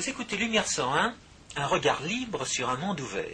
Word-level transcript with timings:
Vous 0.00 0.08
écoutez 0.08 0.38
Lumière 0.38 0.66
101, 0.66 1.14
un 1.56 1.66
regard 1.66 2.02
libre 2.02 2.46
sur 2.46 2.70
un 2.70 2.78
monde 2.78 3.02
ouvert. 3.02 3.26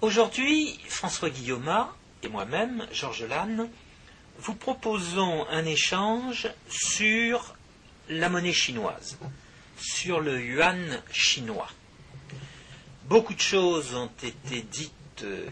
Aujourd'hui, 0.00 0.80
François 0.88 1.28
Guillaume 1.28 1.88
et 2.22 2.28
moi-même, 2.28 2.88
Georges 2.90 3.24
Lannes, 3.24 3.68
vous 4.38 4.54
proposons 4.54 5.46
un 5.50 5.66
échange 5.66 6.48
sur 6.70 7.54
la 8.08 8.30
monnaie 8.30 8.54
chinoise, 8.54 9.18
sur 9.76 10.20
le 10.20 10.42
yuan 10.42 11.02
chinois. 11.10 11.68
Beaucoup 13.10 13.34
de 13.34 13.40
choses 13.40 13.94
ont 13.94 14.10
été 14.22 14.62
dites 14.62 15.22
euh, 15.22 15.46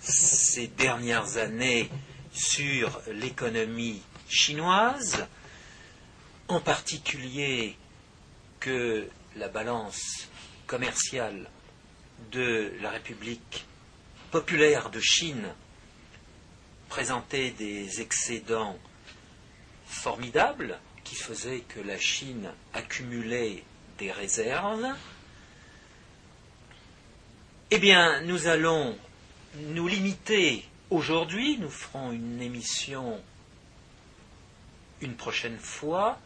ces 0.00 0.68
dernières 0.68 1.38
années 1.38 1.90
sur 2.32 3.00
l'économie 3.10 4.00
chinoise, 4.28 5.26
en 6.46 6.60
particulier 6.60 7.76
que 8.62 9.08
la 9.34 9.48
balance 9.48 10.28
commerciale 10.68 11.50
de 12.30 12.72
la 12.80 12.90
République 12.90 13.66
populaire 14.30 14.88
de 14.90 15.00
Chine 15.00 15.48
présentait 16.88 17.50
des 17.50 18.00
excédents 18.00 18.78
formidables 19.86 20.78
qui 21.02 21.16
faisaient 21.16 21.62
que 21.62 21.80
la 21.80 21.98
Chine 21.98 22.52
accumulait 22.72 23.64
des 23.98 24.12
réserves. 24.12 24.86
Eh 27.72 27.78
bien, 27.78 28.20
nous 28.20 28.46
allons 28.46 28.96
nous 29.56 29.88
limiter 29.88 30.64
aujourd'hui, 30.88 31.58
nous 31.58 31.68
ferons 31.68 32.12
une 32.12 32.40
émission 32.40 33.20
une 35.00 35.16
prochaine 35.16 35.58
fois 35.58 36.20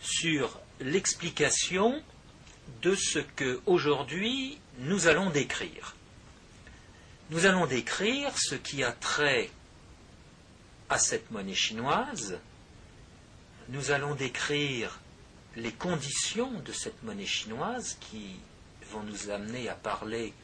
sur 0.00 0.60
l'explication 0.84 2.02
de 2.82 2.94
ce 2.94 3.18
que 3.18 3.60
aujourd'hui 3.66 4.58
nous 4.80 5.08
allons 5.08 5.30
décrire. 5.30 5.96
Nous 7.30 7.46
allons 7.46 7.66
décrire 7.66 8.30
ce 8.38 8.54
qui 8.54 8.84
a 8.84 8.92
trait 8.92 9.50
à 10.90 10.98
cette 10.98 11.30
monnaie 11.30 11.54
chinoise. 11.54 12.38
Nous 13.70 13.90
allons 13.90 14.14
décrire 14.14 15.00
les 15.56 15.72
conditions 15.72 16.52
de 16.60 16.72
cette 16.72 17.02
monnaie 17.02 17.26
chinoise 17.26 17.96
qui 18.00 18.36
vont 18.90 19.02
nous 19.02 19.30
amener 19.30 19.68
à 19.70 19.74
parler 19.74 20.34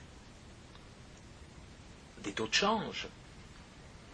des 2.22 2.32
taux 2.32 2.46
de 2.48 2.54
change, 2.54 3.08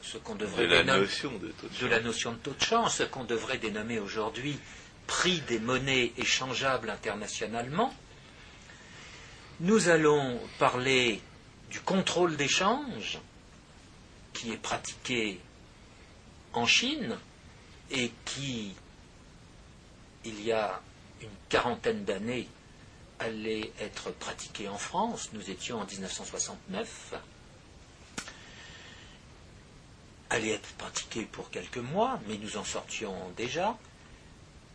ce 0.03 0.19
qu'on 0.19 0.35
devrait 0.35 0.67
De 0.67 0.73
la 0.73 0.83
dénommer- 0.83 1.01
notion 1.01 1.33
de 1.39 1.49
taux 1.49 1.69
de 1.69 1.79
de 1.81 1.87
la 1.87 2.01
notion 2.01 2.33
de 2.33 2.37
taux 2.39 2.55
de 2.55 2.63
change, 2.63 2.91
ce 2.93 3.03
qu'on 3.05 3.25
devrait 3.25 3.59
dénommer 3.59 3.99
aujourd'hui 3.99 4.59
prix 5.07 5.41
des 5.43 5.59
monnaies 5.59 6.13
échangeables 6.17 6.91
internationalement. 6.91 7.93
Nous 9.61 9.89
allons 9.89 10.41
parler 10.59 11.21
du 11.71 11.81
contrôle 11.81 12.37
d'échange 12.37 13.19
qui 14.33 14.53
est 14.53 14.57
pratiqué 14.59 15.41
en 16.53 16.67
Chine 16.67 17.17
et 17.91 18.13
qui, 18.25 18.75
il 20.25 20.43
y 20.43 20.53
a 20.53 20.81
une 21.23 21.29
quarantaine 21.49 22.05
d'années, 22.05 22.49
allait 23.19 23.73
être 23.81 24.11
pratiqué 24.11 24.69
en 24.69 24.77
France. 24.77 25.31
Nous 25.33 25.51
étions 25.51 25.81
en 25.81 25.87
1969 25.87 27.15
allait 30.31 30.51
être 30.51 30.69
pratiqué 30.75 31.23
pour 31.25 31.51
quelques 31.51 31.77
mois, 31.79 32.21
mais 32.29 32.37
nous 32.39 32.57
en 32.57 32.65
sortions 32.65 33.15
déjà. 33.37 33.77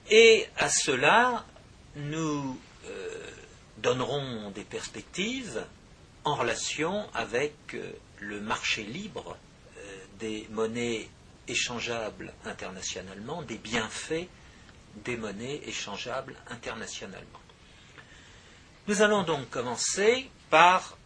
Et 0.09 0.47
à 0.57 0.69
cela, 0.69 1.45
nous 1.95 2.59
euh, 2.85 3.29
donnerons 3.77 4.51
des 4.51 4.63
perspectives 4.63 5.65
en 6.23 6.35
relation 6.35 7.09
avec 7.13 7.55
euh, 7.73 7.91
le 8.19 8.41
marché 8.41 8.83
libre 8.83 9.37
euh, 9.77 9.97
des 10.19 10.47
monnaies 10.51 11.09
échangeables 11.47 12.33
internationalement, 12.45 13.41
des 13.43 13.57
bienfaits 13.57 14.27
des 15.05 15.15
monnaies 15.15 15.61
échangeables 15.65 16.35
internationalement. 16.49 17.39
Nous 18.87 19.01
allons 19.01 19.23
donc 19.23 19.49
commencer 19.49 20.29
par 20.49 20.97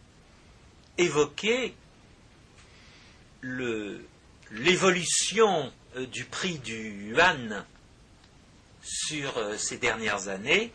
évoquer 0.98 1.74
l'évolution 4.50 5.72
du 6.12 6.24
prix 6.24 6.58
du 6.58 7.10
yuan 7.10 7.64
sur 8.86 9.36
euh, 9.36 9.56
ces 9.58 9.78
dernières 9.78 10.28
années 10.28 10.72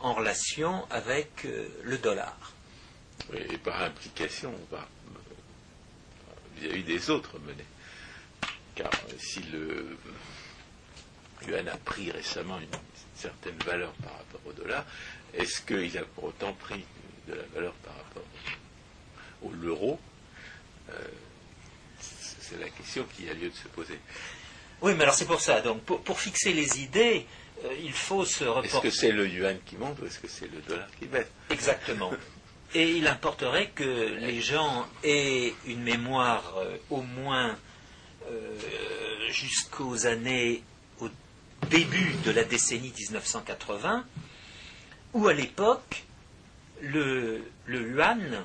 en 0.00 0.14
relation 0.14 0.86
avec 0.90 1.44
euh, 1.44 1.68
le 1.84 1.98
dollar. 1.98 2.52
Oui, 3.32 3.38
Et 3.50 3.58
par 3.58 3.82
implication, 3.82 4.54
vis-à-vis 6.56 6.84
des 6.84 7.10
autres 7.10 7.38
monnaies. 7.38 7.64
Car 8.74 8.90
euh, 8.90 9.12
si 9.18 9.40
le 9.44 9.96
yuan 11.48 11.66
a 11.68 11.76
pris 11.78 12.10
récemment 12.10 12.58
une 12.58 12.78
certaine 13.14 13.56
valeur 13.64 13.92
par 13.94 14.12
rapport 14.12 14.40
au 14.46 14.52
dollar, 14.52 14.84
est-ce 15.32 15.62
qu'il 15.62 15.96
a 15.96 16.04
pour 16.04 16.24
autant 16.24 16.52
pris 16.52 16.84
de 17.26 17.34
la 17.34 17.42
valeur 17.54 17.72
par 17.74 17.94
rapport 17.96 18.24
au 19.42 19.50
l'euro? 19.52 19.98
C'est 22.00 22.58
la 22.58 22.68
question 22.68 23.06
qui 23.14 23.28
a 23.30 23.34
lieu 23.34 23.48
de 23.48 23.54
se 23.54 23.68
poser. 23.68 24.00
Oui, 24.82 24.94
mais 24.94 25.02
alors 25.02 25.14
c'est 25.14 25.26
pour 25.26 25.40
ça. 25.40 25.60
Donc, 25.60 25.82
pour, 25.82 26.00
pour 26.02 26.20
fixer 26.20 26.52
les 26.52 26.80
idées, 26.80 27.26
euh, 27.64 27.74
il 27.82 27.92
faut 27.92 28.24
se 28.24 28.44
Est-ce 28.44 28.50
reporter. 28.50 28.80
que 28.82 28.90
c'est 28.90 29.12
le 29.12 29.28
yuan 29.28 29.58
qui 29.66 29.76
monte 29.76 29.98
ou 30.00 30.06
est-ce 30.06 30.18
que 30.18 30.28
c'est 30.28 30.50
le 30.50 30.60
dollar 30.68 30.88
qui 30.98 31.06
baisse? 31.06 31.26
Exactement. 31.50 32.12
Et 32.74 32.92
il 32.92 33.06
importerait 33.06 33.70
que 33.74 33.82
les 34.20 34.40
gens 34.40 34.86
aient 35.02 35.52
une 35.66 35.82
mémoire 35.82 36.54
euh, 36.58 36.76
au 36.90 37.02
moins 37.02 37.58
euh, 38.30 38.58
jusqu'aux 39.30 40.06
années, 40.06 40.62
au 41.00 41.08
début 41.68 42.14
de 42.24 42.30
la 42.30 42.44
décennie 42.44 42.92
1980, 42.96 44.04
où 45.12 45.26
à 45.26 45.32
l'époque, 45.34 46.04
le, 46.80 47.42
le 47.66 47.90
yuan 47.90 48.44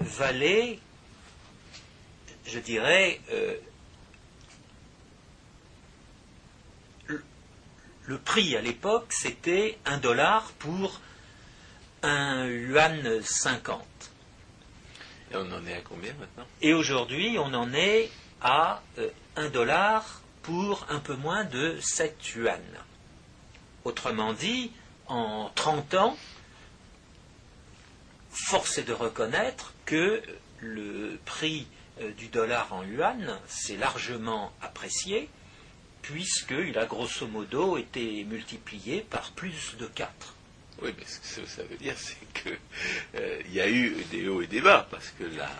valait, 0.00 0.78
je 2.46 2.58
dirais, 2.60 3.20
euh, 3.32 3.56
le- 7.06 7.24
le 8.08 8.16
prix 8.16 8.56
à 8.56 8.62
l'époque, 8.62 9.12
c'était 9.12 9.78
un 9.84 9.98
dollar 9.98 10.50
pour 10.58 11.02
un 12.02 12.46
yuan 12.46 13.22
50. 13.22 13.84
Et 15.30 15.36
on 15.36 15.52
en 15.52 15.66
est 15.66 15.74
à 15.74 15.82
combien 15.82 16.14
maintenant? 16.14 16.46
Et 16.62 16.72
aujourd'hui, 16.72 17.36
on 17.38 17.52
en 17.52 17.70
est 17.74 18.10
à 18.40 18.82
euh, 18.96 19.10
un 19.36 19.50
dollar 19.50 20.22
pour 20.42 20.86
un 20.88 21.00
peu 21.00 21.16
moins 21.16 21.44
de 21.44 21.78
7 21.82 22.34
yuan. 22.34 22.62
Autrement 23.84 24.32
dit, 24.32 24.72
en 25.06 25.50
30 25.54 25.94
ans, 25.94 26.16
force 28.30 28.78
est 28.78 28.84
de 28.84 28.94
reconnaître 28.94 29.74
que 29.84 30.22
le 30.60 31.20
prix 31.26 31.66
euh, 32.00 32.10
du 32.12 32.28
dollar 32.28 32.72
en 32.72 32.84
yuan 32.84 33.38
s'est 33.46 33.76
largement 33.76 34.50
apprécié, 34.62 35.28
puisqu'il 36.12 36.78
a 36.78 36.86
grosso 36.86 37.26
modo 37.26 37.76
été 37.76 38.24
multiplié 38.24 39.02
par 39.02 39.30
plus 39.32 39.76
de 39.78 39.86
4. 39.86 40.10
Oui, 40.80 40.94
mais 40.96 41.04
ce 41.04 41.40
que 41.40 41.46
ça 41.46 41.62
veut 41.64 41.76
dire, 41.76 41.94
c'est 41.96 42.16
que 42.32 42.50
euh, 43.16 43.42
y 43.52 43.60
a 43.60 43.68
eu 43.68 43.90
des 44.10 44.26
hauts 44.28 44.40
et 44.40 44.46
des 44.46 44.60
bas, 44.62 44.86
parce 44.90 45.10
que 45.18 45.24
là, 45.24 45.50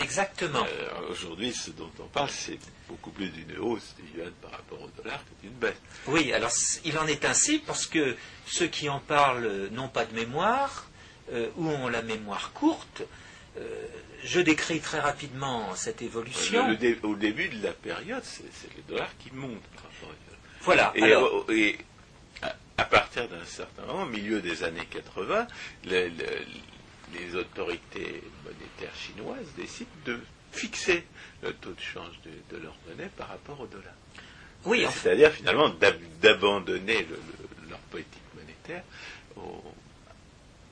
Exactement. 0.00 0.66
euh, 0.68 1.08
aujourd'hui, 1.10 1.52
ce 1.54 1.70
dont 1.70 1.90
on 2.00 2.06
parle, 2.08 2.28
c'est 2.28 2.58
beaucoup 2.88 3.10
plus 3.10 3.28
d'une 3.28 3.56
hausse 3.58 3.94
du 3.96 4.18
yuan 4.18 4.32
par 4.42 4.50
rapport 4.50 4.82
au 4.82 4.88
dollar 5.02 5.20
que 5.24 5.46
d'une 5.46 5.56
baisse. 5.56 5.76
Oui, 6.08 6.32
alors 6.32 6.50
il 6.84 6.98
en 6.98 7.06
est 7.06 7.24
ainsi 7.24 7.60
parce 7.60 7.86
que 7.86 8.16
ceux 8.46 8.66
qui 8.66 8.88
en 8.88 9.00
parlent 9.00 9.68
n'ont 9.70 9.88
pas 9.88 10.04
de 10.04 10.14
mémoire 10.14 10.90
euh, 11.32 11.48
ou 11.56 11.68
ont 11.68 11.88
la 11.88 12.02
mémoire 12.02 12.52
courte. 12.52 13.02
Je 14.24 14.40
décris 14.40 14.80
très 14.80 15.00
rapidement 15.00 15.74
cette 15.76 16.00
évolution. 16.02 16.66
Le- 16.66 16.72
le 16.72 16.76
dé- 16.78 16.98
au 17.02 17.14
début 17.14 17.48
de 17.48 17.62
la 17.62 17.72
période, 17.72 18.22
c'est 18.24 18.50
c'est 18.52 18.74
le 18.76 18.82
dollar 18.88 19.10
qui 19.18 19.30
monte 19.32 19.60
par 19.74 19.84
rapport 19.84 20.08
au 20.08 20.12
yuan. 20.12 20.38
Voilà. 20.62 20.92
Et, 20.96 21.02
alors, 21.04 21.44
euh, 21.48 21.54
et 21.54 21.78
à, 22.42 22.56
à 22.78 22.84
partir 22.86 23.28
d'un 23.28 23.44
certain 23.44 23.82
moment, 23.84 24.02
au 24.04 24.06
milieu 24.08 24.40
des 24.40 24.64
années 24.64 24.86
80, 24.90 25.46
le- 25.84 26.08
le- 26.08 26.44
les 27.18 27.34
autorités 27.36 28.22
monétaires 28.44 28.94
chinoises 28.96 29.46
décident 29.58 29.90
de 30.06 30.18
fixer 30.52 31.04
le 31.42 31.52
taux 31.52 31.72
de 31.72 31.80
change 31.80 32.18
de, 32.24 32.56
de 32.56 32.62
leur 32.62 32.74
monnaie 32.88 33.10
par 33.16 33.28
rapport 33.28 33.60
au 33.60 33.66
dollar. 33.66 33.92
oui, 34.64 34.86
C'est-à-dire 34.90 35.30
finalement 35.32 35.68
d'ab- 35.68 36.00
d'abandonner 36.22 37.02
le- 37.02 37.16
le- 37.16 37.68
leur 37.68 37.78
politique 37.90 38.22
monétaire 38.34 38.82
au, 39.36 39.62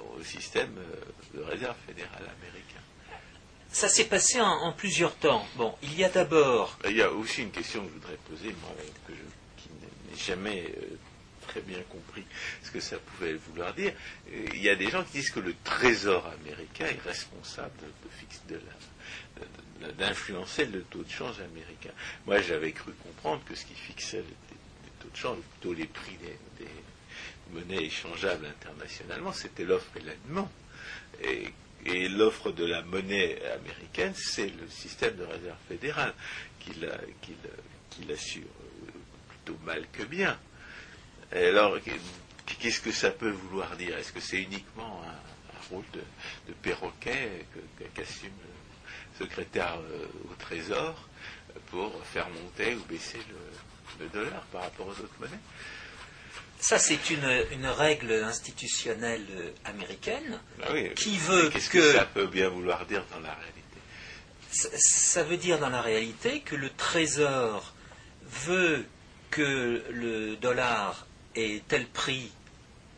au 0.00 0.22
système 0.25 0.75
euh, 0.78 1.38
de 1.38 1.43
réserve 1.44 1.76
fédérale 1.87 2.22
américain. 2.40 2.81
Ça 3.72 3.88
s'est 3.88 4.04
passé 4.04 4.40
en, 4.40 4.72
plusieurs 4.72 5.14
temps. 5.16 5.46
Bon, 5.56 5.74
il 5.82 5.98
y 5.98 6.04
a 6.04 6.08
d'abord, 6.08 6.78
Il 6.88 6.96
y 6.96 7.02
a 7.02 7.10
aussi 7.10 7.42
une 7.42 7.50
question 7.50 7.80
que 7.82 7.88
je 7.88 7.94
voudrais 7.94 8.19
poser, 8.30 8.54
moi, 8.60 8.70
que 9.06 9.14
je- 9.14 9.62
qui 9.62 9.69
n'est 9.70 10.19
jamais 10.19 10.64
euh, 10.76 10.96
très 11.48 11.60
bien 11.60 11.80
compris 11.90 12.24
ce 12.62 12.70
que 12.70 12.80
ça 12.80 12.96
pouvait 12.98 13.34
vouloir 13.34 13.74
dire. 13.74 13.92
Il 14.30 14.62
y 14.62 14.69
a 14.69 14.76
des 14.76 14.90
gens 14.90 15.02
qui 15.04 15.19
disent 15.19 15.30
que 15.30 15.40
le 15.40 15.54
trésor 15.64 16.26
américain 16.40 16.86
est 16.86 17.02
responsable 17.06 17.72
de, 18.48 18.60
d'influencer 19.98 20.66
le 20.66 20.82
taux 20.82 21.02
de 21.02 21.10
change 21.10 21.40
américain. 21.40 21.90
Moi, 22.26 22.40
j'avais 22.40 22.72
cru 22.72 22.92
comprendre 22.92 23.42
que 23.44 23.54
ce 23.54 23.64
qui 23.64 23.75
fixait 23.75 24.18
les, 24.18 24.90
taux 25.00 25.08
de 25.12 25.16
change, 25.16 25.38
plutôt 25.38 25.75
les 25.75 25.86
prix 25.86 26.16
des, 26.22 26.36
monnaies 27.52 27.84
échangeables 27.84 28.46
internationalement, 28.46 29.32
c'était 29.32 29.64
l'offre 29.64 29.90
et 29.96 30.00
la 30.00 30.14
l'offre 31.84 32.52
de 32.52 32.64
la 32.64 32.82
monnaie 32.82 33.38
américaine, 33.46 34.12
c'est 34.14 34.49
le 34.49 34.69
système 34.69 35.17
de 35.17 35.25
réserve 35.25 35.58
fédérale 35.69 36.14
qui 36.61 36.73
l'assure 38.08 38.49
plutôt 39.29 39.58
mal 39.64 39.84
que 39.93 40.05
bien. 40.05 40.38
alors, 41.32 41.76
qu'est-ce 42.46 42.81
que 42.81 42.93
ça 42.93 43.11
peut 43.11 43.31
vouloir 43.31 43.76
dire? 43.76 43.96
Est-ce 43.99 44.12
que 44.12 44.20
c'est 44.20 44.43
uniquement 44.43 45.02
un, 45.06 45.75
rôle 45.75 45.84
de, 45.93 46.52
perroquet 46.55 47.46
qu'assume 47.94 48.31
le 48.31 49.25
secrétaire 49.25 49.78
euh, 49.78 50.06
au 50.31 50.35
Trésor 50.35 51.08
pour 51.70 52.05
faire 52.06 52.28
monter 52.31 52.75
ou 52.75 52.81
baisser 52.85 53.20
le, 53.99 54.08
dollar 54.08 54.43
par 54.46 54.62
rapport 54.62 54.88
aux 54.88 54.90
autres 54.90 55.14
monnaies? 55.20 55.38
Ça, 56.62 56.79
c'est 56.79 57.11
une, 57.11 57.67
règle 57.67 58.12
institutionnelle 58.25 59.26
américaine 59.64 60.38
ah 60.62 60.73
qui 60.94 61.19
veut 61.19 61.50
Qu'est-ce 61.50 61.69
que, 61.69 61.93
ça 61.93 62.06
peut 62.06 62.29
bien 62.29 62.49
vouloir 62.49 62.87
dire 62.87 63.05
dans 63.12 63.20
la 63.20 63.35
réalité? 63.35 63.62
Ça 64.79 65.25
veut 65.25 65.37
dire 65.37 65.59
dans 65.59 65.70
la 65.70 65.82
réalité 65.82 66.41
que 66.41 66.55
le 66.55 66.70
Trésor 66.70 67.75
veut 68.47 68.87
que 69.31 69.82
le 69.91 70.37
dollar 70.37 71.06
ait 71.35 71.62
tel 71.67 71.87
prix 71.87 72.31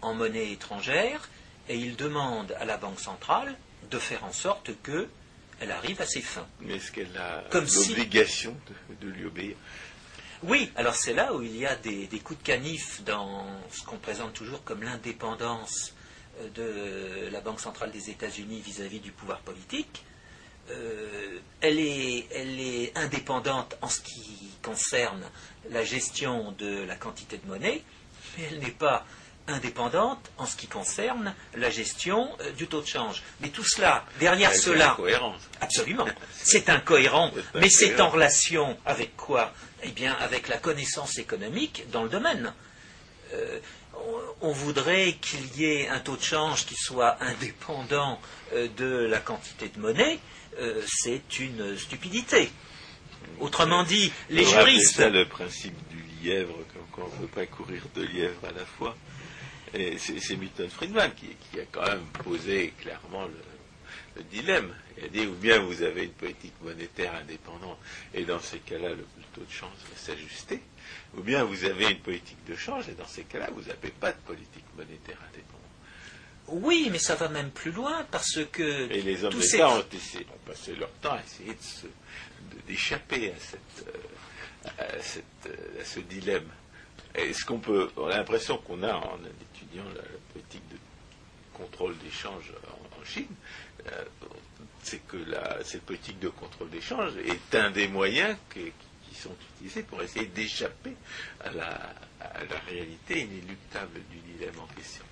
en 0.03 0.15
monnaie 0.15 0.53
étrangère 0.53 1.31
et 1.69 1.77
il 1.77 1.97
demande 1.97 2.55
à 2.61 2.67
la 2.67 2.77
Banque 2.77 3.01
centrale 3.01 3.57
de 3.91 3.99
faire 3.99 4.25
en 4.25 4.33
sorte 4.33 4.73
qu'elle 4.83 5.71
arrive 5.71 6.03
à 6.03 6.07
ses 6.07 6.21
fins. 6.21 6.47
Mais 6.61 6.77
est-ce 6.77 6.93
qu'elle 6.93 7.17
a 7.17 7.45
l'obligation 7.53 8.55
de, 9.01 9.09
lui 9.09 9.25
obéir? 9.25 9.57
Oui, 10.46 10.70
alors 10.76 10.94
c'est 10.94 11.14
là 11.14 11.32
où 11.32 11.43
il 11.43 11.56
y 11.56 11.64
a 11.64 11.75
des, 11.75 12.06
coups 12.23 12.38
de 12.38 12.44
canif 12.44 13.02
dans 13.02 13.46
ce 13.70 13.82
qu'on 13.82 13.96
présente 13.96 14.35
toujours 14.35 14.62
comme 14.62 14.82
l'indépendance 14.82 15.94
euh, 16.38 17.29
de 17.29 17.31
la 17.32 17.41
Banque 17.41 17.61
centrale 17.61 17.91
des 17.91 18.11
États-Unis 18.11 18.61
vis-à-vis 18.61 19.00
du 19.00 19.11
pouvoir 19.11 19.38
politique. 19.41 20.05
Euh, 20.70 21.38
elle, 21.62 21.79
est, 21.79 22.26
elle, 22.31 22.61
est, 22.61 22.93
indépendante 22.94 23.76
en 23.81 23.88
ce 23.88 24.02
qui 24.02 24.50
concerne 24.62 25.25
la 25.70 25.82
gestion 25.82 26.52
de 26.52 26.85
la 26.85 26.96
quantité 26.96 27.38
de 27.38 27.49
monnaie, 27.49 27.82
mais 28.37 28.44
elle 28.50 28.58
n'est 28.58 28.70
pas 28.70 29.06
indépendante 29.49 30.31
en 30.37 30.44
ce 30.44 30.56
qui 30.56 30.67
concerne 30.67 31.35
la 31.55 31.70
gestion 31.70 32.29
euh, 32.41 32.52
du 32.52 32.67
taux 32.67 32.82
de 32.82 32.87
change. 32.87 33.23
Mais 33.41 33.49
tout 33.49 33.64
cela, 33.64 34.05
derrière 34.20 34.55
cela, 34.55 34.96
absolument, 35.62 36.06
c'est 36.32 36.69
incohérent, 36.69 37.31
mais 37.55 37.70
c'est 37.70 37.99
en 37.99 38.11
relation 38.11 38.76
avec 38.85 39.17
quoi? 39.17 39.55
Eh 39.87 39.91
bien, 39.91 40.15
avec 40.15 40.49
la 40.49 40.57
connaissance 40.57 41.19
économique 41.19 41.85
dans 41.93 42.03
le 42.03 42.09
domaine. 42.09 42.55
Euh, 43.35 43.59
on, 44.41 44.51
voudrait 44.51 45.13
qu'il 45.21 45.57
y 45.57 45.65
ait 45.65 45.89
un 45.89 46.01
taux 46.01 46.17
de 46.17 46.23
change 46.23 46.65
qui 46.65 46.75
soit 46.75 47.19
indépendant 47.23 48.19
euh, 48.55 48.69
de 48.77 49.07
la 49.07 49.21
quantité 49.21 49.69
de 49.69 49.79
monnaie, 49.79 50.19
c'est 50.87 51.41
une 51.41 51.77
stupidité. 51.77 52.49
Autrement 53.41 53.83
dit, 53.83 54.13
les 54.31 54.45
juristes. 54.45 54.95
C'est 54.97 55.11
le 55.11 55.27
principe 55.27 55.75
du 55.89 56.01
lièvre, 56.23 56.55
qu'on 56.93 57.07
ne 57.07 57.27
peut 57.27 57.27
pas 57.27 57.47
courir 57.47 57.83
deux 57.95 58.07
lièvres 58.07 58.45
à 58.45 58.53
la 58.53 58.65
fois. 58.65 58.97
C'est 59.73 60.37
Milton 60.37 60.71
Friedman 60.71 61.11
qui, 61.15 61.59
a 61.59 61.65
quand 61.73 61.83
même 61.83 62.07
posé 62.23 62.73
clairement 62.81 63.25
le, 63.25 63.54
dilemme. 64.23 64.75
Il 64.97 65.05
a 65.05 65.09
dit 65.09 65.27
ou 65.27 65.35
bien 65.35 65.59
vous 65.59 65.83
avez 65.83 66.05
une 66.05 66.13
politique 66.13 66.55
monétaire 66.63 67.15
indépendante, 67.15 67.79
et 68.13 68.25
dans 68.25 68.41
ces 68.41 68.59
cas-là, 68.59 68.91
le, 68.91 69.07
taux 69.35 69.43
de 69.43 69.51
change 69.51 69.77
va 69.91 69.97
s'ajuster, 69.97 70.61
ou 71.17 71.23
bien 71.23 71.45
vous 71.45 71.65
avez 71.65 71.91
une 71.91 72.01
politique 72.01 72.45
de 72.47 72.55
change, 72.55 72.89
et 72.89 72.93
dans 72.93 73.07
ces 73.07 73.25
cas-là, 73.25 73.49
vous 73.53 73.63
n'avez 73.63 73.91
pas 73.91 74.13
de 74.13 74.19
politique 74.19 74.65
monétaire 74.77 75.19
indépendante. 75.33 75.61
Oui, 76.47 76.89
mais 76.93 76.99
ça 76.99 77.15
va 77.15 77.29
même 77.29 77.51
plus 77.51 77.73
loin 77.73 78.07
parce 78.11 78.41
que. 78.53 78.91
Et 78.93 79.03
les 79.03 79.25
hommes 79.25 79.35
d'État 79.35 79.71
ont, 79.71 79.85
passé 80.47 80.75
leur 80.77 80.91
temps 81.01 81.15
à 81.15 81.23
essayer 81.23 81.57
d'échapper 82.67 83.33
à, 83.33 84.69
euh, 84.69 85.01
à, 85.81 85.85
ce 85.85 86.01
dilemme. 86.01 86.49
Est-ce 87.15 87.45
qu'on 87.47 87.61
peut. 87.61 87.91
On 87.97 88.09
a 88.09 88.17
l'impression 88.19 88.59
qu'on 88.59 88.83
a, 88.83 88.93
en 88.93 89.19
étudiant 89.55 89.85
la, 89.95 90.03
politique 90.33 90.69
de 90.71 90.77
contrôle 91.55 91.97
d'échange 91.99 92.53
en, 92.69 93.05
Chine, 93.05 93.27
euh, 93.29 93.64
c'est 94.83 95.07
que 95.07 95.17
cette 95.65 95.83
politique 95.83 96.19
de 96.21 96.29
contrôle 96.29 96.71
d'échange 96.71 97.13
est 97.17 97.55
un 97.55 97.71
des 97.71 97.89
moyens 97.89 98.37
qui 98.53 98.73
sont 99.15 99.35
utilisés 99.55 99.83
pour 99.83 100.03
essayer 100.03 100.27
d'échapper 100.27 100.95
à 101.41 101.51
la, 101.51 101.95
réalité 102.69 103.21
inéluctable 103.21 104.01
du 104.11 104.19
dilemme 104.33 104.59
en 104.61 104.67
question. 104.75 105.05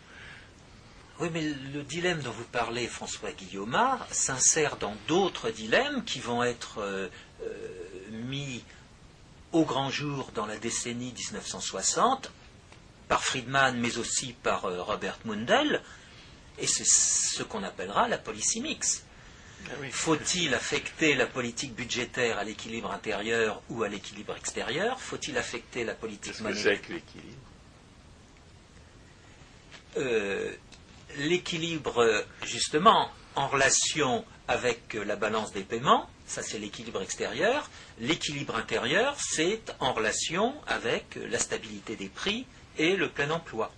Oui, 1.20 1.28
mais 1.32 1.42
le 1.42 1.82
dilemme 1.82 2.20
dont 2.22 2.30
vous 2.30 2.44
parlez, 2.44 2.86
François 2.86 3.32
Guillaumard, 3.32 4.06
s'insère 4.10 4.76
dans 4.76 4.96
d'autres 5.08 5.50
dilemmes 5.50 6.04
qui 6.04 6.20
vont 6.20 6.42
être 6.42 6.78
euh, 6.78 7.08
euh, 7.42 7.68
mis 8.10 8.64
au 9.52 9.64
grand 9.64 9.90
jour 9.90 10.32
dans 10.34 10.46
la 10.46 10.56
décennie 10.56 11.12
1960 11.12 12.32
par 13.08 13.22
Friedman, 13.22 13.78
mais 13.78 13.98
aussi 13.98 14.32
par 14.32 14.64
euh, 14.64 14.82
Robert 14.82 15.18
Mundell, 15.24 15.82
et 16.62 16.66
c'est 16.68 16.86
ce 16.86 17.42
qu'on 17.42 17.64
appellera 17.64 18.06
la 18.08 18.18
policy 18.18 18.60
mix. 18.60 19.02
Ah 19.66 19.72
Faut-il 19.90 20.54
affecter 20.54 21.14
la 21.14 21.26
politique 21.26 21.74
budgétaire 21.74 22.38
à 22.38 22.44
l'équilibre 22.44 22.90
intérieur 22.92 23.62
ou 23.68 23.82
à 23.82 23.88
l'équilibre 23.88 24.36
extérieur 24.36 25.00
Faut-il 25.00 25.36
affecter 25.38 25.84
la 25.84 25.94
politique 25.94 26.40
monétaire 26.40 26.80
que 26.80 26.92
l'équilibre 26.92 27.38
euh, 29.96 30.52
L'équilibre, 31.18 32.24
justement, 32.44 33.10
en 33.34 33.48
relation 33.48 34.24
avec 34.48 34.94
la 34.94 35.16
balance 35.16 35.52
des 35.52 35.62
paiements, 35.64 36.08
ça 36.26 36.42
c'est 36.42 36.58
l'équilibre 36.58 37.02
extérieur. 37.02 37.68
L'équilibre 37.98 38.56
intérieur, 38.56 39.16
c'est 39.18 39.74
en 39.80 39.92
relation 39.92 40.54
avec 40.66 41.16
la 41.16 41.38
stabilité 41.38 41.96
des 41.96 42.08
prix 42.08 42.46
et 42.78 42.96
le 42.96 43.08
plein 43.08 43.30
emploi. 43.30 43.70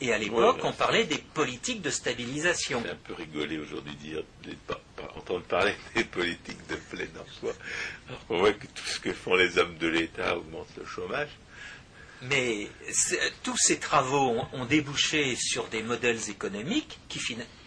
Et 0.00 0.12
à 0.12 0.18
l'époque, 0.18 0.60
on 0.62 0.72
parlait 0.72 1.04
des 1.04 1.18
politiques 1.18 1.82
de 1.82 1.90
stabilisation. 1.90 2.82
C'est 2.84 2.90
un 2.90 2.94
peu 2.94 3.14
rigolé 3.14 3.58
aujourd'hui 3.58 3.94
dire, 3.96 4.22
entendre 5.16 5.44
parler 5.44 5.74
des 5.94 6.04
politiques 6.04 6.66
de 6.68 6.76
plein 6.76 7.08
emploi. 7.20 7.52
Alors 8.08 8.20
on 8.28 8.38
voit 8.38 8.52
que 8.52 8.66
tout 8.66 8.86
ce 8.86 9.00
que 9.00 9.12
font 9.12 9.34
les 9.34 9.58
hommes 9.58 9.76
de 9.78 9.88
l'État 9.88 10.36
augmente 10.36 10.68
le 10.76 10.84
chômage. 10.84 11.30
Mais 12.22 12.68
tous 13.44 13.56
ces 13.56 13.78
travaux 13.78 14.44
ont, 14.52 14.64
débouché 14.64 15.36
sur 15.36 15.68
des 15.68 15.82
modèles 15.82 16.18
économiques 16.28 16.98
qui, 17.08 17.20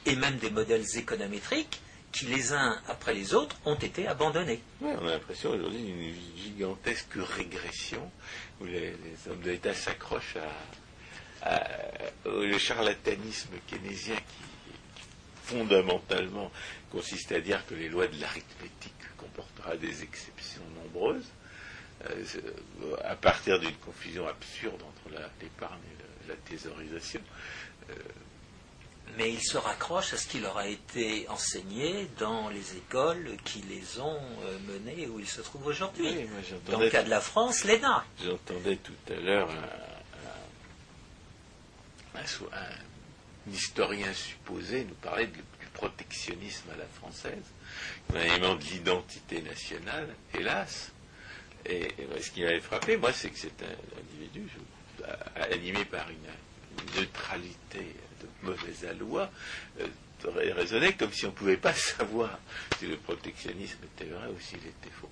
et 0.06 0.16
même 0.16 0.38
des 0.38 0.50
modèles 0.50 0.86
économétriques 0.96 1.82
qui, 2.12 2.26
les 2.26 2.52
uns 2.52 2.78
après 2.90 3.14
les 3.14 3.34
autres, 3.34 3.56
ont 3.64 3.76
été 3.76 4.08
abandonnés. 4.08 4.62
on 4.82 5.08
a 5.08 5.12
l'impression 5.12 5.52
aujourd'hui 5.52 5.82
d'une 5.82 6.14
gigantesque 6.36 7.14
régression 7.16 8.12
où 8.60 8.66
les, 8.66 8.94
hommes 9.30 9.42
de 9.42 9.52
l'État 9.52 9.74
s'accrochent 9.74 10.38
au 12.26 12.58
charlatanisme 12.58 13.54
keynésien 13.68 14.16
qui, 14.16 14.52
fondamentalement 15.52 16.52
consiste 16.92 17.32
à 17.32 17.40
dire 17.40 17.66
que 17.66 17.76
les 17.76 17.90
lois 17.90 18.08
de 18.08 18.20
l'arithmétique 18.20 18.94
comportera 19.18 19.76
des 19.76 20.04
exceptions 20.04 20.62
nombreuses 20.84 21.30
euh, 22.10 22.24
à 23.04 23.16
partir 23.16 23.60
d'une 23.60 23.76
confusion 23.76 24.28
absurde 24.28 24.82
entre 24.82 25.16
l'épargne 25.42 25.80
et 26.26 26.30
la 26.30 26.36
thésaurisation. 26.36 27.22
Euh, 27.90 27.94
mais 29.18 29.34
ils 29.34 29.44
se 29.44 29.58
raccrochent 29.58 30.14
à 30.14 30.18
ce 30.18 30.28
qui 30.28 30.40
leur 30.40 30.58
a 30.58 30.68
été 30.68 31.28
enseigné 31.28 32.08
dans 32.18 32.50
les 32.50 32.78
écoles 32.78 33.36
qui 33.44 33.62
les 33.64 34.00
ont 34.00 34.22
euh, 34.44 34.58
menés 34.68 35.08
où 35.08 35.20
ils 35.20 35.28
se 35.28 35.42
trouvent 35.42 35.68
aujourd'hui. 35.68 36.10
dans 36.68 36.80
le 36.80 36.90
cas 36.90 37.04
de 37.04 37.10
la 37.10 37.20
France, 37.20 37.66
l'ENA. 37.66 38.06
J'entendais 38.24 38.78
tout 38.78 38.94
à 39.10 39.20
l'heure 39.20 39.50
un, 39.50 39.91
historien 43.52 44.14
supposé 44.14 44.86
nous 44.86 44.96
parler 44.96 45.28
du 45.28 45.42
protectionnisme 45.74 46.70
à 46.74 46.78
la 46.78 46.86
française, 46.86 47.44
un 48.14 48.20
élément 48.20 48.56
de 48.56 48.64
l'identité 48.64 49.42
nationale, 49.42 50.08
hélas. 50.34 50.92
Et, 51.66 51.88
ce 52.20 52.32
qui 52.32 52.42
m'avait 52.42 52.60
frappé, 52.60 52.98
moi, 52.98 53.14
c'est 53.14 53.30
que 53.30 53.38
c'est 53.38 53.64
un 53.64 54.00
individu 54.00 54.48
animé 55.36 55.86
par 55.86 56.08
une 56.10 57.00
neutralité 57.00 57.96
mauvaise 58.44 58.86
loi 59.00 59.30
euh, 59.80 59.88
raisonnait 60.54 60.94
comme 60.94 61.12
si 61.12 61.26
on 61.26 61.30
ne 61.30 61.34
pouvait 61.34 61.58
pas 61.58 61.74
savoir 61.74 62.40
si 62.78 62.88
le 62.88 62.98
protectionnisme 62.98 63.80
était 63.84 64.10
vrai 64.10 64.28
ou 64.28 64.40
s'il 64.40 64.60
était 64.60 64.90
faux. 65.00 65.10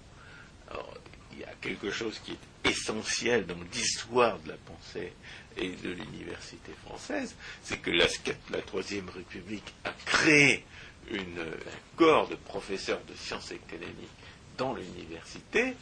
Il 1.34 1.40
y 1.40 1.44
a 1.44 1.54
quelque 1.62 1.92
chose 1.92 2.20
qui 2.24 2.32
est 2.32 2.70
essentiel 2.70 3.46
dans 3.46 3.58
l'histoire 3.74 4.40
de 4.40 4.50
la 4.50 4.58
pensée 4.58 5.14
et 5.58 5.70
de 5.70 5.90
l'université 5.92 6.72
française, 6.86 7.36
c'est 7.64 7.78
que 7.78 7.92
la, 7.92 8.06
la 8.52 8.62
Troisième 8.62 9.10
République 9.10 9.74
a 9.84 9.92
créé 10.06 10.66
une, 11.12 11.40
un 11.40 11.98
corps 11.98 12.28
de 12.28 12.36
professeurs 12.36 13.02
de 13.08 13.16
sciences 13.16 13.52
économiques 13.52 14.10
dans 14.58 14.74
l'université 14.74 15.74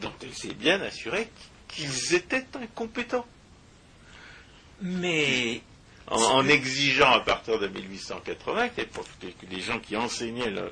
dont 0.00 0.12
elle 0.22 0.34
s'est 0.34 0.54
bien 0.54 0.80
assurée 0.82 1.28
qu'ils 1.68 2.14
étaient 2.14 2.46
incompétents. 2.54 3.26
Mais 4.82 5.62
en, 6.08 6.46
exigeant 6.46 7.12
à 7.12 7.20
partir 7.20 7.58
de 7.58 7.68
1880 7.68 8.68
que 8.68 8.82
les 9.50 9.60
gens 9.60 9.80
qui 9.80 9.96
enseignaient 9.96 10.50
la, 10.50 10.62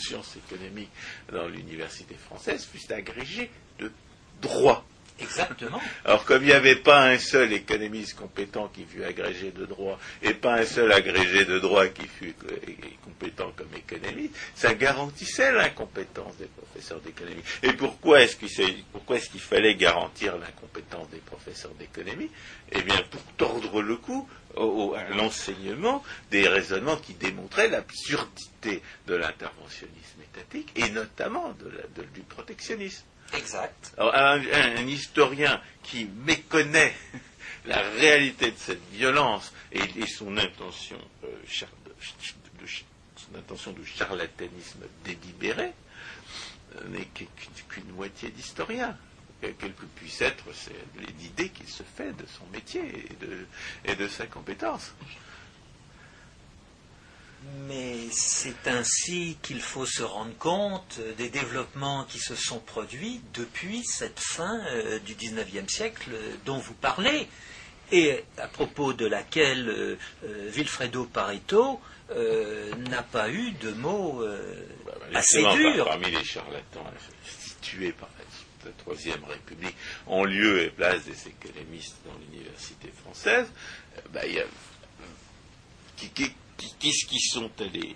science 0.00 0.36
économique 0.36 0.90
dans 1.32 1.48
l'université 1.48 2.14
française 2.14 2.64
fussent 2.64 2.90
agrégés 2.90 3.50
de 3.78 3.90
droit. 4.40 4.84
Exactement. 5.18 5.80
Alors, 6.04 6.24
comme 6.24 6.42
il 6.42 6.48
n'y 6.48 6.52
avait 6.52 6.76
pas 6.76 7.06
un 7.08 7.18
seul 7.18 7.52
économiste 7.52 8.16
compétent 8.16 8.68
qui 8.68 8.84
fut 8.84 9.02
agrégé 9.02 9.50
de 9.50 9.64
droit 9.64 9.98
et 10.22 10.34
pas 10.34 10.54
un 10.54 10.66
seul 10.66 10.92
agrégé 10.92 11.44
de 11.44 11.58
droit 11.58 11.86
qui 11.88 12.06
fut 12.06 12.34
euh, 12.50 12.56
compétent 13.02 13.52
comme 13.56 13.74
économiste, 13.74 14.34
ça 14.54 14.74
garantissait 14.74 15.52
l'incompétence 15.52 16.36
des 16.36 16.46
professeurs 16.46 17.00
d'économie. 17.00 17.42
Et 17.62 17.72
pourquoi 17.72 18.22
est-ce 18.22 18.36
qu'il 18.36 19.40
fallait 19.40 19.74
garantir 19.74 20.36
l'incompétence 20.36 21.08
des 21.10 21.18
professeurs 21.18 21.72
d'économie? 21.78 22.30
Eh 22.72 22.82
bien, 22.82 23.00
pour 23.10 23.22
tordre 23.38 23.80
le 23.80 23.96
cou 23.96 24.28
à 24.56 25.14
l'enseignement 25.14 26.02
des 26.30 26.48
raisonnements 26.48 26.96
qui 26.96 27.14
démontraient 27.14 27.68
l'absurdité 27.68 28.82
de 29.06 29.14
l'interventionnisme 29.14 30.20
étatique 30.22 30.72
et 30.76 30.90
notamment 30.90 31.54
du 32.14 32.20
protectionnisme. 32.22 33.04
Exact. 33.34 33.94
un, 33.98 34.86
historien 34.86 35.60
qui 35.82 36.06
méconnaît 36.24 36.94
la 37.66 37.80
réalité 37.90 38.50
de 38.50 38.56
cette 38.56 38.84
violence 38.92 39.52
et, 39.72 40.06
son 40.06 40.36
intention, 40.36 40.98
euh, 41.24 41.28
de, 41.84 42.66
son 43.16 43.38
intention 43.38 43.72
de 43.72 43.84
charlatanisme 43.84 44.84
délibéré 45.04 45.72
euh, 46.76 46.88
n'est 46.88 47.08
qu'une 47.68 47.92
moitié 47.92 48.30
d'historien. 48.30 48.96
Quelle 49.40 49.74
que 49.74 49.84
puisse 49.94 50.22
être 50.22 50.44
l'idée 51.18 51.50
qu'il 51.50 51.68
se 51.68 51.82
fait 51.82 52.12
de 52.16 52.24
son 52.26 52.46
métier 52.52 52.82
et 53.84 53.94
de 53.94 54.08
sa 54.08 54.26
compétence. 54.26 54.94
Mais 57.68 57.96
c'est 58.10 58.66
ainsi 58.66 59.36
qu'il 59.42 59.60
faut 59.60 59.86
se 59.86 60.02
rendre 60.02 60.36
compte 60.38 61.00
des 61.16 61.28
développements 61.28 62.04
qui 62.04 62.18
se 62.18 62.34
sont 62.34 62.58
produits 62.58 63.20
depuis 63.34 63.84
cette 63.84 64.18
fin 64.18 64.64
euh, 64.66 64.98
du 65.00 65.14
XIXe 65.14 65.72
siècle 65.72 66.10
dont 66.44 66.58
vous 66.58 66.74
parlez, 66.74 67.28
et 67.92 68.24
à 68.38 68.48
propos 68.48 68.92
de 68.92 69.06
laquelle 69.06 69.68
euh, 69.68 69.98
euh, 70.24 70.48
Vilfredo 70.50 71.04
Pareto 71.04 71.80
n'a 72.88 73.02
pas 73.02 73.30
eu 73.30 73.50
de 73.50 73.72
mots 73.72 74.24
bah, 74.84 74.92
bah, 74.96 75.18
assez 75.18 75.42
durs. 75.42 75.86
parmi 75.86 76.08
les 76.08 76.22
charlatans 76.22 76.84
situés 77.28 77.90
par 77.90 78.08
la 78.64 78.70
Troisième 78.78 79.24
République, 79.24 79.74
en 80.06 80.24
lieu 80.24 80.62
et 80.62 80.70
place 80.70 81.04
des 81.04 81.28
économistes 81.28 81.96
dans 82.04 82.16
l'université 82.18 82.92
française, 83.02 83.48
bah, 84.12 84.24
il 84.24 84.34
y 84.34 84.40
a, 84.40 84.44
qui, 85.96 86.10
qui 86.10 86.32
qu'est-ce 86.56 87.06
qu'ils 87.06 87.20
sont 87.20 87.50
allés 87.60 87.94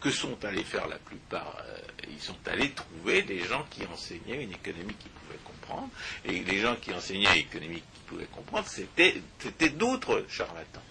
que, 0.00 0.10
sont 0.10 0.44
allés 0.44 0.64
faire 0.64 0.86
la 0.88 0.98
plupart 0.98 1.56
euh, 1.64 1.78
Ils 2.10 2.20
sont 2.20 2.36
allés 2.46 2.70
trouver 2.70 3.22
des 3.22 3.42
gens 3.44 3.64
qui 3.70 3.82
enseignaient 3.86 4.42
une 4.42 4.52
économie 4.52 4.94
qu'ils 4.94 5.10
pouvaient 5.10 5.38
comprendre. 5.44 5.88
Et 6.24 6.40
les 6.44 6.60
gens 6.60 6.76
qui 6.76 6.92
enseignaient 6.92 7.32
une 7.32 7.46
économie 7.46 7.82
qu'ils 7.94 8.04
pouvaient 8.06 8.26
comprendre, 8.26 8.68
c'était, 8.68 9.22
d'autres 9.70 10.24
charlatans. 10.28 10.82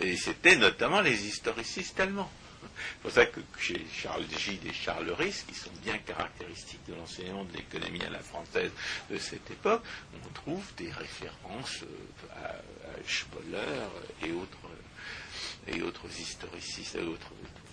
Et 0.00 0.16
c'était 0.16 0.56
notamment 0.56 1.00
les 1.00 1.26
historicistes 1.26 1.98
allemands. 1.98 2.30
C'est 2.62 3.02
pour 3.02 3.10
ça 3.10 3.24
que 3.24 3.40
chez 3.58 3.86
Charles 3.90 4.26
Gide 4.36 4.66
et 4.66 4.72
Charles 4.72 5.10
Ries, 5.12 5.44
qui 5.48 5.54
sont 5.54 5.70
bien 5.82 5.96
caractéristiques 5.98 6.84
de 6.88 6.94
l'enseignement 6.94 7.44
de 7.44 7.56
l'économie 7.56 8.02
à 8.02 8.10
la 8.10 8.18
française 8.20 8.70
de 9.10 9.16
cette 9.16 9.50
époque, 9.50 9.82
on 10.14 10.28
trouve 10.34 10.64
des 10.76 10.90
références 10.90 11.82
euh, 11.82 12.36
à, 12.44 12.48
à 12.50 13.02
Spoller 13.06 13.86
et 14.26 14.32
autres 14.32 14.59
et 15.68 15.82
autres 15.82 16.06
historicistes 16.18 16.96
et 16.96 17.02
autres 17.02 17.32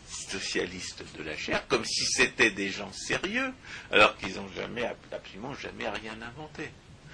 socialistes 0.09 1.03
de 1.17 1.23
la 1.23 1.35
chair, 1.35 1.67
comme 1.67 1.85
si 1.85 2.05
c'était 2.05 2.51
des 2.51 2.69
gens 2.69 2.91
sérieux, 2.93 3.53
alors 3.91 4.15
qu'ils 4.17 4.35
n'ont 4.35 4.49
jamais, 4.55 4.89
absolument 5.11 5.53
jamais 5.55 5.89
rien 5.89 6.15
inventé. 6.21 6.69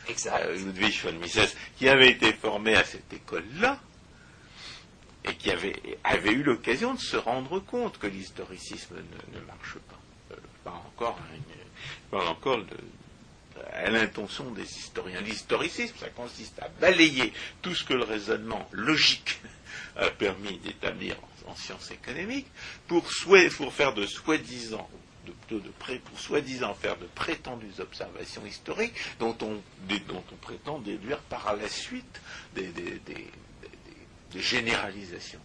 Exact. 0.08 0.46
Euh, 0.46 0.56
Ludwig 0.56 1.00
von 1.02 1.14
Mises, 1.14 1.56
qui 1.78 1.88
avait 1.90 2.12
été 2.12 2.34
formé 2.34 2.76
à 2.76 2.84
cette 2.84 3.12
école-là, 3.12 3.80
et 5.26 5.36
qui 5.36 5.52
avait, 5.52 5.76
avait 6.04 6.32
eu 6.32 6.44
l'occasion 6.44 6.94
de 6.94 7.00
se 7.00 7.16
rendre 7.16 7.60
compte 7.60 7.98
que 7.98 8.08
l'historicisme 8.08 8.96
ne, 8.96 9.40
marche 9.42 9.76
pas. 9.90 10.00
Euh, 10.32 10.38
pas 10.64 10.84
encore, 10.88 11.18
pas 12.12 12.26
encore 12.26 12.60
à 13.72 13.90
l'intention 13.90 14.52
des 14.52 14.64
historiens. 14.64 15.22
L'historicisme, 15.22 15.96
ça 15.98 16.10
consiste 16.10 16.62
à 16.62 16.68
balayer 16.82 17.32
tout 17.62 17.74
ce 17.74 17.84
que 17.84 17.94
le 17.94 18.04
raisonnement 18.04 18.68
logique 18.72 19.40
a 19.96 20.10
permis 20.10 20.58
d'établir 20.60 21.16
en, 21.48 21.56
sciences 21.56 21.92
économiques 21.92 22.48
pour, 22.88 23.08
faire 23.08 23.94
de 23.94 24.06
soi-disant 24.06 24.90
de, 25.50 25.60
pour 26.00 26.20
soi-disant 26.20 26.74
faire 26.74 26.98
de 26.98 27.06
prétendues 27.06 27.80
observations 27.80 28.46
historiques 28.46 28.94
dont 29.20 29.38
on, 29.42 29.62
prétend 30.42 30.80
déduire 30.80 31.20
par 31.20 31.56
la 31.56 31.70
suite 31.70 32.22
des, 32.56 32.72
généralisations. 34.36 35.40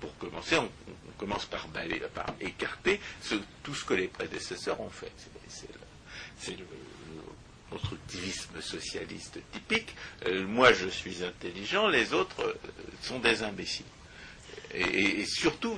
pour 0.00 0.16
commencer, 0.18 0.56
on, 0.56 0.70
commence 1.18 1.44
par, 1.44 1.68
par 2.14 2.26
écarter 2.40 3.00
tout 3.62 3.74
ce 3.74 3.84
que 3.84 3.94
les 3.94 4.08
prédécesseurs 4.08 4.80
ont 4.80 4.90
fait. 4.90 5.12
Constructivisme 7.70 8.60
socialiste 8.60 9.38
typique, 9.52 9.94
euh, 10.26 10.46
moi 10.46 10.72
je 10.72 10.88
suis 10.88 11.24
intelligent, 11.24 11.88
les 11.88 12.12
autres 12.12 12.42
euh, 12.42 12.54
sont 13.02 13.18
des 13.18 13.42
imbéciles. 13.42 13.86
Et, 14.74 15.24
surtout 15.26 15.76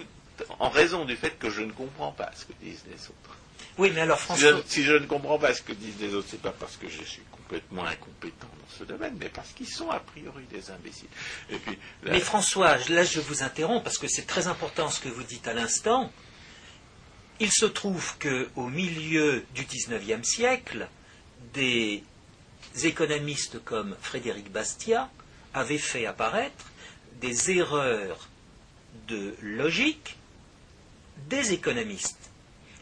en 0.59 0.69
raison 0.69 1.05
du 1.05 1.17
fait 1.17 1.39
que 1.39 1.51
je 1.51 1.63
ne 1.63 1.73
comprends 1.73 2.13
pas 2.13 2.31
ce 2.35 2.45
que 2.45 2.53
disent 2.61 2.85
les 2.89 3.07
autres. 3.07 3.37
Oui, 3.79 3.91
mais 3.95 4.03
alors 4.03 4.19
François... 4.19 4.61
Si 4.67 4.83
je, 4.83 4.93
ne 4.93 5.07
comprends 5.07 5.39
pas 5.39 5.55
ce 5.55 5.63
que 5.63 5.73
disent 5.73 6.01
les 6.01 6.15
autres, 6.15 6.29
c'est 6.31 6.43
pas 6.43 6.53
parce 6.53 6.77
que 6.77 6.89
je 6.89 7.03
suis 7.03 7.23
complètement 7.31 7.85
incompétent 7.85 8.49
dans 8.49 8.77
ce 8.79 8.85
domaine, 8.85 9.17
mais 9.19 9.29
parce 9.29 9.53
qu'ils 9.53 9.69
sont 9.69 9.91
a 9.91 10.01
priori 10.01 10.45
des 10.51 10.71
imbéciles. 10.71 11.09
Mais 12.05 12.21
François, 12.21 12.77
là 12.89 13.05
je 13.05 13.21
vous 13.21 13.43
interromps 13.43 13.83
parce 13.83 13.99
que 13.99 14.09
c'est 14.09 14.27
très 14.27 14.47
important 14.47 14.91
ce 14.91 15.01
que 15.01 15.09
vous 15.09 15.23
dites 15.23 15.49
à 15.49 15.55
l'instant. 15.55 16.13
Il 17.41 17.51
se 17.51 17.67
trouve 17.67 18.15
qu'au 18.19 18.69
milieu 18.69 19.45
du 19.55 19.65
XIXe 19.65 20.27
siècle, 20.29 20.89
des 21.54 22.02
économistes 22.82 23.62
comme 23.64 23.97
Frédéric 24.00 24.50
Bastiat 24.50 25.11
avaient 25.54 25.78
fait 25.78 26.06
apparaître 26.06 26.66
des 27.21 27.50
erreurs 27.50 28.28
de 29.09 29.35
logique 29.42 30.16
des 31.28 31.52
économistes. 31.52 32.32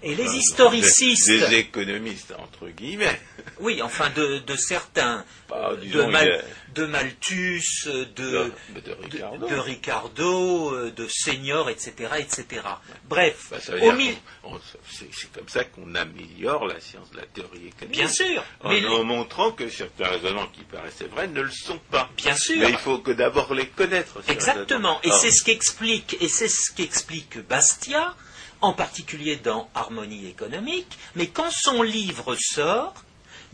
Et 0.03 0.15
les 0.15 0.37
historicistes. 0.37 1.29
Des, 1.29 1.57
économistes, 1.57 2.33
entre 2.39 2.69
guillemets. 2.69 3.21
Oui, 3.61 3.83
enfin 3.83 4.11
de, 4.11 4.57
certains. 4.57 5.25
Bah, 5.49 5.73
de, 5.77 6.87
Malthus, 6.87 7.87
de, 7.87 8.07
de, 8.15 9.57
Ricardo. 9.59 10.85
de, 10.85 10.91
de 10.91 11.07
Senior, 11.09 11.69
etc. 11.69 11.93
etc. 12.19 12.63
Bref, 13.09 13.49
bah, 13.51 13.59
c'est 13.61 15.33
comme 15.33 15.49
ça 15.49 15.65
qu'on 15.65 15.95
améliore 15.95 16.67
la 16.67 16.81
science 16.81 17.11
de 17.11 17.19
la 17.19 17.27
théorie 17.27 17.67
économique. 17.67 17.99
Bien 17.99 18.09
sûr. 18.09 18.43
En, 18.63 18.71
mais 18.71 18.81
montrant 19.05 19.53
que 19.53 19.69
certains 19.69 20.09
raisonnements 20.09 20.49
qui 20.49 20.63
paraissaient 20.63 21.07
vrais 21.07 21.29
ne 21.29 21.43
le 21.43 21.51
sont 21.51 21.81
pas. 21.91 22.09
Bien 22.17 22.37
sûr. 22.37 22.61
Mais 22.61 22.71
il 22.71 22.79
faut 22.79 22.99
que 22.99 23.11
d'abord 23.11 23.53
les 23.53 23.67
connaître. 23.67 24.23
Exactement. 24.29 25.01
Et 25.03 25.11
c'est 25.11 25.31
ce 25.31 25.45
qu'explique, 25.45 26.17
et 26.21 26.29
c'est 26.29 26.49
ce 26.49 26.73
qu'explique 26.73 27.39
Bastia 27.49 28.15
en 28.61 28.73
particulier 28.73 29.37
dans 29.37 29.69
Harmonie 29.75 30.27
économique, 30.27 30.99
mais 31.15 31.29
quand 31.29 31.51
son 31.51 31.83
livre 31.83 32.37
sort, 32.37 32.95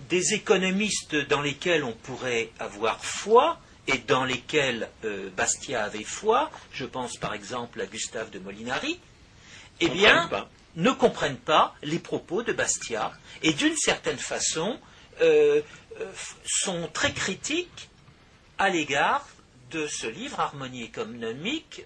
des 0.09 0.35
économistes 0.35 1.17
dans 1.29 1.41
lesquels 1.41 1.85
on 1.85 1.93
pourrait 1.93 2.51
avoir 2.59 3.05
foi 3.05 3.59
et 3.87 3.99
dans 3.99 4.25
lesquels 4.25 4.89
euh, 5.05 5.31
Bastia 5.37 5.85
avait 5.85 6.05
foi, 6.05 6.51
je 6.73 6.85
pense 6.85 7.17
par 7.17 7.35
exemple 7.35 7.81
à 7.81 7.87
Gustave 7.87 8.31
de 8.31 8.39
Molinari, 8.39 8.99
eh 9.81 9.89
bien, 9.89 10.29
ne 10.75 10.91
comprennent 10.91 11.37
pas 11.37 11.75
les 11.83 11.99
propos 11.99 12.43
de 12.43 12.53
Bastia. 12.53 13.13
Et 13.43 13.53
d'une 13.53 13.77
certaine 13.77 14.19
façon 14.19 14.79
euh, 15.21 15.63
euh, 16.01 16.13
sont 16.45 16.89
très 16.93 17.13
critiques 17.13 17.89
à 18.59 18.69
l'égard 18.69 19.27
de 19.71 19.87
ce 19.87 20.07
livre 20.07 20.41
Harmonie 20.41 20.83
économique 20.83 21.83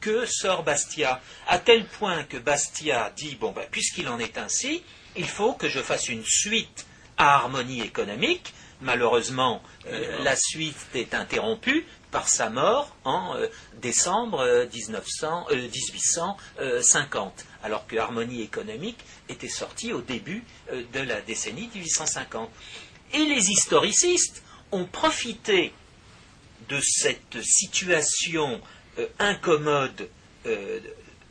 que 0.00 0.26
sort 0.26 0.62
Bastia, 0.62 1.20
à 1.46 1.58
tel 1.58 1.84
point 1.84 2.24
que 2.24 2.36
Bastia 2.36 3.12
dit, 3.16 3.36
bon, 3.36 3.52
ben, 3.52 3.64
puisqu'il 3.70 4.08
en 4.08 4.18
est 4.18 4.36
ainsi, 4.38 4.82
il 5.16 5.26
faut 5.26 5.54
que 5.54 5.68
je 5.68 5.80
fasse 5.80 6.08
une 6.08 6.24
suite 6.24 6.86
à 7.16 7.36
harmonie 7.36 7.80
économique. 7.80 8.52
Malheureusement, 8.80 9.60
euh, 9.88 10.22
la 10.22 10.36
suite 10.36 10.76
est 10.94 11.14
interrompue 11.14 11.84
par 12.12 12.28
sa 12.28 12.48
mort 12.48 12.94
en 13.04 13.34
euh, 13.34 13.48
décembre 13.80 14.68
1850, 14.72 17.44
alors 17.64 17.88
que 17.88 17.96
Harmonie 17.96 18.42
économique 18.42 19.00
était 19.28 19.48
sortie 19.48 19.92
au 19.92 20.00
début 20.00 20.44
de 20.70 21.00
la 21.00 21.20
décennie 21.22 21.68
1850. 21.74 22.48
Et 23.14 23.24
les 23.24 23.50
historicistes 23.50 24.44
ont 24.70 24.84
profité 24.84 25.72
de 26.68 26.78
cette 26.80 27.42
situation 27.42 28.60
incommode 29.18 30.08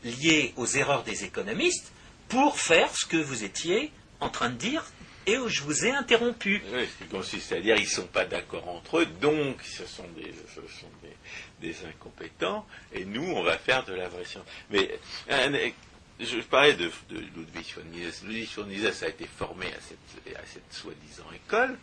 liée 0.04 0.54
aux 0.58 0.68
erreurs 0.68 1.04
des 1.04 1.24
économistes 1.24 1.92
pour 2.30 2.60
faire 2.60 2.96
ce 2.96 3.06
que 3.06 3.18
vous 3.18 3.44
étiez 3.44 3.92
en 4.20 4.30
train 4.30 4.50
de 4.50 4.56
dire 4.56 4.84
et 5.26 5.38
où 5.38 5.50
je 5.50 5.62
vous 5.62 5.86
ai 5.86 5.92
interrompu. 5.92 6.62
Ce 6.72 7.04
qui 7.04 7.10
consiste 7.10 7.52
à 7.52 7.60
dire 7.60 7.76
qu'ils 7.76 7.84
ne 7.86 7.90
sont 7.90 8.08
pas 8.08 8.26
d'accord 8.26 8.68
entre 8.70 9.00
eux, 9.00 9.06
donc 9.06 9.62
ce 9.62 9.86
sont, 9.86 10.06
des, 11.60 11.76
incompétents, 11.86 12.66
et 12.94 13.04
nous, 13.04 13.30
on 13.34 13.44
va 13.44 13.58
faire 13.58 13.84
de 13.84 13.94
la 13.94 14.08
vraie 14.08 14.24
science. 14.24 14.46
Mais 14.70 14.98
je 16.20 16.40
parlais 16.40 16.74
de, 16.74 16.90
Ludwig 17.12 17.74
von 17.76 17.84
Mises. 17.92 18.24
Ludwig 18.24 18.50
von 18.56 18.64
Mises 18.64 19.04
a 19.04 19.10
été 19.10 19.28
formé 19.28 19.66
à 19.68 19.82
cette, 19.82 20.36
à 20.38 20.46
cette 20.46 20.74
soi-disant 20.74 21.28
école, 21.36 21.78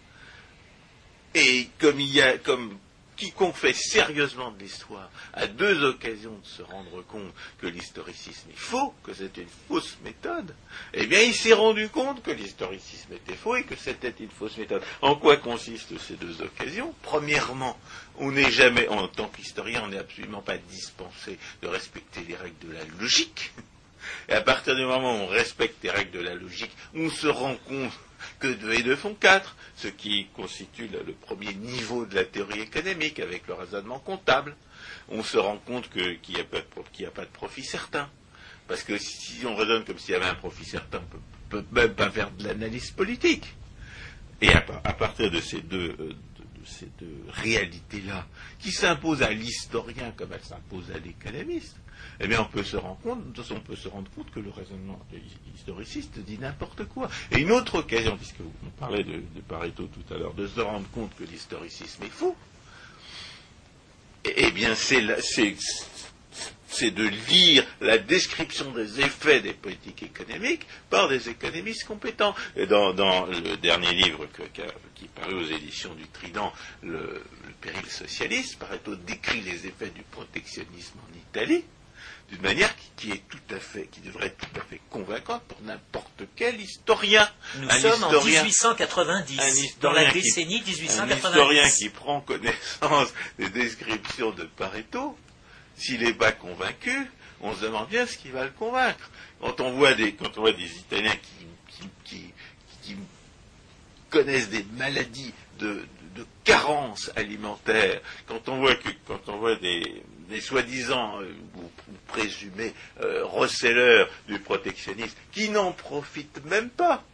et 1.35 1.69
comme 1.79 2.01
il 2.01 2.11
y 2.15 2.23
a, 2.23 2.39
comme 2.39 2.79
quiconque 3.17 3.57
fait 3.57 3.73
sérieusement 3.73 4.51
de 4.51 4.61
l'histoire 4.61 5.11
a 5.33 5.47
deux 5.47 5.85
occasions 5.85 6.39
de 6.39 6.47
se 6.47 6.63
rendre 6.63 7.03
compte 7.03 7.33
que 7.59 7.67
l'historicisme 7.67 8.51
est 8.51 8.57
faux, 8.57 8.95
que 9.03 9.15
c'est 9.15 9.37
une 9.37 9.49
fausse 9.69 9.97
méthode, 10.05 10.55
eh 10.93 11.07
bien 11.07 11.21
il 11.23 11.35
s'est 11.35 11.53
rendu 11.53 11.89
compte 11.89 12.23
que 12.23 12.31
l'historicisme 12.31 13.13
était 13.15 13.35
faux 13.37 13.57
et 13.57 13.65
que 13.65 13.77
c'était 13.77 14.15
une 14.21 14.31
fausse 14.31 14.57
méthode. 14.57 14.83
En 15.03 15.17
quoi 15.17 15.37
consistent 15.37 15.99
ces 15.99 16.15
deux 16.15 16.43
occasions? 16.43 16.95
Premièrement, 17.03 17.79
on 18.17 18.33
n'est 18.33 18.51
jamais, 18.51 18.89
en 18.89 19.09
tant 19.09 19.29
qu'historien, 19.29 19.83
on 19.85 19.89
n'est 19.89 19.99
absolument 19.99 20.43
pas 20.43 20.59
dispensé 20.59 21.39
de 21.63 21.69
respecter 21.69 22.21
les 22.29 22.37
règles 22.37 22.69
de 22.69 22.73
la 22.73 22.85
logique. 23.01 23.53
Et 24.29 24.33
à 24.33 24.41
partir 24.41 24.75
du 24.77 24.85
moment 24.85 25.15
où 25.15 25.23
on 25.25 25.27
respecte 25.27 25.83
les 25.83 25.91
règles 25.91 26.13
de 26.13 26.21
la 26.21 26.35
logique, 26.35 26.73
on 26.95 27.11
se 27.11 27.27
rend 27.27 27.57
compte 27.69 27.93
que 28.39 28.49
2 28.49 28.73
et 28.73 28.83
2 28.83 28.97
font 28.97 29.15
4, 29.15 29.57
ce 29.77 29.89
qui 29.89 30.27
constitue 30.35 30.89
le, 30.89 31.13
premier 31.13 31.55
niveau 31.55 32.07
de 32.07 32.15
la 32.15 32.25
théorie 32.25 32.61
économique 32.61 33.21
avec 33.21 33.47
le 33.47 33.55
raisonnement 33.55 33.99
comptable. 33.99 34.57
On 35.09 35.23
se 35.23 35.37
rend 35.37 35.59
compte 35.59 35.91
qu'il 35.91 36.19
n'y 36.29 36.41
a, 36.41 37.11
pas 37.11 37.25
de 37.25 37.31
profit 37.31 37.65
certain. 37.65 38.09
Parce 38.67 38.83
que 38.83 38.97
si 38.97 39.45
on 39.45 39.55
raisonne 39.55 39.85
comme 39.85 39.99
s'il 39.99 40.13
y 40.13 40.17
avait 40.17 40.27
un 40.27 40.35
profit 40.35 40.65
certain, 40.65 40.99
on 40.99 41.57
ne 41.57 41.63
peut 41.63 41.67
même 41.73 41.95
pas 41.95 42.11
faire 42.11 42.31
de 42.31 42.45
l'analyse 42.45 42.91
politique. 42.91 43.55
Et 44.41 44.51
à, 44.51 44.63
partir 44.63 45.31
de 45.31 45.41
ces 45.41 45.61
deux, 45.61 45.95
euh, 46.01 46.13
ces 46.65 46.89
deux 46.99 47.25
réalités-là, 47.29 48.27
qui 48.59 48.73
s'imposent 48.73 49.23
à 49.23 49.31
l'historien 49.31 50.13
comme 50.17 50.33
elles 50.33 50.45
s'imposent 50.45 50.91
à 50.95 50.99
l'économiste, 50.99 51.77
eh 52.21 52.27
bien, 52.29 52.41
on 52.41 52.45
peut 52.45 52.63
se 52.63 52.77
rendre 52.77 52.99
compte, 53.03 54.31
que 54.33 54.41
le 54.41 54.51
raisonnement 54.51 54.99
historiciste 55.55 56.19
dit 56.21 56.39
n'importe 56.39 56.85
quoi. 56.85 57.09
Et 57.31 57.41
une 57.41 57.53
autre 57.53 57.81
occasion, 57.81 58.17
puisque 58.17 58.41
on 58.41 58.71
parlait 58.79 59.05
de, 59.05 59.23
Pareto 59.49 59.87
tout 59.87 60.15
à 60.15 60.19
l'heure, 60.19 60.35
de 60.35 60.47
se 60.47 60.61
rendre 60.61 60.89
compte 60.91 61.15
que 61.17 61.25
l'historicisme 61.25 62.05
est 62.05 62.13
faux, 62.13 62.37
eh, 64.25 64.33
eh 64.37 64.51
bien, 64.53 64.75
c'est 64.75 65.01
de 66.91 67.05
lire 67.31 67.65
la 67.81 67.99
description 67.99 68.73
des 68.73 69.01
effets 69.01 69.41
des 69.41 69.53
politiques 69.53 70.03
économiques 70.03 70.67
par 70.91 71.09
des 71.09 71.29
économistes 71.29 71.85
compétents. 71.85 72.35
Et 72.57 72.67
dans, 72.67 72.93
le 72.93 73.57
dernier 73.57 73.93
livre 73.93 74.27
qui 74.95 75.05
paru 75.09 75.35
aux 75.35 75.47
éditions 75.47 75.95
du 75.95 76.07
Trident, 76.09 76.53
le 76.83 77.23
péril 77.61 77.87
socialiste, 77.87 78.59
Pareto 78.59 78.97
décrit 78.97 79.41
les 79.43 79.67
effets 79.67 79.91
du 79.91 80.03
protectionnisme 80.03 80.99
en 80.99 81.17
Italie 81.17 81.65
d'une 82.35 82.43
manière 82.43 82.75
qui, 82.97 83.13
est 83.13 83.23
tout 83.29 83.55
à 83.55 83.59
fait, 83.59 83.87
qui 83.87 84.01
devrait 84.01 84.27
être 84.27 84.39
tout 84.39 84.61
à 84.61 84.65
fait 84.65 84.81
convaincante 84.91 85.43
pour 85.45 85.61
n'importe 85.63 86.25
quel 86.35 86.61
historien. 86.61 87.29
Nous 87.59 87.71
sommes 87.71 88.05
en 88.05 88.25
1890, 88.25 89.79
dans 89.81 89.93
la 89.93 90.11
décennie 90.11 90.63
1890. 90.67 90.99
Un 90.99 91.17
historien 91.17 91.69
qui 91.69 91.89
prend 91.91 92.21
connaissance 92.21 93.13
des 93.39 93.51
descriptions 93.51 94.33
de 94.33 94.45
Pareto, 94.45 95.17
s'il 95.77 96.01
n'est 96.01 96.15
pas 96.15 96.33
convaincu, 96.33 97.09
on 97.41 97.55
se 97.55 97.63
demande 97.63 97.89
bien 97.89 98.07
ce 98.07 98.17
qui 98.17 98.31
va 98.31 98.45
le 98.45 98.51
convaincre. 98.51 99.11
Quand 99.41 99.61
on 99.61 99.73
voit 99.73 99.95
des, 99.95 100.15
quand 100.15 100.37
on 100.39 100.43
voit 100.43 100.53
des 100.53 100.79
Italiens 100.79 101.17
qui, 101.17 101.89
qui, 102.05 102.97
connaissent 104.11 104.49
des 104.49 104.65
maladies 104.77 105.35
de, 105.59 105.85
de, 106.15 106.25
carence 106.45 107.11
alimentaire, 107.17 108.01
quand 108.27 108.49
on 108.49 108.59
voit 108.59 108.77
que, 108.77 108.91
quand 109.09 109.29
on 109.29 109.39
voit 109.39 109.57
des, 109.57 110.05
des 110.35 110.41
soi-disant 110.41 111.21
euh, 111.21 111.33
ou, 111.57 111.71
présumés 112.09 112.75
euh, 113.01 113.25
recelleurs 113.25 114.11
du 114.27 114.41
protectionnisme 114.41 115.17
qui 115.31 115.49
n'en 115.49 115.71
profitent 115.71 116.45
même 116.47 116.71
pas 116.71 117.05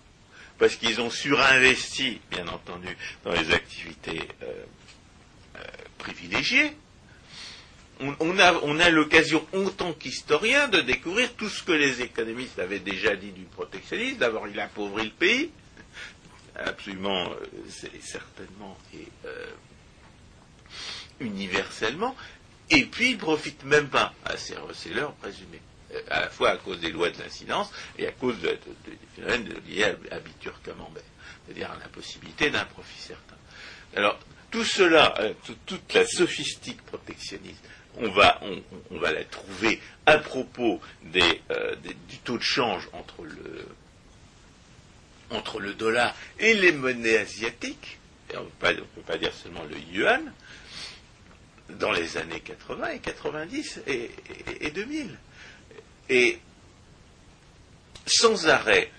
parce 0.58 0.76
qu'ils 0.76 1.00
ont 1.02 1.10
surinvesti, 1.10 2.20
bien 2.30 2.48
entendu, 2.48 2.96
dans 3.24 3.32
les 3.32 3.50
activités 3.52 4.22
euh, 4.42 5.60
privilégiées. 5.98 6.72
On, 7.98 8.38
a, 8.38 8.90
l'occasion, 8.90 9.46
en 9.54 9.68
tant 9.68 9.92
qu'historien, 9.92 10.68
de 10.68 10.80
découvrir 10.80 11.32
tout 11.34 11.50
ce 11.50 11.62
que 11.62 11.72
les 11.72 12.00
économistes 12.00 12.58
avaient 12.58 12.78
déjà 12.78 13.16
dit 13.16 13.32
du 13.32 13.44
protectionnisme. 13.44 14.16
D'abord, 14.18 14.48
il 14.48 14.58
appauvrit 14.58 15.04
le 15.04 15.10
pays, 15.10 15.50
absolument, 16.56 17.30
certainement 18.00 18.78
et 18.94 19.06
universellement, 21.20 22.16
et 22.70 22.84
puis, 22.84 23.10
ils 23.10 23.14
ne 23.14 23.20
profitent 23.20 23.64
même 23.64 23.88
pas 23.88 24.14
à 24.24 24.36
ces 24.36 24.54
receleurs 24.56 25.12
présumés, 25.14 25.60
euh, 25.92 26.00
à 26.08 26.20
la 26.20 26.30
fois 26.30 26.50
à 26.50 26.56
cause 26.56 26.78
des 26.80 26.90
lois 26.90 27.10
de 27.10 27.18
l'incidence 27.18 27.72
et 27.98 28.06
à 28.06 28.12
cause 28.12 28.38
des 28.40 28.58
phénomènes 29.16 29.48
liés 29.68 29.84
à 29.84 30.14
habiture 30.14 30.60
camembert, 30.62 31.02
c'est-à-dire 31.44 31.70
à 31.70 31.78
l'impossibilité 31.78 32.50
d'un 32.50 32.64
profit 32.64 33.00
certain. 33.00 33.36
Alors, 33.96 34.18
tout 34.50 34.64
cela, 34.64 35.14
euh, 35.20 35.32
toute 35.66 35.92
la 35.94 36.06
sophistique 36.06 36.82
protectionniste, 36.82 37.64
on 37.96 38.08
va, 38.08 38.40
on, 38.90 38.98
va 38.98 39.12
la 39.12 39.24
trouver 39.24 39.80
à 40.06 40.18
propos 40.18 40.80
euh, 41.16 41.74
du 42.08 42.18
taux 42.18 42.38
de 42.38 42.42
change 42.42 42.88
entre 42.92 43.24
le, 43.24 43.66
entre 45.30 45.60
le 45.60 45.74
dollar 45.74 46.14
et 46.38 46.54
les 46.54 46.72
monnaies 46.72 47.18
asiatiques. 47.18 47.98
Et 48.32 48.36
on 48.36 48.44
ne 48.44 48.48
peut 48.48 49.02
pas 49.06 49.18
dire 49.18 49.32
seulement 49.34 49.64
le 49.64 49.76
yuan, 49.92 50.32
dans 51.78 51.92
les 51.92 52.16
années 52.16 52.40
80 52.40 52.88
et 52.90 52.98
90 52.98 53.80
et, 53.86 54.70
2000. 54.70 55.18
Et 56.08 56.38
sans 58.06 58.48
arrêt, 58.48 58.90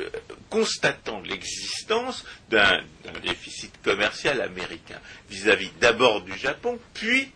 euh, 0.00 0.08
constatant 0.50 1.20
l'existence 1.20 2.24
d'un 2.50 2.82
déficit 3.22 3.72
commercial 3.82 4.40
américain 4.40 5.00
vis-à-vis 5.30 5.70
d'abord 5.80 6.22
du 6.22 6.36
Japon, 6.36 6.78
puis, 6.94 7.32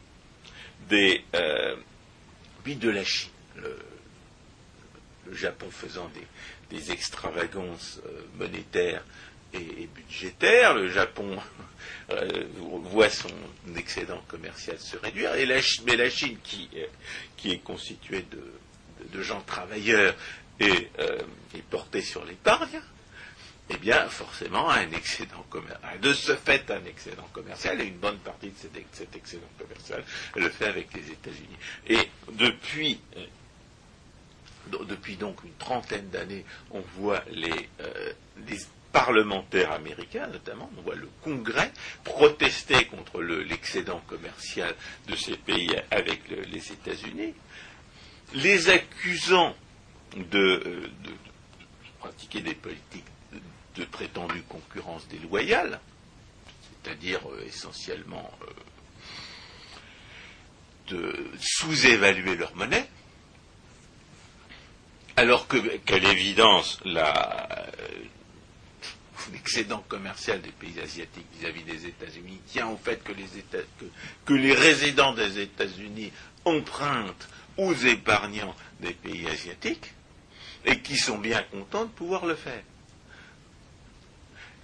euh, 0.93 1.77
de 2.67 2.91
la 2.91 3.05
Chine. 3.05 3.31
Le, 3.57 3.79
Japon 5.33 5.71
faisant 5.71 6.11
des, 6.71 6.91
extravagances 6.91 8.01
euh, 8.07 8.23
monétaires 8.39 9.05
et, 9.55 9.89
budgétaires, 9.95 10.75
le 10.75 10.89
Japon 10.89 11.37
euh, 12.11 12.45
voit 12.85 13.11
son 13.11 13.31
excédent 13.77 14.23
commercial 14.29 14.79
se 14.79 14.97
réduire, 14.97 15.35
et 15.35 15.47
la, 15.47 15.61
mais 15.87 15.97
la 15.97 16.11
Chine, 16.11 16.39
qui, 16.43 16.69
euh, 16.77 16.87
est 17.45 17.59
constituée 17.59 18.25
de, 18.31 19.23
gens 19.23 19.41
travailleurs 19.43 20.15
et 20.59 20.89
euh, 20.99 21.19
portée 21.71 22.03
sur 22.03 22.25
l'épargne, 22.25 22.81
eh 23.71 23.77
bien, 23.77 24.09
forcément, 24.09 24.71
un 24.71 24.91
excédent 24.91 25.45
commercial. 25.49 26.01
De 26.01 26.13
ce 26.13 26.35
fait, 26.35 26.71
un 26.71 26.85
excédent 26.85 27.29
commercial, 27.33 27.81
et 27.81 27.85
une 27.85 27.99
bonne 27.99 28.19
partie 28.19 28.49
de 28.49 28.55
cet, 28.93 29.15
excédent 29.15 29.49
commercial, 29.59 30.05
le 30.35 30.49
fait 30.49 30.67
avec 30.67 30.93
les 30.95 31.11
États-Unis. 31.11 31.57
Et 31.89 32.09
depuis, 32.33 33.01
depuis 34.89 35.17
donc 35.17 35.43
une 35.45 35.55
trentaine 35.55 36.09
d'années, 36.11 36.45
on 36.71 36.81
voit 36.97 37.23
les 37.31 37.69
parlementaires 38.93 39.73
américains, 39.73 40.27
notamment, 40.29 40.71
on 40.77 40.83
voit 40.83 40.95
le 40.95 41.09
Congrès 41.23 41.73
protester 42.05 42.85
contre 42.87 43.23
l'excédent 43.23 44.03
commercial 44.07 44.75
de 45.09 45.17
ces 45.17 45.37
pays 45.37 45.75
avec 45.91 46.29
les 46.29 46.73
États-Unis, 46.73 47.35
les 48.35 48.69
accusant 48.69 49.57
de, 50.17 50.91
pratiquer 51.99 52.41
des 52.41 52.55
politiques 52.55 53.05
de, 53.77 53.85
prétendue 53.87 54.43
concurrence 54.43 55.09
déloyale, 55.09 55.81
c'est-à-dire 56.85 57.21
euh, 57.31 57.43
essentiellement 57.47 58.31
euh, 58.43 58.47
de 60.89 61.31
sous-évaluer 61.41 62.37
leur 62.37 62.55
monnaie, 62.55 62.87
alors 65.17 65.49
que, 65.49 65.57
qu'à 65.79 65.99
l'évidence, 65.99 66.81
la, 66.85 67.49
l'excédent 69.33 69.85
commercial 69.89 70.41
des 70.41 70.51
pays 70.51 70.79
asiatiques 70.81 71.27
vis-à-vis 71.39 71.65
des 71.65 71.87
États-Unis 71.87 72.41
tient 72.47 72.69
au 72.69 72.77
fait 72.77 73.03
que 73.05 73.13
les, 74.35 74.55
résidents 74.55 75.15
des 75.15 75.41
États-Unis 75.41 76.13
empruntent 76.45 77.29
aux 77.57 77.75
épargnants 77.75 78.55
des 78.81 78.93
pays 78.93 79.27
asiatiques 79.29 79.93
et 80.65 80.79
qui 80.81 80.97
sont 80.97 81.19
bien 81.19 81.43
contents 81.51 81.85
de 81.85 81.91
pouvoir 81.91 82.27
le 82.27 82.35
faire. 82.35 82.63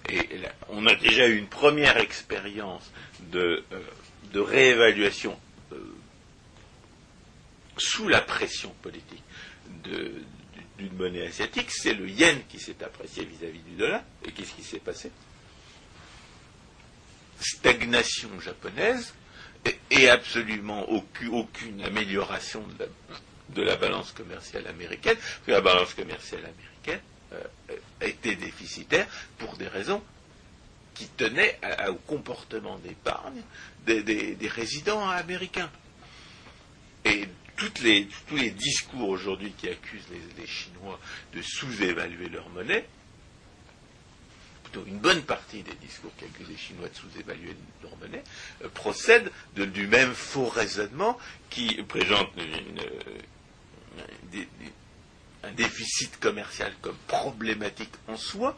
Et 0.09 0.27
on 0.69 0.87
a 0.87 0.95
déjà 0.95 1.27
eu 1.27 1.37
une 1.37 1.47
première 1.47 1.97
expérience 1.97 2.91
de, 3.31 3.63
euh, 3.71 4.41
réévaluation 4.41 5.37
euh, 5.71 5.95
sous 7.77 8.07
la 8.07 8.21
pression 8.21 8.73
politique 8.81 9.23
d'une 10.79 10.95
monnaie 10.95 11.27
asiatique, 11.27 11.69
c'est 11.71 11.93
le 11.93 12.09
yen 12.09 12.41
qui 12.47 12.59
s'est 12.59 12.83
apprécié 12.83 13.25
vis-à-vis 13.25 13.59
du 13.59 13.75
dollar. 13.75 14.01
Et 14.25 14.31
qu'est-ce 14.31 14.53
qui 14.53 14.63
s'est 14.63 14.79
passé? 14.79 15.11
Stagnation 17.39 18.39
japonaise 18.39 19.13
et, 19.91 20.09
absolument 20.09 20.89
aucune, 20.89 21.81
amélioration 21.83 22.65
de 23.49 23.61
la, 23.61 23.75
balance 23.75 24.11
commerciale 24.13 24.67
américaine, 24.67 25.17
la 25.47 25.61
balance 25.61 25.93
commerciale 25.93 26.45
américaine 26.45 27.01
euh, 27.33 27.75
était 28.01 28.35
déficitaire 28.35 29.07
pour 29.37 29.57
des 29.57 29.67
raisons 29.67 30.01
qui 30.93 31.07
tenaient 31.07 31.59
au 31.87 31.95
comportement 31.95 32.77
d'épargne 32.79 33.41
des, 33.85 34.37
résidents 34.49 35.07
américains. 35.09 35.69
Et 37.05 37.25
les, 37.81 38.07
tous 38.27 38.35
les 38.35 38.51
discours 38.51 39.09
aujourd'hui 39.09 39.51
qui 39.57 39.69
accusent 39.69 40.07
les, 40.37 40.47
Chinois 40.47 40.99
de 41.33 41.41
sous-évaluer 41.41 42.29
leur 42.29 42.49
monnaie, 42.49 42.85
plutôt 44.63 44.85
une 44.85 44.99
bonne 44.99 45.21
partie 45.23 45.63
des 45.63 45.75
discours 45.75 46.11
qui 46.17 46.25
accusent 46.25 46.49
les 46.49 46.57
Chinois 46.57 46.89
de 46.89 46.95
sous-évaluer 46.95 47.55
leur 47.83 47.95
monnaie, 47.97 48.23
euh, 48.63 48.69
procèdent 48.69 49.31
du 49.55 49.87
même 49.87 50.13
faux 50.13 50.47
raisonnement 50.47 51.17
qui 51.49 51.81
présente 51.83 52.29
un 55.43 55.51
déficit 55.53 56.19
commercial 56.19 56.73
comme 56.81 56.97
problématique 57.07 57.93
en 58.07 58.17
soi, 58.17 58.57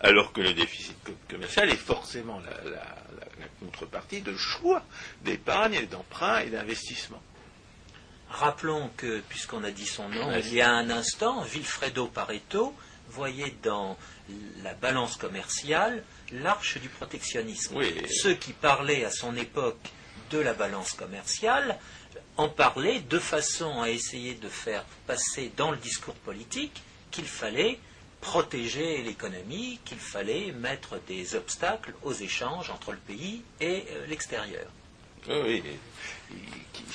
alors 0.00 0.32
que 0.32 0.40
le 0.40 0.54
déficit 0.54 0.96
commercial 1.28 1.68
est 1.68 1.76
forcément 1.76 2.40
la 2.40 3.46
contrepartie 3.60 4.22
de 4.22 4.36
choix 4.36 4.82
d'épargne, 5.22 5.86
d'emprunt 5.86 6.40
et 6.40 6.50
d'investissement. 6.50 7.22
Rappelons 8.30 8.90
que, 8.96 9.20
puisqu'on 9.28 9.64
a 9.64 9.70
dit 9.70 9.86
son 9.86 10.08
nom, 10.08 10.32
il 10.36 10.54
y 10.54 10.60
a 10.60 10.70
un 10.70 10.88
instant, 10.88 11.42
Vilfredo 11.42 12.06
Pareto 12.06 12.74
voyait 13.08 13.54
dans 13.62 13.98
la 14.62 14.72
balance 14.74 15.16
commerciale 15.16 16.04
l'arche 16.32 16.78
du 16.78 16.88
protectionnisme. 16.88 17.76
Ceux 18.08 18.34
qui 18.34 18.52
parlaient 18.52 19.04
à 19.04 19.10
son 19.10 19.36
époque 19.36 19.90
de 20.30 20.38
la 20.38 20.54
balance 20.54 20.92
commerciale 20.92 21.78
en 22.36 22.48
parlaient 22.48 23.00
de 23.00 23.18
façon 23.18 23.82
à 23.82 23.90
essayer 23.90 24.34
de 24.34 24.48
faire 24.48 24.84
passer 25.06 25.52
dans 25.56 25.72
le 25.72 25.76
discours 25.76 26.14
politique 26.14 26.82
qu'il 27.10 27.26
fallait 27.26 27.80
protéger 28.20 29.02
l'économie, 29.02 29.80
qu'il 29.84 29.98
fallait 29.98 30.52
mettre 30.52 31.00
des 31.06 31.34
obstacles 31.34 31.94
aux 32.02 32.12
échanges 32.12 32.70
entre 32.70 32.92
le 32.92 32.98
pays 32.98 33.42
et 33.60 33.84
euh, 33.90 34.06
l'extérieur. 34.06 34.66
Oui, 35.28 35.62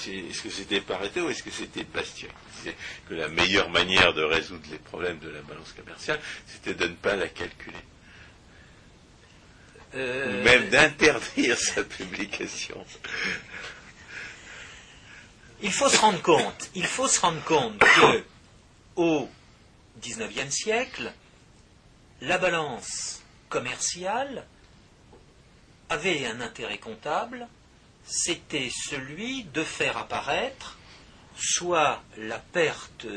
est-ce 0.07 0.41
que 0.41 0.49
c'était 0.49 0.81
Pareto 0.81 1.21
ou 1.21 1.29
est-ce 1.29 1.43
que 1.43 1.51
c'était 1.51 1.83
Bastien 1.83 2.29
disait 2.57 2.75
que 3.07 3.13
la 3.13 3.27
meilleure 3.27 3.69
manière 3.69 4.13
de 4.13 4.23
résoudre 4.23 4.65
les 4.71 4.79
problèmes 4.79 5.19
de 5.19 5.29
la 5.29 5.41
balance 5.41 5.71
commerciale, 5.73 6.19
c'était 6.47 6.73
de 6.73 6.87
ne 6.87 6.95
pas 6.95 7.15
la 7.15 7.27
calculer. 7.27 7.75
Euh, 9.95 10.43
même 10.43 10.69
d'interdire 10.69 11.57
sa 11.59 11.83
publication. 11.83 12.85
Il 15.61 15.71
faut 15.71 15.89
se 15.89 15.97
rendre 15.97 16.21
compte, 16.21 16.69
il 16.75 16.85
faut 16.85 17.07
se 17.07 17.19
rendre 17.19 17.43
compte 17.43 17.79
que 17.79 18.23
au 18.95 19.29
XIXe 20.01 20.53
siècle, 20.53 21.13
la 22.21 22.37
balance 22.37 23.21
commerciale 23.49 24.45
avait 25.89 26.25
un 26.25 26.41
intérêt 26.41 26.77
comptable 26.77 27.47
c'était 28.05 28.69
celui 28.69 29.43
de 29.45 29.63
faire 29.63 29.97
apparaître 29.97 30.77
soit 31.37 32.01
la 32.17 32.39
perte 32.39 33.07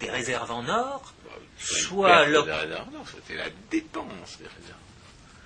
des 0.00 0.10
réserves 0.10 0.50
en 0.50 0.68
or, 0.68 1.14
soit 1.58 2.26
c'était 2.26 3.36
la 3.36 3.50
dépense 3.70 4.38
des 4.38 4.46
réserves. 4.46 4.76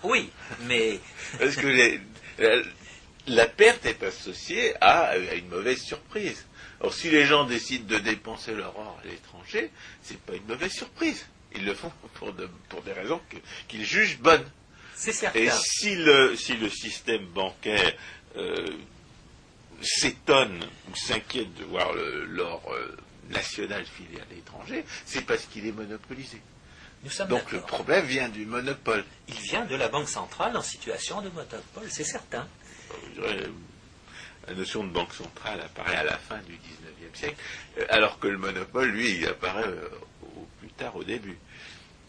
Oui, 0.02 0.30
mais. 0.62 0.98
Parce 1.38 1.56
que 1.56 1.98
la, 3.26 3.46
perte 3.46 3.86
est 3.86 4.02
associée 4.02 4.74
à, 4.80 5.16
une 5.16 5.48
mauvaise 5.48 5.80
surprise. 5.80 6.46
Or, 6.80 6.94
si 6.94 7.10
les 7.10 7.26
gens 7.26 7.44
décident 7.44 7.86
de 7.86 7.98
dépenser 7.98 8.54
leur 8.54 8.76
or 8.78 8.98
à 9.02 9.06
l'étranger, 9.06 9.70
c'est 10.02 10.18
pas 10.20 10.34
une 10.34 10.46
mauvaise 10.46 10.72
surprise. 10.72 11.26
Ils 11.54 11.64
le 11.64 11.74
font 11.74 11.92
pour, 12.14 12.32
pour 12.68 12.82
des 12.82 12.92
raisons 12.92 13.20
qu'ils 13.68 13.84
jugent 13.84 14.18
bonnes. 14.18 14.48
Et 15.34 15.48
si 15.50 15.94
le, 15.94 16.36
si 16.36 16.56
le 16.56 16.68
système 16.68 17.24
bancaire 17.26 17.94
euh, 18.36 18.66
s'étonne 19.82 20.62
ou 20.90 20.96
s'inquiète 20.96 21.54
de 21.54 21.64
voir 21.64 21.92
l'or 21.94 22.62
euh, 22.72 22.96
national 23.30 23.84
filé 23.84 24.20
à 24.20 24.34
l'étranger, 24.34 24.84
c'est 25.06 25.24
parce 25.24 25.46
qu'il 25.46 25.66
est 25.66 25.72
monopolisé. 25.72 26.40
Donc 27.28 27.50
le 27.52 27.60
problème 27.60 28.04
vient 28.04 28.28
du 28.28 28.44
monopole. 28.44 29.04
Il 29.28 29.36
vient 29.36 29.64
de 29.64 29.74
la 29.74 29.88
Banque 29.88 30.08
centrale 30.08 30.54
en 30.56 30.62
situation 30.62 31.22
de 31.22 31.30
monopole, 31.30 31.88
c'est 31.88 32.04
certain. 32.04 32.46
Euh, 33.20 33.46
la 34.48 34.54
notion 34.54 34.84
de 34.84 34.90
banque 34.90 35.14
centrale 35.14 35.60
apparaît 35.60 35.96
à 35.96 36.04
la 36.04 36.18
fin 36.18 36.38
du 36.42 36.52
XIXe 36.52 37.18
siècle, 37.18 37.36
alors 37.88 38.18
que 38.18 38.26
le 38.26 38.36
monopole, 38.36 38.90
lui, 38.90 39.16
il 39.16 39.26
apparaît 39.26 39.68
au 40.22 40.46
plus 40.58 40.68
tard 40.70 40.96
au 40.96 41.04
début. 41.04 41.38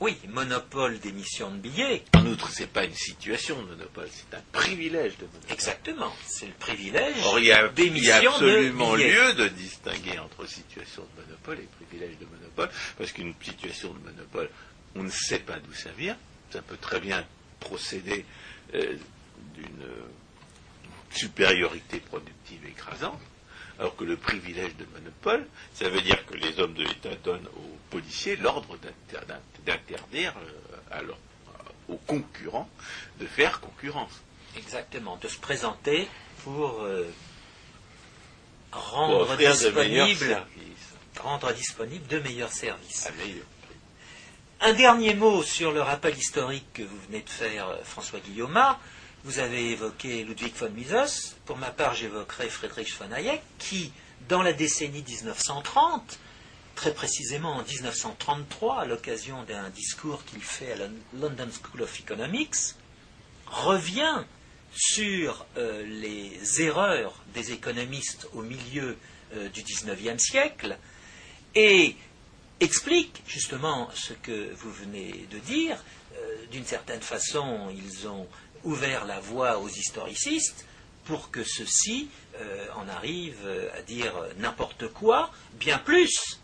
Oui, 0.01 0.17
monopole 0.29 0.97
d'émission 0.99 1.51
de 1.51 1.57
billets. 1.57 2.03
En 2.15 2.25
outre, 2.25 2.49
ce 2.49 2.61
n'est 2.61 2.67
pas 2.67 2.85
une 2.85 2.95
situation 2.95 3.61
de 3.61 3.67
monopole, 3.67 4.07
c'est 4.11 4.35
un 4.35 4.41
privilège 4.51 5.15
de 5.17 5.27
monopole. 5.27 5.51
Exactement, 5.51 6.11
c'est 6.25 6.47
le 6.47 6.53
privilège 6.53 7.13
Or, 7.23 7.37
il 7.37 7.45
y 7.45 7.51
a, 7.51 7.71
il 7.77 8.03
y 8.03 8.09
a 8.09 8.17
absolument 8.17 8.95
lieu 8.95 9.35
de 9.35 9.47
distinguer 9.49 10.17
entre 10.17 10.47
situation 10.47 11.03
de 11.03 11.21
monopole 11.21 11.59
et 11.59 11.85
privilège 11.85 12.17
de 12.17 12.25
monopole, 12.25 12.71
parce 12.97 13.11
qu'une 13.11 13.35
situation 13.43 13.93
de 13.93 13.99
monopole, 13.99 14.49
on 14.95 15.03
ne 15.03 15.11
sait 15.11 15.37
pas 15.37 15.59
d'où 15.59 15.73
ça 15.73 15.91
vient. 15.91 16.17
Ça 16.49 16.63
peut 16.63 16.77
très 16.77 16.99
bien 16.99 17.23
procéder 17.59 18.25
euh, 18.73 18.97
d'une 19.53 19.85
supériorité 21.11 21.99
productive 21.99 22.65
écrasante 22.65 23.21
alors 23.81 23.95
que 23.95 24.03
le 24.03 24.15
privilège 24.15 24.75
de 24.75 24.85
monopole, 24.93 25.47
ça 25.73 25.89
veut 25.89 26.01
dire 26.01 26.23
que 26.27 26.35
les 26.35 26.59
hommes 26.59 26.75
de 26.75 26.83
l'État 26.83 27.15
donnent 27.23 27.47
aux 27.57 27.77
policiers 27.89 28.35
l'ordre 28.35 28.77
d'interdire 29.65 30.35
euh, 30.93 31.01
aux 31.89 31.97
concurrents 31.97 32.69
de 33.19 33.25
faire 33.25 33.59
concurrence. 33.59 34.21
Exactement, 34.55 35.17
de 35.17 35.27
se 35.27 35.39
présenter 35.39 36.07
pour 36.43 36.83
euh, 36.83 37.11
rendre, 38.71 39.35
disponible, 39.35 40.45
rendre 41.19 41.51
disponible 41.53 42.05
de 42.05 42.19
meilleurs 42.19 42.53
services. 42.53 43.09
Un 44.59 44.73
dernier 44.73 45.15
mot 45.15 45.41
sur 45.41 45.71
le 45.71 45.81
rappel 45.81 46.15
historique 46.15 46.71
que 46.73 46.83
vous 46.83 46.99
venez 47.07 47.21
de 47.21 47.29
faire, 47.29 47.69
euh, 47.69 47.77
François 47.83 48.19
Guillaume. 48.19 48.61
Vous 49.23 49.37
avez 49.37 49.69
évoqué 49.69 50.23
Ludwig 50.23 50.55
von 50.55 50.71
Mises. 50.71 51.35
Pour 51.45 51.55
ma 51.57 51.69
part, 51.69 51.93
j'évoquerai 51.93 52.49
Friedrich 52.49 52.97
von 52.97 53.11
Hayek, 53.11 53.43
qui, 53.59 53.93
dans 54.27 54.41
la 54.41 54.51
décennie 54.51 55.03
1930, 55.03 56.17
très 56.73 56.91
précisément 56.91 57.57
en 57.57 57.63
1933, 57.63 58.79
à 58.79 58.85
l'occasion 58.85 59.43
d'un 59.43 59.69
discours 59.69 60.25
qu'il 60.25 60.41
fait 60.41 60.71
à 60.71 60.75
la 60.77 60.87
London 61.13 61.47
School 61.51 61.83
of 61.83 61.99
Economics, 61.99 62.73
revient 63.45 64.23
sur 64.73 65.45
euh, 65.55 65.85
les 65.85 66.61
erreurs 66.63 67.13
des 67.35 67.51
économistes 67.51 68.27
au 68.33 68.41
milieu 68.41 68.97
euh, 69.35 69.49
du 69.49 69.61
XIXe 69.61 70.17
siècle 70.17 70.79
et 71.53 71.95
explique 72.59 73.21
justement 73.27 73.87
ce 73.93 74.13
que 74.13 74.51
vous 74.55 74.71
venez 74.71 75.27
de 75.29 75.37
dire. 75.37 75.83
Euh, 76.15 76.45
d'une 76.51 76.65
certaine 76.65 77.01
façon, 77.01 77.69
ils 77.69 78.07
ont 78.07 78.27
ouvert 78.63 79.05
la 79.05 79.19
voie 79.19 79.59
aux 79.59 79.69
historicistes 79.69 80.65
pour 81.05 81.31
que 81.31 81.43
ceux-ci 81.43 82.09
euh, 82.39 82.67
en 82.75 82.87
arrivent 82.87 83.69
à 83.75 83.81
dire 83.81 84.13
n'importe 84.37 84.87
quoi, 84.87 85.31
bien 85.53 85.77
plus. 85.77 86.39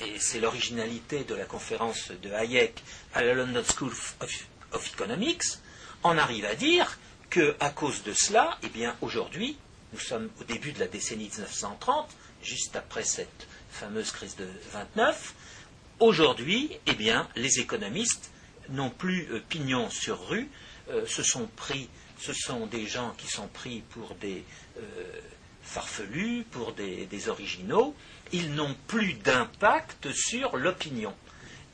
Et 0.00 0.18
c'est 0.18 0.40
l'originalité 0.40 1.24
de 1.24 1.34
la 1.34 1.44
conférence 1.44 2.10
de 2.10 2.30
Hayek 2.30 2.82
à 3.14 3.22
la 3.22 3.34
London 3.34 3.62
School 3.64 3.92
of, 4.72 4.92
Economics, 4.94 5.42
en 6.02 6.16
arrive 6.16 6.46
à 6.46 6.54
dire 6.54 6.98
que 7.28 7.54
à 7.60 7.70
cause 7.70 8.02
de 8.02 8.14
cela, 8.14 8.58
eh 8.62 8.68
bien 8.68 8.96
aujourd'hui, 9.02 9.58
nous 9.92 9.98
sommes 9.98 10.30
au 10.40 10.44
début 10.44 10.72
de 10.72 10.80
la 10.80 10.86
décennie 10.86 11.28
1930, 11.28 12.08
juste 12.42 12.76
après 12.76 13.04
cette 13.04 13.46
fameuse 13.70 14.10
crise 14.12 14.36
de 14.36 14.48
29, 14.72 15.34
aujourd'hui, 15.98 16.70
eh 16.86 16.94
bien, 16.94 17.28
les 17.36 17.60
économistes 17.60 18.30
n'ont 18.70 18.90
plus 18.90 19.28
euh, 19.32 19.40
pignon 19.48 19.90
sur 19.90 20.28
rue, 20.28 20.48
euh, 20.90 21.06
ce 21.06 21.22
sont 21.22 21.46
pris, 21.56 21.88
ce 22.18 22.32
sont 22.32 22.66
des 22.66 22.86
gens 22.86 23.14
qui 23.16 23.28
sont 23.28 23.48
pris 23.48 23.82
pour 23.90 24.14
des 24.16 24.44
euh, 24.78 25.20
farfelus, 25.62 26.44
pour 26.50 26.72
des, 26.72 27.28
originaux, 27.28 27.94
ils 28.32 28.52
n'ont 28.54 28.74
plus 28.86 29.14
d'impact 29.14 30.12
sur 30.12 30.56
l'opinion. 30.56 31.14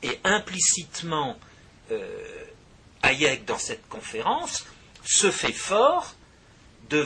Et 0.03 0.19
implicitement, 0.23 1.39
Hayek, 3.01 3.45
dans 3.45 3.57
cette 3.57 3.87
conférence, 3.87 4.65
se 5.03 5.31
fait 5.31 5.53
fort 5.53 6.15
de, 6.89 7.05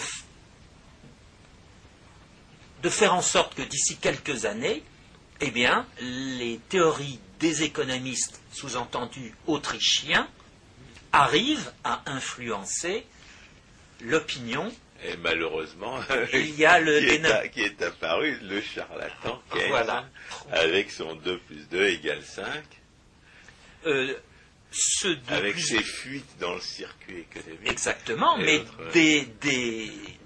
faire 2.89 3.13
en 3.13 3.21
sorte 3.21 3.55
que 3.55 3.61
d'ici 3.61 3.97
quelques 3.97 4.45
années, 4.45 4.83
eh 5.39 5.51
les 6.01 6.59
théories 6.69 7.19
des 7.39 7.63
économistes, 7.63 8.39
sous-entendus 8.51 9.33
autrichiens, 9.47 10.27
arrivent 11.11 11.71
à 11.83 12.01
influencer 12.05 13.05
l'opinion. 14.01 14.71
Et 15.03 15.17
malheureusement, 15.17 15.99
il 16.33 16.55
y 16.55 16.65
a 16.65 16.79
le 16.79 16.99
qui, 17.49 17.61
est 17.61 17.81
apparu 17.81 18.37
le 18.43 18.61
charlatan 18.61 19.41
Keynes 19.51 20.05
avec 20.51 20.91
son 20.91 21.15
2 21.15 21.39
plus 21.39 21.67
2 21.69 21.87
égale 21.87 22.23
5. 22.23 22.63
Euh, 23.87 24.13
avec 25.27 25.59
ses 25.59 25.83
fuites 25.83 26.37
dans 26.39 26.53
le 26.53 26.61
circuit 26.61 27.25
économique. 27.29 27.69
Exactement, 27.69 28.37
mais 28.37 28.61
dès, 28.93 29.27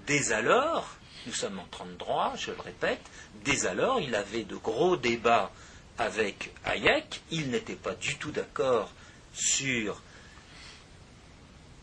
dès, 0.06 0.32
alors, 0.32 0.96
nous 1.26 1.32
sommes 1.32 1.58
en 1.58 1.66
33, 1.70 2.34
je 2.36 2.52
le 2.52 2.60
répète, 2.60 3.00
dès 3.44 3.66
alors, 3.66 4.00
il 4.00 4.14
avait 4.14 4.44
de 4.44 4.56
gros 4.56 4.96
débats 4.96 5.50
avec 5.98 6.52
Hayek, 6.64 7.22
il 7.30 7.50
n'était 7.50 7.74
pas 7.74 7.94
du 7.94 8.16
tout 8.16 8.30
d'accord 8.30 8.92
sur, 9.32 10.00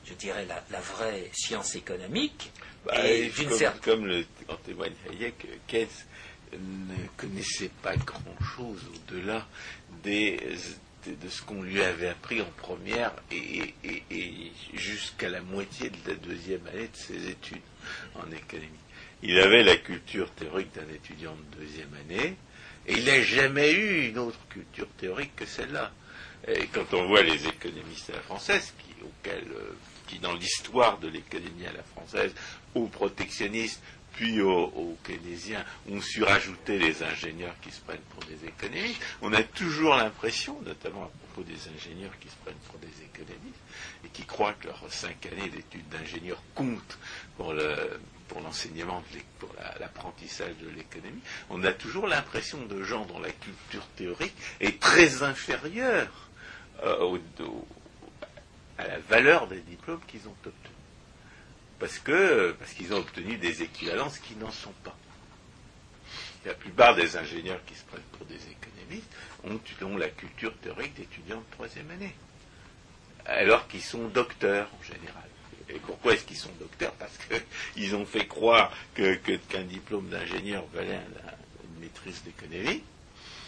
je 0.06 0.14
dirais, 0.14 0.46
la, 0.46 0.80
vraie 0.80 1.30
science 1.34 1.76
économique. 1.76 2.52
Bah, 2.86 2.94
et 3.08 3.30
comme, 3.30 3.80
comme 3.82 4.06
le, 4.08 4.26
en 4.50 4.56
témoigne 4.58 4.94
Hayek, 5.10 5.48
Keynes 5.68 5.88
ne 6.54 7.08
connaissait 7.18 7.72
pas 7.82 7.96
grand-chose 7.96 8.82
au-delà 8.94 9.48
des 10.04 10.38
de 11.06 11.30
ce 11.30 11.42
qu'on 11.42 11.62
lui 11.62 11.82
avait 11.82 12.10
appris 12.10 12.42
en 12.42 12.50
première 12.58 13.12
et, 13.32 13.74
jusqu'à 14.74 15.30
la 15.30 15.42
moitié 15.42 15.90
de 15.90 15.98
la 16.08 16.16
deuxième 16.16 16.66
année 16.68 16.88
de 16.88 16.96
ses 16.96 17.30
études 17.30 17.62
en 18.16 18.32
économie. 18.32 18.70
Il 19.22 19.40
avait 19.40 19.64
la 19.64 19.78
culture 19.78 20.30
théorique 20.32 20.74
d'un 20.76 20.88
étudiant 20.94 21.36
de 21.36 21.60
deuxième 21.60 21.94
année 21.94 22.36
et 22.88 22.94
il 22.94 23.06
n'a 23.06 23.22
jamais 23.22 23.72
eu 23.74 24.10
une 24.10 24.18
autre 24.18 24.40
culture 24.50 24.88
théorique 24.98 25.36
que 25.36 25.46
celle-là. 25.46 25.92
Et 26.48 26.68
quand 26.68 26.94
on 26.94 27.08
voit 27.08 27.24
les 27.24 27.48
économistes 27.48 28.10
à 28.10 28.14
la 28.14 28.22
française, 28.22 28.74
qui, 28.78 28.94
auxquels, 29.02 29.48
euh, 29.52 29.74
dans 30.20 30.34
l'histoire 30.34 30.98
de 31.00 31.08
l'économie 31.08 31.66
à 31.66 31.74
la 31.74 31.84
française, 31.84 32.34
aux 32.76 32.88
protectionnistes, 32.88 33.82
puis 34.14 34.42
aux, 34.42 34.98
keynésiens, 35.04 35.66
ont 35.90 36.00
su 36.00 36.24
rajouter 36.24 36.78
les 36.78 37.04
ingénieurs 37.04 37.56
qui 37.62 37.72
se 37.72 37.82
prennent 37.82 37.98
pour 38.12 38.24
des 38.26 38.48
économistes. 38.48 39.02
On 39.22 39.34
a 39.34 39.42
toujours 39.42 39.96
l'impression, 39.96 40.60
notamment 40.62 41.06
à 41.06 41.10
propos 41.10 41.42
des 41.50 41.58
ingénieurs 41.76 42.18
qui 42.20 42.30
se 42.30 42.36
prennent 42.44 42.54
pour 42.70 42.80
des 42.80 43.04
économistes, 43.04 43.60
et 44.06 44.10
qui 44.10 44.24
croient 44.26 44.54
que 44.54 44.68
leurs 44.68 44.86
cinq 44.90 45.26
années 45.26 45.50
d'études 45.50 45.90
d'ingénieur 45.90 46.42
comptent 46.54 46.98
pour 47.38 47.54
l'enseignement, 48.42 49.04
pour 49.40 49.50
l'apprentissage 49.80 50.56
de 50.62 50.70
l'économie, 50.70 51.22
on 51.50 51.64
a 51.64 51.74
toujours 51.74 52.08
l'impression 52.08 52.64
de 52.66 52.84
gens 52.84 53.06
dont 53.06 53.20
la 53.20 53.32
culture 53.32 53.88
théorique 53.96 54.36
est 54.60 54.80
très 54.80 55.24
inférieure 55.24 56.30
euh, 56.84 57.18
à 58.78 58.88
la 58.88 59.00
valeur 59.00 59.48
des 59.48 59.60
diplômes 59.62 60.02
qu'ils 60.08 60.28
ont 60.28 60.36
obtenus 60.46 60.74
parce 61.84 62.00
que 62.00 62.56
parce 62.60 62.72
qu'ils 62.72 62.94
ont 62.94 63.00
obtenu 63.00 63.36
des 63.36 63.62
équivalences 63.62 64.18
qui 64.20 64.38
n'en 64.38 64.52
sont 64.52 64.72
pas. 64.86 64.96
La 66.46 66.54
plupart 66.54 66.96
des 66.96 67.18
ingénieurs 67.18 67.60
qui 67.66 67.76
se 67.76 67.84
prennent 67.84 68.02
pour 68.18 68.26
des 68.26 68.36
économistes 68.36 69.12
ont, 69.84 69.98
la 69.98 70.08
culture 70.08 70.56
théorique 70.60 70.94
d'étudiants 70.94 71.42
de 71.42 71.52
troisième 71.52 71.92
année, 71.92 72.16
alors 73.26 73.68
qu'ils 73.68 73.82
sont 73.82 74.08
docteurs 74.08 74.70
en 74.80 74.84
général. 74.84 75.28
Et 75.68 75.80
pourquoi 75.80 76.14
est-ce 76.14 76.24
qu'ils 76.24 76.38
sont 76.38 76.54
docteurs? 76.58 76.94
Parce 76.94 77.18
qu'ils 77.74 77.96
ont 77.96 78.06
fait 78.06 78.28
croire 78.28 78.72
que, 78.94 79.16
qu'un 79.16 79.64
diplôme 79.64 80.08
d'ingénieur 80.08 80.64
valait 80.74 81.02
une 81.66 81.82
maîtrise 81.82 82.24
d'économie. 82.24 82.82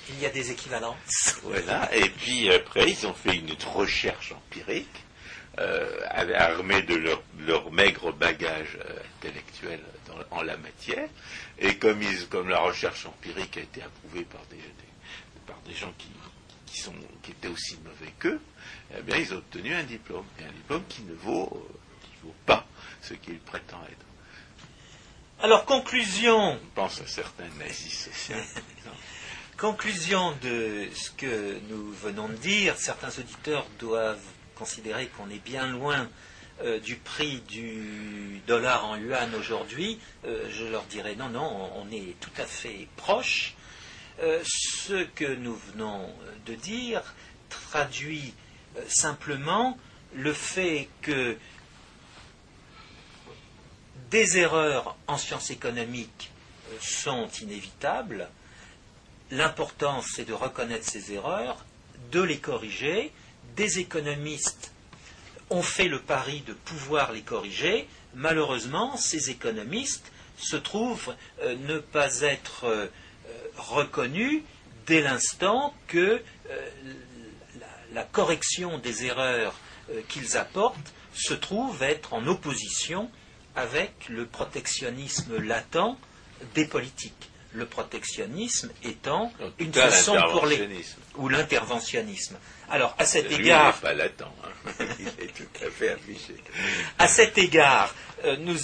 Il 0.10 0.20
y 0.20 0.26
a 0.26 0.30
des 0.30 0.52
équivalences. 0.52 1.40
Voilà. 1.44 1.90
Et 1.96 2.10
puis 2.10 2.52
après, 2.52 2.92
ils 2.92 3.08
ont 3.08 3.14
fait 3.14 3.38
une 3.38 3.54
recherche 3.66 4.34
empirique 4.34 5.05
euh, 5.60 6.02
armés 6.36 6.82
de 6.82 6.96
leur, 6.96 7.72
maigre 7.72 8.12
bagage 8.12 8.78
euh, 8.78 9.00
intellectuel 9.18 9.80
en 10.32 10.42
la 10.42 10.58
matière, 10.58 11.08
et 11.60 11.78
comme, 11.78 12.02
la 12.50 12.60
recherche 12.60 13.06
empirique 13.06 13.58
a 13.58 13.62
été 13.62 13.82
approuvée 13.82 14.26
par 14.26 14.42
des, 14.50 15.74
gens 15.74 15.94
qui, 15.98 16.10
étaient 17.32 17.48
aussi 17.48 17.78
mauvais 17.84 18.12
qu'eux, 18.20 18.40
eh 18.98 19.02
bien, 19.02 19.18
ils 19.18 19.34
ont 19.34 19.38
obtenu 19.38 19.74
un 19.74 19.84
diplôme, 19.84 20.26
et 20.40 20.44
un 20.44 20.52
diplôme 20.52 20.84
qui 20.88 21.02
ne 21.04 21.14
vaut, 21.14 21.68
pas 22.46 22.66
ce 23.02 23.14
qu'il 23.14 23.38
prétend 23.40 23.82
être. 23.84 24.06
Alors, 25.42 25.66
conclusion. 25.66 26.54
On 26.54 26.60
pense 26.74 27.02
à 27.02 27.08
certains 27.08 27.48
nazis 27.60 28.06
sociaux, 28.06 28.36
Conclusion 29.58 30.36
de 30.42 30.90
ce 30.94 31.12
que 31.12 31.60
nous 31.70 31.92
venons 31.94 32.28
de 32.28 32.36
dire, 32.36 32.76
certains 32.78 33.08
auditeurs 33.08 33.66
doivent 33.80 34.20
considérer 34.56 35.08
qu'on 35.08 35.30
est 35.30 35.44
bien 35.44 35.68
loin 35.68 36.10
euh, 36.64 36.80
du 36.80 36.96
prix 36.96 37.42
du 37.50 38.42
dollar 38.48 38.86
en 38.86 38.96
yuan 38.96 39.36
aujourd'hui, 39.36 40.00
euh, 40.24 40.50
je 40.50 40.64
leur 40.64 40.84
dirais 40.84 41.16
non, 41.16 41.28
non, 41.28 41.70
on 41.76 41.92
est 41.92 42.16
tout 42.22 42.32
à 42.38 42.46
fait 42.46 42.88
proche. 42.96 43.56
Euh, 44.22 44.42
ce 44.46 45.04
que 45.04 45.36
nous 45.36 45.56
venons 45.74 46.10
de 46.46 46.56
dire 46.56 47.14
traduit 47.50 48.34
simplement 48.88 49.78
le 50.14 50.32
fait 50.32 50.88
que 51.02 51.38
des 54.10 54.38
erreurs 54.38 54.96
en 55.08 55.18
sciences 55.18 55.50
économiques 55.50 56.32
sont 56.80 57.28
inévitables. 57.42 58.30
L'important, 59.32 60.02
c'est 60.02 60.24
de 60.24 60.34
reconnaître 60.34 60.90
ces 60.90 61.12
erreurs, 61.12 61.66
de 62.12 62.22
les 62.22 62.38
corriger, 62.38 63.12
des 63.56 63.80
économistes 63.80 64.72
ont 65.50 65.62
fait 65.62 65.88
le 65.88 66.00
pari 66.00 66.42
de 66.42 66.54
pouvoir 66.54 67.12
les 67.12 67.22
corriger. 67.22 67.88
Malheureusement, 68.14 68.98
ces 68.98 69.30
économistes 69.30 70.12
se 70.38 70.56
trouvent 70.56 71.16
euh, 71.42 71.56
ne 71.68 71.80
pas 71.80 72.22
être 72.22 72.66
euh, 72.66 72.88
reconnus 73.58 74.44
dès 74.86 75.02
l'instant 75.02 75.74
que 75.88 76.22
euh, 76.50 76.70
la, 77.94 78.04
correction 78.04 78.78
des 78.78 79.06
erreurs 79.06 79.56
qu'ils 80.10 80.36
apportent 80.36 80.94
se 81.14 81.34
trouve 81.34 81.82
être 81.84 82.14
en 82.14 82.28
opposition 82.28 83.10
avec 83.56 84.10
le 84.10 84.26
protectionnisme 84.26 85.38
latent 85.38 85.98
des 86.56 86.66
politiques 86.66 87.30
le 87.56 87.66
protectionnisme 87.66 88.72
étant 88.84 89.32
une 89.60 89.74
façon 89.74 90.18
pour 90.32 90.46
les 90.46 90.86
ou 91.16 91.30
l'interventionnisme. 91.30 92.38
Alors 92.70 92.96
à 92.98 93.06
cet 93.06 93.32
égard, 93.32 93.80
pas 93.80 93.94
latent, 93.94 94.22
hein. 94.22 94.86
il 95.00 95.08
est 95.08 95.34
tout 95.34 95.66
à 95.66 95.70
fait 95.70 95.90
affiché. 95.90 96.36
À 96.98 97.08
cet 97.08 97.38
égard, 97.38 97.94
euh, 98.26 98.38
nous 98.38 98.58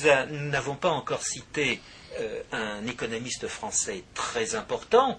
n'avons 0.50 0.76
pas 0.76 0.90
encore 0.90 1.24
cité 1.24 1.82
euh, 2.20 2.42
un 2.52 2.86
économiste 2.88 3.48
français 3.48 4.04
très 4.14 4.56
important, 4.56 5.18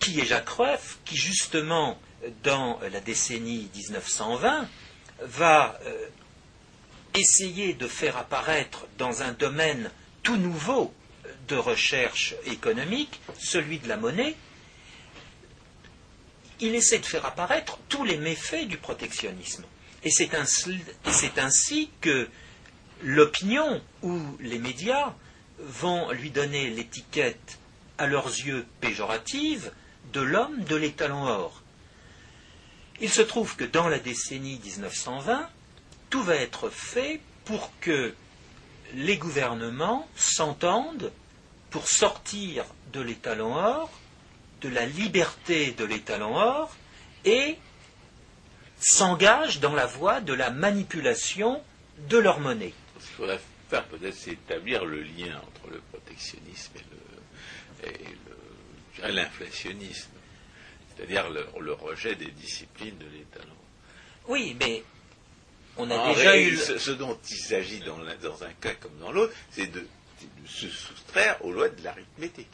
qui 0.00 0.20
est 0.20 0.24
Jacques 0.24 0.48
Rueff, 0.48 0.98
qui 1.04 1.16
justement 1.16 1.98
dans 2.42 2.80
la 2.90 3.00
décennie 3.00 3.70
1920 3.74 4.68
va 5.22 5.78
euh, 5.84 6.06
essayer 7.14 7.74
de 7.74 7.86
faire 7.86 8.16
apparaître 8.16 8.86
dans 8.98 9.22
un 9.22 9.32
domaine 9.32 9.90
tout 10.22 10.36
nouveau 10.36 10.92
de 11.48 11.56
recherche 11.56 12.34
économique, 12.46 13.20
celui 13.38 13.78
de 13.78 13.88
la 13.88 13.96
monnaie, 13.96 14.34
il 16.60 16.74
essaie 16.74 16.98
de 16.98 17.06
faire 17.06 17.26
apparaître 17.26 17.78
tous 17.88 18.04
les 18.04 18.16
méfaits 18.16 18.66
du 18.66 18.78
protectionnisme. 18.78 19.64
Et 20.04 20.10
c'est 20.10 20.34
ainsi, 20.34 21.90
que 22.00 22.28
l'opinion 23.02 23.82
ou 24.02 24.20
les 24.40 24.58
médias 24.58 25.14
vont 25.58 26.10
lui 26.12 26.30
donner 26.30 26.70
l'étiquette, 26.70 27.58
à 27.96 28.06
leurs 28.06 28.26
yeux 28.26 28.66
péjorative, 28.80 29.72
de 30.12 30.20
l'homme 30.20 30.64
de 30.64 30.76
l'étalon 30.76 31.24
or. 31.26 31.62
Il 33.00 33.10
se 33.10 33.22
trouve 33.22 33.56
que 33.56 33.64
dans 33.64 33.88
la 33.88 33.98
décennie 33.98 34.60
1920, 34.62 35.48
tout 36.10 36.22
va 36.22 36.34
être 36.36 36.70
fait 36.70 37.20
pour 37.44 37.70
que 37.80 38.14
les 38.94 39.16
gouvernements 39.16 40.08
s'entendent 40.16 41.12
pour 41.74 41.88
sortir 41.88 42.64
de 42.92 43.00
l'étalon 43.00 43.56
or 43.56 43.90
de 44.60 44.68
la 44.68 44.86
liberté 44.86 45.72
de 45.72 45.84
l'étalon 45.84 46.36
or 46.36 46.72
et 47.24 47.56
s'engagent 48.78 49.58
dans 49.58 49.74
la 49.74 49.84
voie 49.84 50.20
de 50.20 50.32
la 50.32 50.50
manipulation 50.50 51.60
de 52.08 52.16
leur 52.16 52.38
monnaie. 52.38 52.74
Ce 53.00 53.06
qu'il 53.06 53.16
faudrait 53.16 53.40
faire 53.68 53.84
peut-être, 53.86 54.14
c'est 54.14 54.34
établir 54.34 54.84
le 54.84 55.02
lien 55.02 55.36
entre 55.48 55.72
le 55.72 55.80
protectionnisme 55.90 56.74
et 57.82 57.88
le, 57.88 59.08
et 59.08 59.12
l'inflationnisme, 59.12 60.10
c'est-à-dire 60.94 61.28
le, 61.28 61.72
rejet 61.72 62.14
des 62.14 62.30
disciplines 62.30 62.98
de 62.98 63.06
l'étalon. 63.06 63.56
Oui, 64.28 64.56
mais 64.60 64.84
on 65.76 65.90
a 65.90 66.14
déjà 66.14 66.38
eu. 66.38 66.56
Ce, 66.56 66.92
dont 66.92 67.18
il 67.28 67.36
s'agit 67.36 67.80
dans, 67.80 67.98
dans, 68.22 68.44
un 68.44 68.52
cas 68.60 68.74
comme 68.74 68.96
dans 69.00 69.10
l'autre, 69.10 69.34
c'est 69.50 69.66
de 69.66 69.84
se 70.46 70.68
soustraire 70.68 71.44
aux 71.44 71.52
lois 71.52 71.68
de 71.68 71.82
l'arithmétique. 71.82 72.48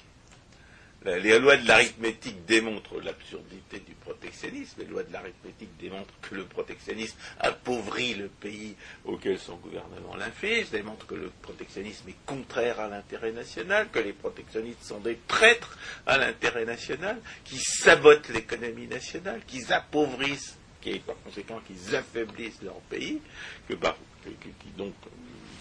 Les 1.02 1.38
lois 1.38 1.56
de 1.56 1.66
l'arithmétique 1.66 2.44
démontrent 2.44 3.00
l'absurdité 3.00 3.78
du 3.78 3.94
protectionnisme. 3.94 4.80
Les 4.80 4.86
lois 4.86 5.02
de 5.02 5.10
l'arithmétique 5.10 5.74
démontrent 5.78 6.12
que 6.20 6.34
le 6.34 6.44
protectionnisme 6.44 7.16
appauvrit 7.38 8.14
le 8.14 8.28
pays 8.28 8.76
auquel 9.06 9.38
son 9.38 9.56
gouvernement 9.56 10.14
l'inflige, 10.16 10.68
démontrent 10.68 11.06
que 11.06 11.14
le 11.14 11.30
protectionnisme 11.40 12.06
est 12.10 12.26
contraire 12.26 12.80
à 12.80 12.88
l'intérêt 12.88 13.32
national, 13.32 13.88
que 13.90 13.98
les 13.98 14.12
protectionnistes 14.12 14.82
sont 14.82 15.00
des 15.00 15.18
traîtres 15.26 15.78
à 16.06 16.18
l'intérêt 16.18 16.66
national, 16.66 17.18
qui 17.44 17.56
sabotent 17.56 18.28
l'économie 18.28 18.86
nationale, 18.86 19.40
qui 19.46 19.72
appauvrissent, 19.72 20.58
qui 20.82 20.98
par 20.98 21.16
conséquent 21.24 21.60
qu'ils 21.66 21.96
affaiblissent 21.96 22.60
leur 22.60 22.78
pays, 22.90 23.22
que 23.66 23.74
qui 23.74 24.70
donc 24.76 24.92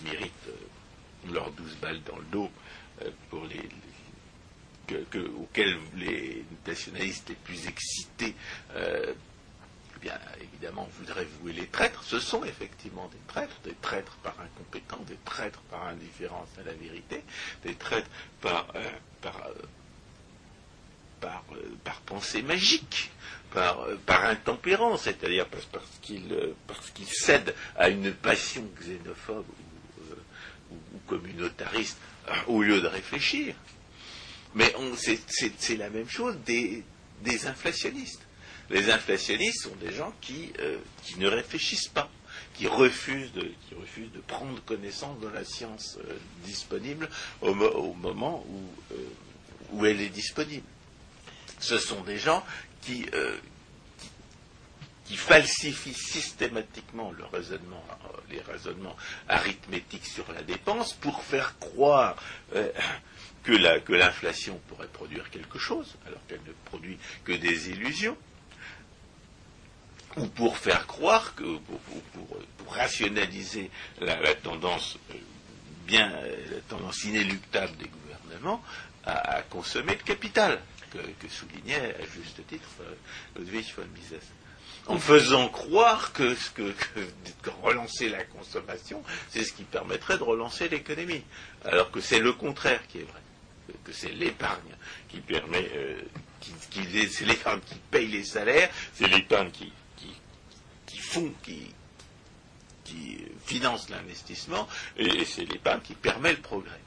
méritent 0.03 0.33
euh, 0.49 0.68
leurs 1.31 1.51
douze 1.51 1.75
balles 1.81 2.01
dans 2.03 2.17
le 2.17 2.25
dos 2.31 2.51
euh, 3.03 3.09
pour 3.29 3.45
les 3.45 3.69
auxquels 5.37 5.77
les 5.97 6.43
nationalistes 6.65 7.29
les 7.29 7.35
plus 7.35 7.67
excités, 7.67 8.35
euh, 8.75 9.13
eh 9.95 9.99
bien, 9.99 10.19
évidemment, 10.41 10.87
voudraient 10.97 11.27
vouer 11.41 11.53
les 11.53 11.67
traîtres, 11.67 12.03
ce 12.03 12.19
sont 12.19 12.43
effectivement 12.43 13.07
des 13.09 13.19
traîtres, 13.27 13.59
des 13.63 13.75
traîtres 13.81 14.17
par 14.23 14.35
incompétence, 14.39 15.05
des 15.05 15.19
traîtres 15.25 15.61
par 15.69 15.87
indifférence 15.87 16.49
à 16.59 16.63
la 16.63 16.73
vérité, 16.73 17.23
des 17.63 17.75
traîtres 17.75 18.09
par, 18.41 18.67
euh, 18.75 18.89
par, 19.21 19.47
euh, 19.47 19.53
par, 21.83 22.01
pensée 22.01 22.41
magique, 22.41 23.11
par, 23.51 23.85
par 24.05 24.25
intempérance, 24.25 25.03
c'est-à-dire 25.03 25.47
parce, 25.47 25.65
parce 25.65 26.89
qu'ils 26.91 27.07
cèdent 27.07 27.53
à 27.75 27.89
une 27.89 28.13
passion 28.13 28.63
xénophobe 28.79 29.45
ou 30.93 30.99
communautariste 31.07 31.97
au 32.47 32.61
lieu 32.61 32.81
de 32.81 32.87
réfléchir. 32.87 33.55
Mais 34.55 34.73
c'est 34.97 35.77
la 35.77 35.89
même 35.89 36.09
chose 36.09 36.37
des, 36.45 36.83
inflationnistes. 37.45 38.21
Les 38.69 38.91
inflationnistes 38.91 39.63
sont 39.63 39.75
des 39.75 39.93
gens 39.93 40.13
qui, 40.21 40.51
euh, 40.59 40.77
ne 41.17 41.27
réfléchissent 41.27 41.87
pas, 41.87 42.09
qui 42.53 42.67
refusent, 42.67 43.31
de, 43.33 43.41
qui 43.41 44.01
de 44.01 44.19
prendre 44.19 44.61
connaissance 44.63 45.19
de 45.19 45.27
la 45.27 45.43
science 45.43 45.97
euh, 46.07 46.13
disponible 46.45 47.09
au, 47.41 47.53
moment 47.53 48.45
où, 48.47 48.93
euh, 48.93 48.95
où, 49.71 49.85
elle 49.85 50.01
est 50.01 50.09
disponible. 50.09 50.65
Ce 51.59 51.77
sont 51.77 52.01
des 52.01 52.17
gens 52.17 52.43
qui, 52.81 53.05
qui 55.09 55.17
falsifient 55.17 55.95
systématiquement 55.95 57.11
le 57.11 57.25
raisonnement, 57.25 57.83
les 58.29 58.41
raisonnements 58.41 58.95
arithmétiques 59.27 60.05
sur 60.05 60.31
la 60.31 60.43
dépense 60.43 60.93
pour 60.93 61.23
faire 61.23 61.57
croire 61.57 62.15
que 63.43 63.93
l'inflation 63.93 64.61
pourrait 64.67 64.87
produire 64.87 65.31
quelque 65.31 65.57
chose, 65.57 65.95
alors 66.05 66.19
qu'elle 66.27 66.43
ne 66.45 66.53
produit 66.65 66.99
que 67.25 67.31
des 67.31 67.69
illusions, 67.71 68.15
ou 70.17 70.27
pour 70.27 70.57
faire 70.57 70.85
croire 70.85 71.33
que, 71.33 71.57
pour, 71.57 72.69
rationaliser 72.69 73.71
la, 73.99 74.35
tendance 74.35 74.99
euh, 75.09 75.15
bien, 75.87 76.07
la 76.51 76.61
tendance 76.67 77.03
inéluctable 77.03 77.75
des 77.77 77.87
gouvernements 77.87 78.61
à, 79.05 79.41
consommer 79.49 79.93
le 79.95 80.03
capital, 80.03 80.61
que, 80.91 81.27
soulignait 81.27 81.95
à 81.95 82.05
juste 82.05 82.45
titre 82.45 82.69
euh, 82.81 83.39
Ludwig 83.39 83.73
von 83.75 83.85
Mises 83.95 84.19
en 84.89 84.97
faisant 84.97 85.47
croire 85.49 86.13
que, 86.13 86.35
que, 86.55 86.73
relancer 87.61 88.09
la 88.09 88.23
consommation, 88.25 89.03
c'est 89.29 89.43
ce 89.43 89.53
qui 89.53 89.63
permettrait 89.63 90.17
de 90.17 90.23
relancer 90.23 90.67
l'économie, 90.67 91.23
alors 91.63 91.91
que 91.91 92.01
c'est 92.01 92.19
le 92.19 92.33
contraire 92.33 92.85
qui 92.87 92.99
est 92.99 93.03
vrai 93.03 93.21
que 93.83 93.93
c'est 93.93 94.11
l'épargne 94.11 94.75
qui 95.07 95.19
permet, 95.19 95.69
euh, 95.75 96.01
c'est 96.41 97.25
l'épargne 97.25 97.59
qui 97.61 97.75
paye 97.91 98.07
les 98.07 98.23
salaires, 98.23 98.69
c'est 98.93 99.07
l'épargne 99.07 99.51
qui, 99.51 99.71
qui, 100.87 100.97
font, 100.97 101.31
qui, 101.43 101.71
qui 102.83 103.19
finance 103.45 103.89
l'investissement, 103.89 104.67
et, 104.97 105.23
c'est 105.25 105.45
l'épargne 105.45 105.81
qui 105.81 105.93
permet 105.93 106.31
le 106.31 106.39
progrès. 106.39 106.79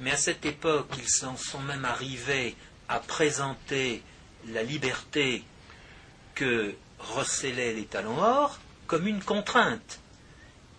Mais 0.00 0.10
à 0.10 0.16
cette 0.16 0.44
époque, 0.44 0.90
ils 0.98 1.26
en 1.26 1.36
sont 1.38 1.60
même 1.60 1.86
arrivés 1.86 2.54
à 2.88 3.00
présenter 3.00 4.02
la 4.48 4.62
liberté 4.62 5.42
que 6.34 6.74
recélait 7.02 7.72
les 7.72 7.84
talons 7.84 8.20
or 8.22 8.58
comme 8.86 9.06
une 9.06 9.22
contrainte. 9.22 10.00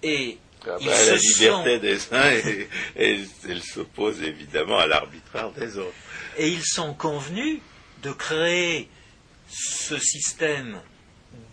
Et 0.01 0.37
ah 0.65 0.77
bah, 0.79 1.05
la 1.05 1.15
liberté 1.15 1.79
des 1.79 2.13
uns, 2.13 2.31
et, 2.95 3.19
elle 3.47 3.63
s'oppose 3.63 4.21
évidemment 4.21 4.77
à 4.77 4.87
l'arbitraire 4.87 5.51
des 5.51 5.77
autres. 5.77 5.93
Et 6.37 6.49
ils 6.49 6.65
sont 6.65 6.93
convenus 6.93 7.59
de 8.01 8.11
créer 8.11 8.89
ce 9.49 9.97
système 9.97 10.79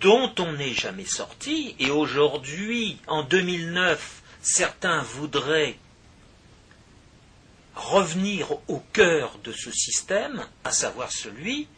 dont 0.00 0.32
on 0.38 0.52
n'est 0.52 0.74
jamais 0.74 1.06
sorti, 1.06 1.74
et 1.78 1.90
aujourd'hui, 1.90 2.98
en 3.06 3.22
2009, 3.22 4.22
certains 4.42 5.02
voudraient 5.02 5.76
revenir 7.74 8.52
au 8.68 8.82
cœur 8.92 9.38
de 9.42 9.52
ce 9.52 9.70
système, 9.70 10.44
à 10.64 10.72
savoir 10.72 11.10
celui 11.10 11.68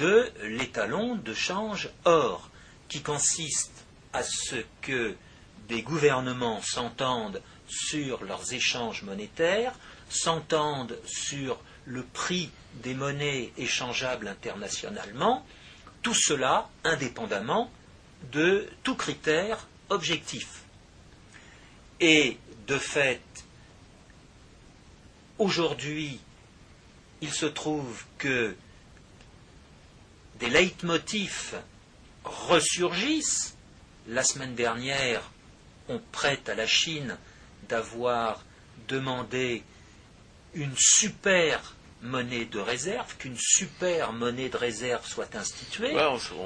de 0.00 0.32
l'étalon 0.44 1.14
de 1.14 1.34
change 1.34 1.90
or, 2.06 2.48
qui 2.88 3.02
consiste 3.02 3.84
à 4.14 4.22
ce 4.22 4.56
que 4.80 5.14
des 5.68 5.82
gouvernements 5.82 6.62
s'entendent 6.62 7.42
sur 7.68 8.24
leurs 8.24 8.52
échanges 8.54 9.02
monétaires, 9.02 9.74
s'entendent 10.08 10.98
sur 11.04 11.60
le 11.84 12.02
prix 12.02 12.50
des 12.82 12.94
monnaies 12.94 13.52
échangeables 13.58 14.26
internationalement, 14.26 15.44
tout 16.02 16.14
cela 16.14 16.68
indépendamment 16.82 17.70
de 18.32 18.68
tout 18.82 18.96
critère 18.96 19.68
objectif. 19.90 20.62
Et 22.00 22.38
de 22.66 22.78
fait, 22.78 23.20
aujourd'hui, 25.38 26.18
il 27.20 27.32
se 27.32 27.46
trouve 27.46 28.04
que 28.16 28.56
des 30.40 30.50
leitmotifs 30.50 31.54
ressurgissent. 32.24 33.54
La 34.08 34.24
semaine 34.24 34.54
dernière, 34.54 35.30
on 35.88 36.00
prête 36.12 36.48
à 36.48 36.54
la 36.54 36.66
Chine 36.66 37.16
d'avoir 37.68 38.44
demandé 38.88 39.62
une 40.54 40.74
super 40.76 41.76
monnaie 42.02 42.46
de 42.46 42.58
réserve, 42.58 43.16
qu'une 43.18 43.36
super 43.38 44.12
monnaie 44.12 44.48
de 44.48 44.56
réserve 44.56 45.06
soit 45.06 45.34
instituée. 45.36 45.94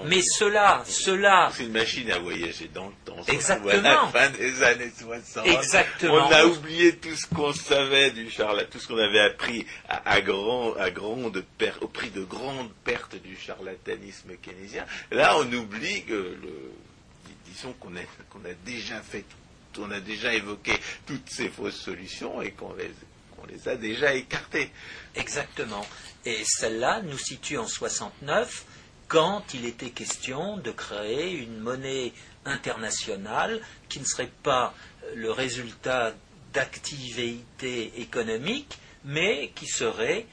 mais 0.07 0.23
cela, 0.23 0.83
cela. 0.87 1.51
C'est 1.55 1.65
une 1.65 1.73
machine 1.73 2.11
à 2.11 2.19
voyager 2.19 2.69
dans 2.69 2.87
le 2.87 2.95
temps. 3.05 3.23
Exactement. 3.29 3.73
À 3.73 3.81
la 3.81 4.07
fin 4.13 4.31
des 4.31 4.63
années 4.63 4.93
60. 4.97 5.47
Exactement. 5.47 6.29
On 6.29 6.33
a 6.33 6.45
oublié 6.47 6.97
tout 6.97 7.15
ce 7.15 7.27
qu'on 7.27 7.53
savait 7.53 8.11
du 8.11 8.31
charlatan, 8.31 8.69
tout 8.71 8.81
ce 8.81 8.89
qu'on 8.89 8.99
avait 8.99 9.21
appris 9.21 9.67
à, 9.89 10.21
grand, 10.21 10.75
à 10.75 10.91
grande 10.91 11.45
au 11.81 11.89
prix 11.89 12.11
de 12.11 12.25
grandes 12.25 12.73
pertes 12.85 13.17
du 13.23 13.37
charlatanisme 13.37 14.37
keynésien. 14.43 14.85
Là, 15.11 15.37
on 15.39 15.53
oublie 15.53 16.05
que 16.05 16.13
le, 16.13 16.73
disons 17.47 17.73
qu'on 17.75 17.95
a, 17.95 18.55
déjà 18.65 19.01
fait, 19.01 19.25
on 19.79 19.91
a 19.91 20.01
déjà 20.01 20.35
évoqué 20.35 20.73
toutes 21.07 21.31
ces 21.31 21.49
fausses 21.49 21.81
solutions 21.81 22.43
et 22.43 22.51
qu'on 22.51 22.75
les, 22.75 22.91
a 23.67 23.77
déjà 23.77 24.15
écartées. 24.15 24.71
Exactement. 25.15 25.85
Et 26.25 26.43
celle-là 26.45 27.03
nous 27.03 27.19
situe 27.19 27.59
en 27.59 27.67
69 27.67 28.65
quand 29.09 29.55
il 29.55 29.65
était 29.67 29.91
question 29.91 30.57
de 30.57 30.71
créer 30.71 31.33
une 31.33 31.59
monnaie 31.59 32.13
internationale 32.45 33.61
qui 33.89 34.01
ne 34.01 34.05
serait 34.05 34.33
pas 34.43 34.75
le 35.15 35.31
résultat 35.31 36.15
d'activités 36.53 37.93
économiques, 38.01 38.79
mais 39.05 39.51
qui 39.55 39.67
serait 39.67 40.27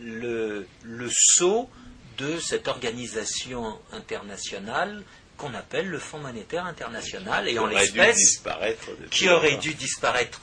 le, 0.00 0.66
le 0.82 1.08
sceau 1.10 1.68
de 2.18 2.38
cette 2.38 2.68
organisation 2.68 3.78
internationale 3.92 5.02
qu'on 5.36 5.54
appelle 5.54 5.88
le 5.88 5.98
Fonds 5.98 6.18
monétaire 6.18 6.66
international, 6.66 7.48
et 7.48 7.58
en 7.58 7.66
l'espèce, 7.66 8.42
qui 9.10 9.28
aurait 9.28 9.56
dû 9.56 9.74
disparaître 9.74 10.40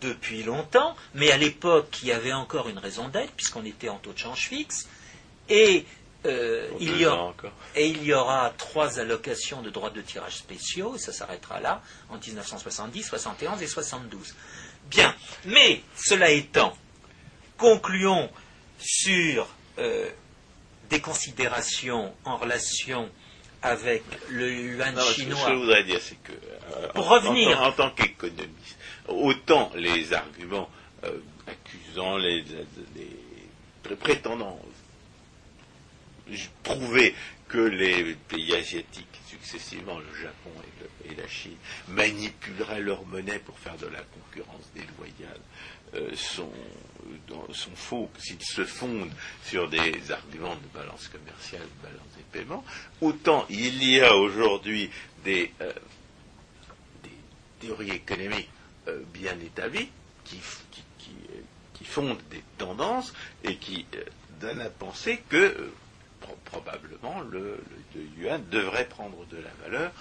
depuis 0.00 0.42
longtemps, 0.42 0.96
mais 1.14 1.30
à 1.30 1.36
l'époque, 1.36 1.98
il 2.02 2.08
y 2.08 2.12
avait 2.12 2.32
encore 2.32 2.68
une 2.68 2.78
raison 2.78 3.08
d'être, 3.08 3.32
puisqu'on 3.32 3.64
était 3.64 3.88
en 3.88 3.96
taux 3.98 4.12
de 4.12 4.18
change 4.18 4.48
fixe, 4.48 4.88
Et 5.48 5.84
euh, 6.26 6.68
il 6.80 6.98
y, 7.00 7.06
ans 7.06 7.12
a- 7.14 7.22
encore. 7.28 7.52
et 7.76 7.86
il 7.86 8.02
y 8.02 8.12
aura 8.12 8.52
trois 8.58 8.98
allocations 8.98 9.62
de 9.62 9.70
droits 9.70 9.90
de 9.90 10.00
tirage 10.02 10.36
spéciaux, 10.36 10.96
et 10.96 10.98
ça 10.98 11.12
s'arrêtera 11.12 11.60
là, 11.60 11.82
en 12.10 12.18
1970, 12.18 13.04
71 13.04 13.62
et 13.62 13.66
72. 13.68 14.34
Bien, 14.90 15.14
mais 15.44 15.82
cela 15.96 16.30
étant, 16.30 16.76
concluons 17.58 18.28
sur 18.78 19.46
euh, 19.78 20.10
des 20.90 21.00
considérations 21.00 22.14
en 22.24 22.36
relation 22.36 23.08
avec 23.62 24.02
le 24.28 24.50
yuan 24.52 24.94
Non, 24.94 25.00
ce 25.02 25.08
que 25.08 25.20
chinois. 25.22 25.48
je 25.48 25.54
voudrais 25.54 25.84
dire, 25.84 26.00
c'est 26.00 26.16
que, 26.22 26.32
euh, 26.32 26.88
Pour 26.94 27.06
en- 27.06 27.14
revenir. 27.14 27.60
en 27.62 27.72
tant 27.72 27.90
qu'économiste, 27.90 28.76
autant 29.08 29.70
les 29.74 30.12
arguments 30.12 30.70
euh, 31.04 31.18
accusant 31.46 32.16
les, 32.16 32.44
prétendants 34.00 34.60
j- 36.30 36.48
prouver 36.62 37.14
que 37.48 37.58
les 37.58 38.14
pays 38.28 38.54
asiatiques, 38.54 39.20
successivement 39.28 39.98
le 39.98 40.20
Japon 40.20 40.50
et, 41.08 41.14
la 41.14 41.28
Chine, 41.28 41.56
manipuleraient 41.88 42.80
leur 42.80 43.04
monnaie 43.06 43.38
pour 43.38 43.56
faire 43.60 43.76
de 43.76 43.86
la 43.86 44.00
concurrence 44.00 44.68
déloyale, 44.74 45.40
euh, 45.94 46.10
sont, 46.16 46.50
faux 47.76 48.10
s'ils 48.18 48.42
se 48.42 48.64
fondent 48.64 49.12
sur 49.44 49.68
des 49.68 50.10
arguments 50.10 50.56
de 50.56 50.78
balance 50.78 51.06
commerciale, 51.08 51.62
de 51.62 51.82
balance 51.88 52.08
des 52.16 52.24
paiements. 52.38 52.64
Autant 53.00 53.46
il 53.48 53.82
y 53.84 54.00
a 54.00 54.16
aujourd'hui 54.16 54.90
euh, 55.28 55.46
des 57.04 57.10
théories 57.60 57.92
économiques 57.92 58.48
euh, 58.88 59.00
bien 59.12 59.36
établies 59.44 59.90
qui, 60.24 60.38
qui, 60.70 60.82
qui, 60.98 61.10
qui 61.74 61.84
fondent 61.84 62.18
des 62.30 62.42
tendances 62.58 63.12
et 63.44 63.56
qui 63.56 63.86
euh, 63.94 64.00
donnent 64.40 64.60
à 64.60 64.70
penser 64.70 65.22
que 65.28 65.36
euh, 65.36 65.72
pro- 66.20 66.36
probablement 66.44 67.20
le, 67.20 67.38
le- 67.94 68.00
le 68.00 68.22
yuan 68.22 68.42
devrait 68.50 68.86
prendre 68.88 69.24
de 69.26 69.36
la 69.36 69.50
valeur 69.68 69.92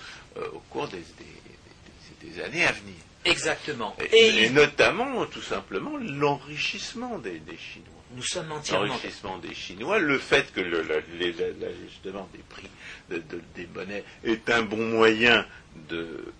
au 0.53 0.59
cours 0.69 0.87
des, 0.89 0.97
des- 0.97 2.23
des- 2.23 2.29
des 2.31 2.41
années 2.43 2.65
à 2.65 2.71
venir. 2.71 2.95
Exactement. 3.23 3.95
Et, 4.11 4.15
Et, 4.15 4.43
et 4.45 4.49
notamment, 4.51 5.25
tout 5.25 5.41
simplement, 5.41 5.97
l'enrichissement 5.97 7.17
des, 7.19 7.41
Chinois. 7.57 7.89
nous 8.11 8.21
sommes 8.23 8.51
entièrement 8.51 8.85
L'enrichissement 8.85 9.37
des 9.39 9.53
Chinois, 9.55 9.97
le 9.99 10.19
fait 10.19 10.51
que 10.53 10.61
l'ajustement 10.61 12.29
des 12.33 12.43
prix 12.49 12.69
de- 13.09 13.17
de- 13.17 13.41
des 13.55 13.67
monnaies 13.67 14.03
est 14.23 14.49
un 14.49 14.61
bon 14.63 14.77
moyen 14.89 15.45
de, 15.89 16.33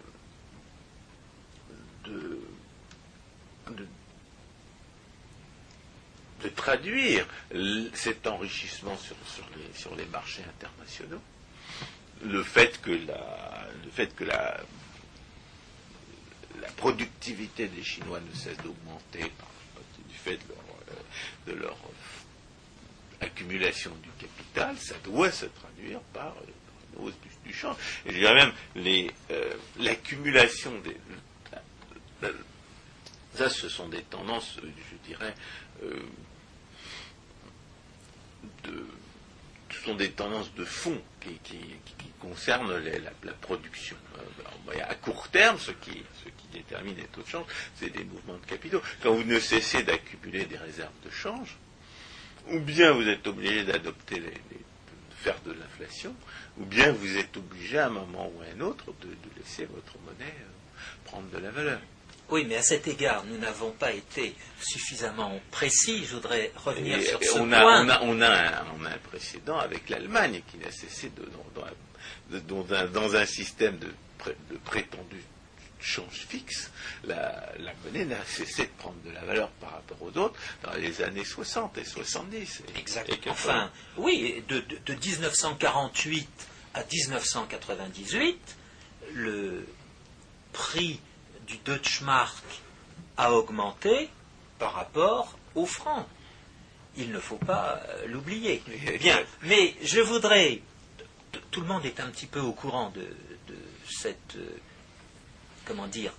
de, 2.07 2.39
traduire 6.55 7.27
cet 7.93 8.27
enrichissement 8.27 8.95
sur, 8.97 9.95
les, 9.95 10.05
marchés 10.05 10.43
internationaux. 10.43 11.21
Le 12.23 12.43
fait 12.43 12.81
que 12.81 12.91
la, 14.23 14.61
productivité 16.77 17.67
des 17.67 17.83
Chinois 17.83 18.19
ne 18.19 18.35
cesse 18.35 18.57
d'augmenter 18.57 19.31
du 20.07 20.15
fait 20.15 20.37
de 20.37 20.49
leur, 20.49 20.57
euh, 20.89 21.51
de 21.51 21.53
leur 21.61 21.77
accumulation 23.21 23.91
du 24.03 24.09
capital, 24.19 24.75
ça 24.77 24.95
doit 25.03 25.31
se 25.31 25.45
traduire 25.45 25.99
par 26.13 26.35
une 26.97 27.05
hausse 27.05 27.13
du, 27.45 27.53
change. 27.53 27.77
Et 28.05 28.11
je 28.11 28.17
dirais 28.17 28.33
même 28.33 28.53
euh, 29.31 29.53
l'accumulation 29.79 30.71
des. 30.79 30.97
Ça, 33.35 33.49
ce 33.49 33.67
sont 33.67 33.89
des 33.89 34.01
tendances, 34.03 34.57
euh, 34.63 34.69
je 34.91 35.09
dirais, 35.09 35.33
euh, 35.83 35.99
de, 38.63 38.85
ce 39.71 39.83
sont 39.83 39.95
des 39.95 40.11
tendances 40.11 40.53
de 40.53 40.63
fond 40.63 41.01
qui, 41.19 41.37
concernent 42.19 42.75
la, 42.77 43.33
production. 43.33 43.97
Euh, 44.17 44.79
à 44.87 44.95
court 44.95 45.27
terme, 45.29 45.59
ce 45.59 45.71
qui, 45.71 46.03
détermine 46.53 46.95
les 46.95 47.03
taux 47.05 47.21
de 47.21 47.27
change, 47.27 47.45
c'est 47.75 47.89
des 47.89 48.05
mouvements 48.05 48.37
de 48.37 48.45
capitaux. 48.45 48.81
Quand 49.03 49.13
vous 49.13 49.25
ne 49.25 49.39
cessez 49.39 49.83
d'accumuler 49.83 50.45
des 50.45 50.57
réserves 50.57 50.93
de 51.03 51.09
change, 51.11 51.57
ou 52.47 52.59
bien 52.59 52.91
vous 52.93 53.07
êtes 53.07 53.27
obligé 53.27 53.65
d'adopter 53.65 54.21
les, 54.21 54.33
faire 55.25 55.39
de 55.45 55.51
l'inflation, 55.51 56.15
ou 56.57 56.65
bien 56.65 56.91
vous 56.93 57.17
êtes 57.17 57.35
obligé 57.35 57.79
à 57.79 57.87
un 57.87 57.89
moment 57.89 58.31
ou 58.33 58.41
à 58.41 58.55
un 58.55 58.61
autre 58.61 58.93
de, 59.01 59.09
laisser 59.37 59.65
votre 59.65 59.97
monnaie 60.05 60.35
prendre 61.03 61.27
de 61.29 61.37
la 61.39 61.49
valeur. 61.49 61.81
Oui, 62.29 62.43
mais 62.47 62.55
à 62.57 62.63
cet 62.63 62.87
égard, 62.87 63.23
nous 63.25 63.37
n'avons 63.37 63.71
pas 63.71 63.91
été 63.91 64.35
suffisamment 64.59 65.39
précis. 65.51 66.05
Je 66.05 66.15
voudrais 66.15 66.51
revenir 66.55 66.97
Et- 66.97 67.05
sur 67.05 67.21
et 67.21 67.25
ce 67.25 67.37
on, 67.37 67.51
a, 67.51 67.61
point. 67.61 67.85
on, 67.85 67.89
a, 67.89 68.01
on, 68.01 68.21
a 68.21 68.29
un, 68.61 68.65
on 68.79 68.85
a 68.85 68.89
un 68.89 68.97
précédent 68.97 69.57
avec 69.59 69.89
l'Allemagne 69.89 70.41
qui 70.49 70.57
n'a 70.57 70.71
cessé 70.71 71.09
de, 71.15 71.23
dans, 71.55 71.63
un- 71.63 72.31
de- 72.31 72.39
dans 72.39 72.73
un, 72.75 72.85
dans 72.87 73.15
un 73.15 73.25
système 73.27 73.77
de, 73.77 73.93
pré- 74.17 74.35
de 74.51 74.57
prétendu 74.57 75.21
change 75.79 76.25
fixe, 76.27 76.71
la, 77.03 77.47
la 77.59 77.71
monnaie 77.83 78.05
n'a 78.05 78.25
cessé 78.25 78.63
de 78.63 78.71
prendre 78.79 78.95
de 79.05 79.11
la 79.11 79.23
valeur 79.23 79.49
par 79.61 79.73
rapport 79.73 80.01
aux 80.01 80.17
autres 80.17 80.39
dans 80.63 80.73
les 80.73 81.03
années 81.03 81.23
60 81.23 81.77
et 81.77 81.85
70. 81.85 82.63
Et- 82.75 82.79
Exact. 82.79 83.07
et 83.07 83.17
que- 83.19 83.29
Enfin, 83.29 83.69
oui, 83.97 84.43
de 84.47 84.63
1948 84.93 86.27
à 86.73 86.83
1998, 86.91 88.55
le 89.13 89.67
prix 90.53 90.99
du 91.47 91.57
Deutschmark 91.57 92.43
a 93.17 93.31
augmenté 93.33 94.09
par 94.59 94.73
rapport 94.73 95.37
au 95.55 95.65
franc. 95.65 96.07
Il 96.97 97.11
ne 97.11 97.19
faut 97.19 97.37
pas 97.37 97.81
euh, 97.89 98.07
l'oublier. 98.07 98.61
Bien, 98.99 99.19
mais 99.43 99.73
je 99.83 99.99
voudrais. 99.99 100.61
Tout 101.51 101.61
le 101.61 101.67
monde 101.67 101.85
est 101.85 101.99
un 101.99 102.07
petit 102.09 102.25
peu 102.27 102.39
au 102.39 102.53
courant 102.53 102.89
de, 102.91 103.01
de 103.01 103.55
cette, 103.89 104.35
euh, 104.37 104.57
comment 105.65 105.87
dire, 105.87 106.13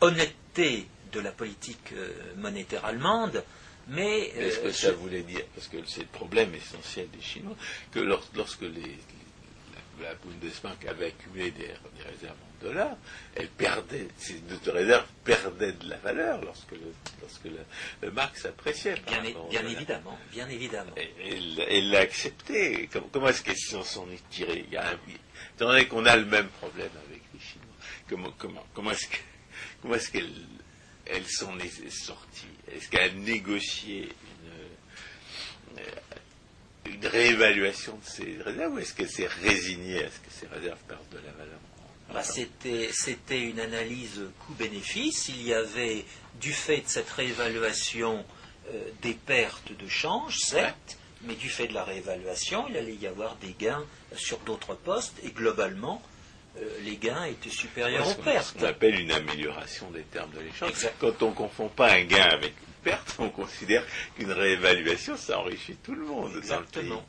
honnêteté 0.00 0.88
de 1.12 1.20
la 1.20 1.30
politique 1.32 1.92
euh, 1.92 2.12
monétaire 2.36 2.84
allemande, 2.84 3.44
mais 3.88 4.32
Mais 4.36 4.46
Est-ce 4.46 4.58
euh, 4.58 4.62
que 4.64 4.72
ça 4.72 4.88
je- 4.90 4.94
voulait 4.96 5.22
dire, 5.22 5.44
parce 5.54 5.68
que 5.68 5.76
c'est 5.86 6.00
le 6.00 6.06
problème 6.06 6.52
essentiel 6.54 7.08
des 7.10 7.20
Chinois, 7.20 7.56
que 7.92 8.00
lors- 8.00 8.26
lorsque 8.34 8.62
les, 8.62 8.98
la, 10.00 10.08
la 10.08 10.14
Bundesbank 10.16 10.84
avait 10.86 11.06
accumulé 11.06 11.52
des, 11.52 11.68
des 11.68 12.02
réserves 12.04 12.34
en 12.42 12.55
dollars, 12.68 12.96
elle 13.34 13.48
perdait, 13.48 14.08
ces 14.18 14.34
deux 14.40 14.70
réserves 14.70 15.06
perdaient 15.24 15.72
de 15.72 15.88
la 15.88 15.96
valeur 15.98 16.40
lorsque 16.42 16.72
le, 16.72 16.92
lorsque 17.20 17.44
le, 17.44 18.10
s'appréciait. 18.34 18.94
Bien, 19.06 19.66
évidemment, 19.66 20.18
bien 20.30 20.48
évidemment. 20.48 20.92
Elle 20.96 21.90
l'a 21.90 22.00
accepté. 22.00 22.88
Comment, 22.92 23.08
comment 23.12 23.28
est-ce 23.28 23.42
qu'elle 23.42 23.56
s'en 23.58 24.08
est 24.10 24.28
tirée? 24.30 24.64
Il 24.68 24.72
y 24.72 24.76
a 24.76 24.88
un- 24.90 24.98
Étant 25.54 25.66
donné 25.68 25.86
qu'on 25.86 26.04
a 26.06 26.16
le 26.16 26.26
même 26.26 26.48
problème 26.48 26.90
avec 27.08 27.22
les 27.32 27.40
Chinois, 27.40 27.66
comment, 28.08 28.32
comment, 28.38 28.66
comment 28.74 28.90
est-ce 28.90 29.06
que- 29.08 29.16
comment 29.80 29.94
est-ce 29.94 30.10
qu'elle 30.10 30.30
elle 31.06 31.26
s'en 31.26 31.58
est 31.60 31.90
sortie? 31.90 32.48
Est-ce 32.72 32.88
qu'elle 32.88 33.10
a 33.10 33.14
négocié 33.14 34.08
une, 35.72 35.78
euh, 35.78 35.82
une 36.86 37.06
réévaluation 37.06 37.96
de 37.96 38.04
ses 38.04 38.42
réserves 38.42 38.74
ou 38.74 38.78
est-ce 38.78 38.92
qu'elle 38.94 39.08
s'est 39.10 39.28
résignée 39.42 40.04
à 40.04 40.10
ce 40.10 40.18
que 40.20 40.30
ses 40.30 40.46
réserves 40.48 40.80
perdent 40.88 41.08
de 41.10 41.18
la 41.18 41.32
valeur? 41.32 41.58
Bah, 42.12 42.22
C'était 42.22 43.40
une 43.42 43.60
analyse 43.60 44.22
coût-bénéfice. 44.46 45.28
Il 45.28 45.42
y 45.42 45.52
avait, 45.54 46.04
du 46.40 46.52
fait 46.52 46.78
de 46.82 46.88
cette 46.88 47.10
réévaluation, 47.10 48.24
euh, 48.72 48.82
des 49.02 49.14
pertes 49.14 49.72
de 49.76 49.88
change, 49.88 50.38
certes, 50.38 50.98
mais 51.22 51.34
du 51.34 51.48
fait 51.48 51.68
de 51.68 51.74
la 51.74 51.84
réévaluation, 51.84 52.66
il 52.68 52.76
allait 52.76 52.94
y 52.94 53.06
avoir 53.06 53.36
des 53.36 53.54
gains 53.58 53.84
sur 54.14 54.38
d'autres 54.38 54.74
postes, 54.74 55.14
et 55.24 55.30
globalement, 55.30 56.02
euh, 56.58 56.68
les 56.84 56.96
gains 56.96 57.24
étaient 57.24 57.50
supérieurs 57.50 58.06
aux 58.08 58.22
pertes. 58.22 58.54
ce 58.54 58.58
qu'on 58.60 58.66
appelle 58.66 58.98
une 59.00 59.12
amélioration 59.12 59.90
des 59.90 60.02
termes 60.02 60.30
de 60.32 60.40
l'échange. 60.40 60.72
Quand 61.00 61.22
on 61.22 61.30
ne 61.30 61.34
confond 61.34 61.68
pas 61.68 61.92
un 61.92 62.04
gain 62.04 62.22
avec 62.24 62.52
une 62.60 62.82
perte, 62.84 63.14
on 63.18 63.28
considère 63.30 63.84
qu'une 64.16 64.32
réévaluation, 64.32 65.16
ça 65.16 65.38
enrichit 65.38 65.76
tout 65.76 65.94
le 65.94 66.04
monde 66.06 66.28
dans 66.28 66.34
le 66.34 66.38
Exactement. 66.38 66.96
pays. 66.96 67.04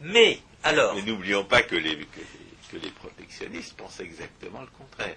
Mais, 0.00 0.38
alors, 0.64 0.94
Mais 0.94 1.02
n'oublions 1.02 1.44
pas 1.44 1.62
que 1.62 1.76
les, 1.76 1.96
que, 1.96 2.18
les, 2.18 2.41
que 2.72 2.78
les 2.78 2.90
protectionnistes 2.90 3.74
pensent 3.76 4.00
exactement 4.00 4.62
le 4.62 4.68
contraire. 4.68 5.16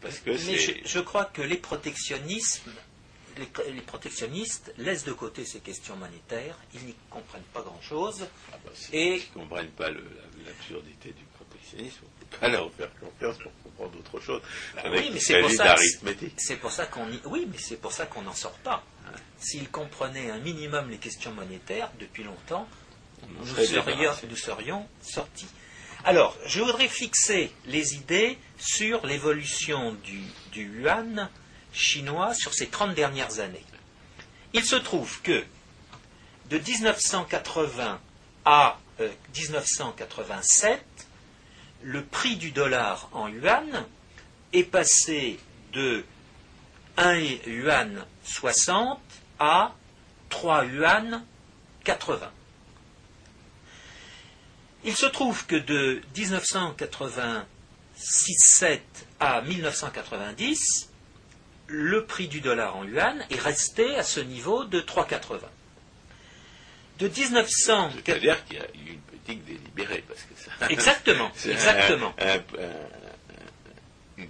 Parce 0.00 0.18
que 0.18 0.30
mais 0.30 0.82
je, 0.84 1.00
crois 1.00 1.24
que 1.24 1.40
les 1.40 1.56
protectionnismes, 1.56 2.72
les, 3.38 3.72
les 3.72 3.80
protectionnistes 3.80 4.74
laissent 4.76 5.04
de 5.04 5.12
côté 5.12 5.46
ces 5.46 5.60
questions 5.60 5.96
monétaires, 5.96 6.58
ils 6.74 6.84
n'y 6.84 6.94
comprennent 7.08 7.42
pas 7.54 7.62
grand-chose. 7.62 8.26
Ah 8.52 8.56
bah, 8.62 8.70
Et- 8.92 9.18
s'ils 9.18 9.28
ne 9.30 9.44
comprennent 9.44 9.70
pas 9.70 9.88
l'absurdité 9.90 11.10
du 11.12 11.24
protectionnisme, 11.38 12.00
on 12.02 12.06
ne 12.06 12.26
peut 12.26 12.36
pas 12.38 12.48
leur 12.48 12.70
faire 12.74 12.90
confiance 13.00 13.38
pour 13.38 13.52
comprendre 13.62 13.98
autre 13.98 14.20
chose. 14.20 14.42
Avec 14.76 14.92
Bah 14.92 14.98
oui, 14.98 15.10
mais 15.14 15.20
c'est 15.20 15.40
pour 15.40 15.50
ça-. 15.50 15.76
C'est 16.36 16.56
pour 16.56 16.70
ça 16.70 16.86
qu'on. 16.86 17.08
Oui, 17.24 17.48
mais 17.50 17.58
c'est 17.58 17.80
pour 17.80 17.92
ça 17.92 18.04
qu'on 18.04 18.22
n'en 18.22 18.34
sort 18.34 18.58
pas. 18.58 18.84
S'ils 19.38 19.70
comprenaient 19.70 20.30
un 20.30 20.38
minimum 20.38 20.90
les 20.90 20.98
questions 20.98 21.32
monétaires, 21.32 21.90
depuis 21.98 22.24
longtemps, 22.24 22.68
serions, 23.54 24.12
nous 24.28 24.36
serions 24.36 24.88
sortis. 25.02 25.46
Alors, 26.06 26.36
je 26.44 26.60
voudrais 26.60 26.88
fixer 26.88 27.50
les 27.64 27.94
idées 27.94 28.38
sur 28.58 29.06
l'évolution 29.06 29.96
du, 30.04 30.22
yuan 30.54 31.30
chinois 31.72 32.34
sur 32.34 32.52
ces 32.52 32.66
30 32.66 32.94
dernières 32.94 33.40
années. 33.40 33.64
Il 34.52 34.62
se 34.66 34.76
trouve 34.76 35.22
que 35.22 35.42
de 36.50 36.58
1980 36.58 37.98
à 38.44 38.78
1987, 39.00 40.84
le 41.82 42.04
prix 42.04 42.36
du 42.36 42.50
dollar 42.50 43.08
en 43.12 43.28
yuan 43.28 43.86
est 44.52 44.64
passé 44.64 45.40
de 45.72 46.04
1 46.98 47.18
yuan 47.46 48.04
60 48.24 49.00
à 49.38 49.72
3 50.28 50.66
yuan 50.66 51.24
80. 51.84 52.30
Il 54.84 54.94
se 54.94 55.06
trouve 55.06 55.46
que 55.46 55.56
de 55.56 56.02
1986-7 56.14 58.80
à 59.18 59.40
1990, 59.40 60.90
le 61.68 62.04
prix 62.04 62.28
du 62.28 62.42
dollar 62.42 62.76
en 62.76 62.84
yuan 62.84 63.24
est 63.30 63.40
resté 63.40 63.96
à 63.96 64.02
ce 64.02 64.20
niveau 64.20 64.64
de 64.64 64.82
3,80. 64.82 65.40
De 66.98 67.08
1900... 67.08 67.92
C'est-à-dire 68.04 68.44
qu'il 68.44 68.58
y 68.58 68.60
a 68.60 68.66
eu 68.74 68.92
une 68.92 69.00
politique 69.00 69.42
délibérée. 69.46 70.04
Parce 70.06 70.20
que 70.22 70.34
ça, 70.36 70.50
exactement, 70.70 71.32
exactement. 71.46 72.14
une 74.18 74.28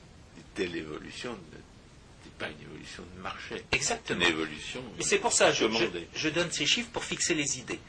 telle 0.55 0.77
évolution 0.77 1.33
n'est 1.33 2.31
pas 2.39 2.47
une 2.49 2.61
évolution 2.63 3.03
de 3.17 3.21
marché. 3.21 3.65
Exactement. 3.73 4.21
Une 4.21 4.29
évolution. 4.31 4.85
Et 5.01 5.03
c'est 5.03 5.19
pour 5.19 5.33
ça 5.33 5.51
que 5.51 5.57
je, 5.57 5.67
je 6.15 6.29
donne 6.29 6.53
ces 6.53 6.65
chiffres 6.65 6.91
pour 6.93 7.03
fixer 7.05 7.35
les 7.35 7.59
idées. 7.59 7.81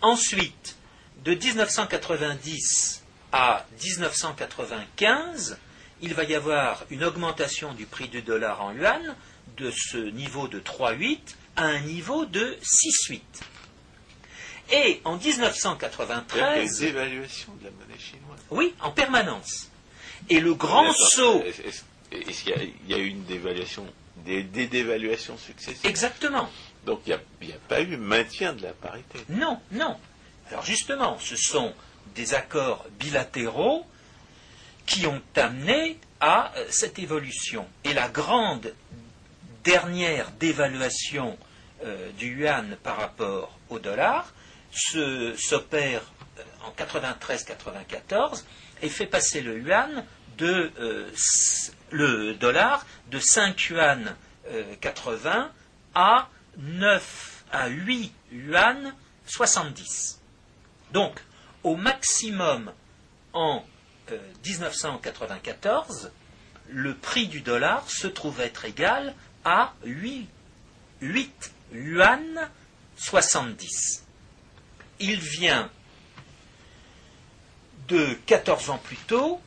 Ensuite, 0.00 0.76
de 1.24 1.34
1990 1.34 3.02
à 3.32 3.66
1995, 3.82 5.58
il 6.02 6.14
va 6.14 6.24
y 6.24 6.34
avoir 6.34 6.84
une 6.90 7.02
augmentation 7.02 7.72
du 7.72 7.86
prix 7.86 8.08
du 8.08 8.22
dollar 8.22 8.62
en 8.62 8.72
yuan 8.72 9.16
de 9.56 9.70
ce 9.70 9.96
niveau 9.96 10.48
de 10.48 10.60
3,8 10.60 11.18
à 11.56 11.64
un 11.64 11.80
niveau 11.80 12.26
de 12.26 12.56
6,8. 12.62 13.20
Et 14.72 15.00
en 15.04 15.16
1993. 15.16 16.80
Il 16.80 16.84
y 16.84 16.88
a 16.88 16.92
dévaluation 16.92 17.54
de 17.54 17.64
la 17.64 17.70
monnaie 17.70 17.98
chinoise. 17.98 18.40
Oui, 18.50 18.74
en 18.80 18.90
permanence. 18.90 19.70
Et 20.28 20.40
le 20.40 20.54
grand 20.54 20.92
saut. 20.92 21.42
Est-ce 22.12 22.44
qu'il 22.44 22.72
y, 22.86 22.94
a 22.94 22.98
eu 22.98 23.06
une 23.06 23.24
dévaluation, 23.24 23.86
des, 24.24 24.42
dévaluations 24.42 25.36
successives? 25.36 25.86
Exactement. 25.86 26.48
Donc 26.86 27.00
il 27.06 27.18
n'y 27.42 27.52
a, 27.52 27.58
pas 27.68 27.80
eu 27.80 27.96
maintien 27.96 28.52
de 28.52 28.62
la 28.62 28.72
parité? 28.72 29.18
Non, 29.28 29.60
non. 29.72 29.96
Alors 30.50 30.64
justement, 30.64 31.18
ce 31.18 31.36
sont 31.36 31.74
des 32.14 32.34
accords 32.34 32.86
bilatéraux 32.98 33.86
qui 34.86 35.06
ont 35.06 35.22
amené 35.36 35.98
à 36.20 36.52
euh, 36.56 36.66
cette 36.70 36.98
évolution. 36.98 37.66
Et 37.84 37.94
la 37.94 38.08
grande 38.08 38.74
dernière 39.62 40.30
dévaluation 40.32 41.38
euh, 41.84 42.10
du 42.12 42.40
yuan 42.40 42.76
par 42.82 42.98
rapport 42.98 43.58
au 43.70 43.78
dollar 43.78 44.32
s'opère 44.72 46.02
euh, 46.38 46.42
en 46.66 46.72
93-94 46.72 48.44
et 48.82 48.88
fait 48.88 49.06
passer 49.06 49.40
le 49.40 49.58
yuan 49.58 50.04
de 50.36 50.72
le 51.90 52.34
dollar 52.34 52.84
de 53.08 53.20
5 53.20 53.68
yuan 53.70 54.16
80 54.80 55.52
à 55.94 56.28
9 56.58 57.44
à 57.52 57.68
8 57.68 58.12
yuan 58.32 58.94
70. 59.26 60.23
Donc, 60.94 61.20
au 61.64 61.74
maximum 61.74 62.72
en 63.32 63.64
1994, 64.46 66.04
euh, 66.04 66.08
le 66.68 66.94
prix 66.94 67.26
du 67.26 67.40
dollar 67.40 67.90
se 67.90 68.06
trouve 68.06 68.40
être 68.40 68.64
égal 68.64 69.12
à 69.44 69.74
8, 69.84 70.28
8 71.00 71.52
yuan 71.72 72.48
70. 72.96 74.04
Il 75.00 75.18
vient 75.18 75.68
de 77.88 78.16
14 78.26 78.70
ans 78.70 78.78
plus 78.78 78.96
tôt 78.96 79.40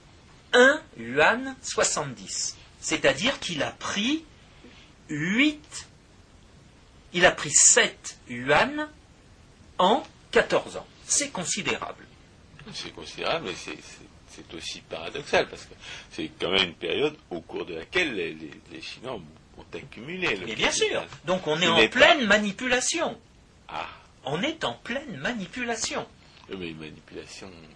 1 0.51 0.81
yuan 0.97 1.55
70. 1.61 2.57
C'est-à-dire 2.81 3.39
qu'il 3.39 3.63
a 3.63 3.71
pris 3.71 4.25
8, 5.07 5.87
il 7.13 7.25
a 7.25 7.31
pris 7.31 7.51
7 7.51 8.17
yuan 8.27 8.89
en 9.77 10.03
14 10.31 10.75
ans 10.75 10.87
c'est 11.07 11.29
considérable. 11.29 12.05
C'est 12.73 12.93
considérable, 12.93 13.47
mais 13.47 13.73
c'est 14.29 14.53
aussi 14.53 14.81
paradoxal, 14.81 15.47
parce 15.47 15.63
que 15.63 15.73
c'est 16.11 16.29
quand 16.39 16.51
même 16.51 16.65
une 16.69 16.73
période 16.75 17.15
au 17.31 17.41
cours 17.41 17.65
de 17.65 17.75
laquelle 17.75 18.13
les, 18.15 18.81
Chinois 18.81 19.13
ont, 19.13 19.23
accumulé. 19.73 20.35
Le 20.35 20.45
mais 20.45 20.55
bien 20.55 20.71
sûr, 20.71 21.03
donc 21.25 21.47
on 21.47 21.59
est 21.59 21.67
en 21.67 21.87
pleine 21.87 22.25
manipulation. 22.27 23.17
Ah. 23.67 23.87
On 24.25 24.41
est 24.43 24.63
en 24.63 24.73
pleine 24.73 25.17
manipulation. 25.17 26.05
Mais 26.49 26.69
une 26.69 26.77
manipulation 26.77 27.47
euh, 27.47 27.67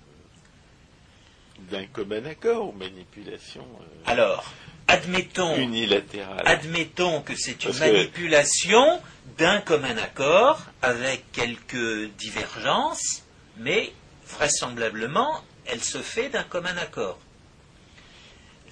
d'un 1.71 1.85
commun 1.87 2.23
accord 2.25 2.69
ou 2.69 2.71
manipulation 2.73 3.65
euh, 3.81 3.83
Alors, 4.05 4.53
admettons, 4.87 5.55
unilatérale. 5.57 6.43
admettons 6.45 7.21
que 7.21 7.35
c'est 7.35 7.63
une 7.65 7.77
manipulation 7.77 9.01
d'un 9.37 9.59
commun 9.61 9.97
accord 9.97 10.61
avec 10.81 11.31
quelques 11.31 12.09
divergences, 12.17 13.20
mais 13.61 13.93
vraisemblablement, 14.27 15.43
elle 15.65 15.83
se 15.83 15.99
fait 15.99 16.29
d'un 16.29 16.43
commun 16.43 16.75
accord. 16.77 17.19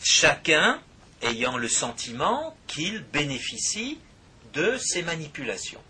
Chacun 0.04 0.82
ayant 1.22 1.58
le 1.58 1.68
sentiment 1.68 2.56
qu'il 2.68 3.04
bénéficie 3.04 4.00
de 4.54 4.78
ces 4.78 5.04
manipulations. 5.04 5.82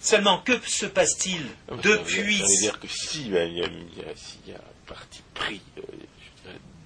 Seulement, 0.00 0.38
que 0.38 0.58
se 0.66 0.86
passe-t-il 0.86 1.44
depuis... 1.82 2.38
Ça 2.38 2.44
veut 2.44 2.60
dire 2.60 2.80
que 2.80 2.88
s'il 2.88 3.28
y, 3.28 3.30
y, 3.30 4.52
a 4.52 4.56
un 4.56 4.86
parti 4.86 5.22
pris 5.34 5.60
euh, 5.78 5.82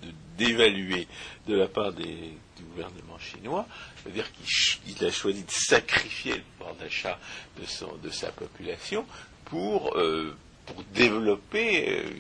de 0.03 0.13
d'évaluer 0.37 1.09
de 1.47 1.55
la 1.55 1.67
part 1.67 1.93
des, 1.95 2.05
du 2.05 2.63
gouvernement 2.71 3.19
chinois, 3.19 3.67
ça 3.97 4.11
veut 4.11 4.15
dire 4.15 4.31
qu'il 4.33 5.03
a 5.03 5.11
choisi 5.11 5.45
de 5.45 5.51
sacrifier 5.51 6.35
le 6.35 6.43
pouvoir 6.59 6.75
d'achat 6.77 7.19
de, 7.57 8.03
de 8.03 8.11
sa 8.11 8.31
population 8.33 9.07
pour, 9.47 9.97
euh, 9.97 10.37
pour 10.67 10.83
développer 10.95 12.01
euh, 12.01 12.11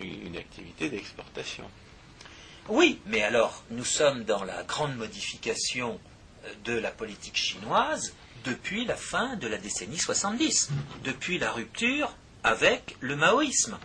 une, 0.00 0.36
activité 0.36 0.88
d'exportation. 0.88 1.64
Oui, 2.68 3.00
mais 3.06 3.22
alors 3.22 3.64
nous 3.70 3.84
sommes 3.84 4.24
dans 4.24 4.44
la 4.44 4.62
grande 4.62 4.96
modification 4.96 5.98
euh, 6.44 6.52
de 6.64 6.78
la 6.78 6.90
politique 6.90 7.36
chinoise 7.36 8.14
depuis 8.44 8.84
la 8.84 8.96
fin 8.96 9.36
de 9.36 9.48
la 9.48 9.58
décennie 9.58 9.98
70, 9.98 10.70
depuis 11.02 11.38
la 11.38 11.50
rupture 11.50 12.14
avec 12.44 12.96
le 13.00 13.16
maoïsme. 13.16 13.78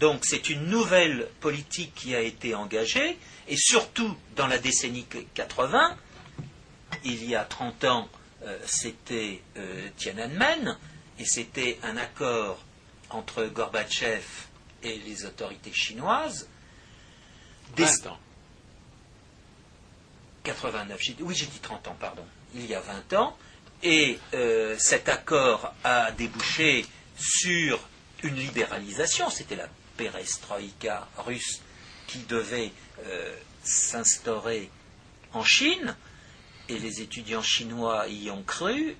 Donc 0.00 0.24
c'est 0.24 0.48
une 0.48 0.66
nouvelle 0.66 1.28
politique 1.40 1.94
qui 1.94 2.14
a 2.14 2.20
été 2.20 2.54
engagée, 2.54 3.18
et 3.46 3.56
surtout 3.56 4.16
dans 4.36 4.46
la 4.46 4.58
décennie 4.58 5.06
80, 5.34 5.96
il 7.04 7.24
y 7.24 7.36
a 7.36 7.44
30 7.44 7.84
ans, 7.84 8.08
euh, 8.44 8.58
c'était 8.66 9.40
Tiananmen, 9.96 10.76
et 11.18 11.24
c'était 11.24 11.78
un 11.82 11.96
accord 11.96 12.58
entre 13.10 13.44
Gorbatchev 13.46 14.24
et 14.82 14.98
les 14.98 15.24
autorités 15.24 15.72
chinoises. 15.72 16.48
20 17.76 18.06
ans. 18.06 18.18
89, 20.44 21.00
oui 21.20 21.34
j'ai 21.34 21.46
dit 21.46 21.58
30 21.58 21.88
ans, 21.88 21.96
pardon, 22.00 22.24
il 22.54 22.66
y 22.66 22.74
a 22.74 22.80
20 22.80 23.12
ans, 23.14 23.36
et 23.82 24.18
euh, 24.34 24.76
cet 24.78 25.08
accord 25.08 25.74
a 25.84 26.10
débouché 26.12 26.86
sur 27.18 27.78
une 28.22 28.36
libéralisation, 28.36 29.28
c'était 29.30 29.56
la 29.56 29.68
perestroïka 29.96 31.06
russe 31.18 31.60
qui 32.06 32.20
devait 32.20 32.72
euh, 33.04 33.36
s'instaurer 33.62 34.70
en 35.34 35.44
Chine, 35.44 35.94
et 36.68 36.78
les 36.78 37.02
étudiants 37.02 37.42
chinois 37.42 38.08
y 38.08 38.30
ont 38.30 38.42
cru, 38.42 38.96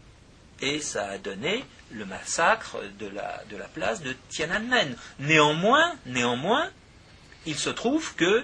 et 0.61 0.81
ça 0.81 1.07
a 1.09 1.19
donné 1.19 1.65
le 1.93 2.05
massacre 2.05 2.79
de 2.99 3.07
la, 3.07 3.43
de 3.51 3.57
la 3.57 3.67
place 3.67 4.03
de 4.03 4.15
Tiananmen. 4.29 4.97
Néanmoins, 5.21 5.95
néanmoins, 6.07 6.69
il 7.47 7.57
se 7.57 7.71
trouve 7.71 8.15
que 8.15 8.25
euh, 8.25 8.43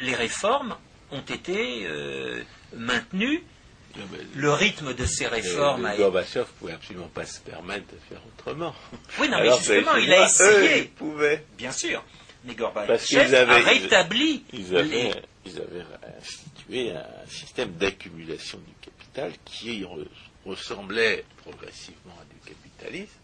les 0.00 0.14
réformes 0.14 0.76
ont 1.10 1.20
été 1.20 1.86
euh, 1.86 2.42
maintenues 2.74 3.42
le 4.34 4.52
rytme 4.52 4.94
de 4.94 5.04
ces 5.04 5.26
réformes 5.26 5.84
a 5.84 5.94
été. 5.94 6.02
Gorbachev 6.02 6.40
ne 6.40 6.58
pouvait 6.58 6.72
absolument 6.72 7.08
pas 7.08 7.26
se 7.26 7.40
permettre 7.40 7.86
de 7.92 7.98
faire 8.08 8.20
autrement. 8.26 8.74
Oui, 9.18 9.28
non, 9.28 9.38
mais 9.40 9.50
justement, 9.56 9.96
il 9.96 10.12
a 10.12 10.26
essayé. 10.26 10.92
Bien 11.56 11.72
sûr. 11.72 12.04
Mais 12.44 12.54
Gorbachev 12.54 13.34
a 13.34 13.58
rétabli. 13.58 14.44
Ils, 14.52 14.76
avaient, 14.76 15.12
institué 16.18 16.92
un 16.92 17.28
système 17.28 17.72
d'accumulation 17.72 18.58
du 18.58 18.72
capital 18.80 19.32
qui 19.44 19.84
ressemblait 20.50 21.24
progressivement 21.38 22.16
à 22.20 22.24
du 22.24 22.40
capitalisme, 22.40 23.18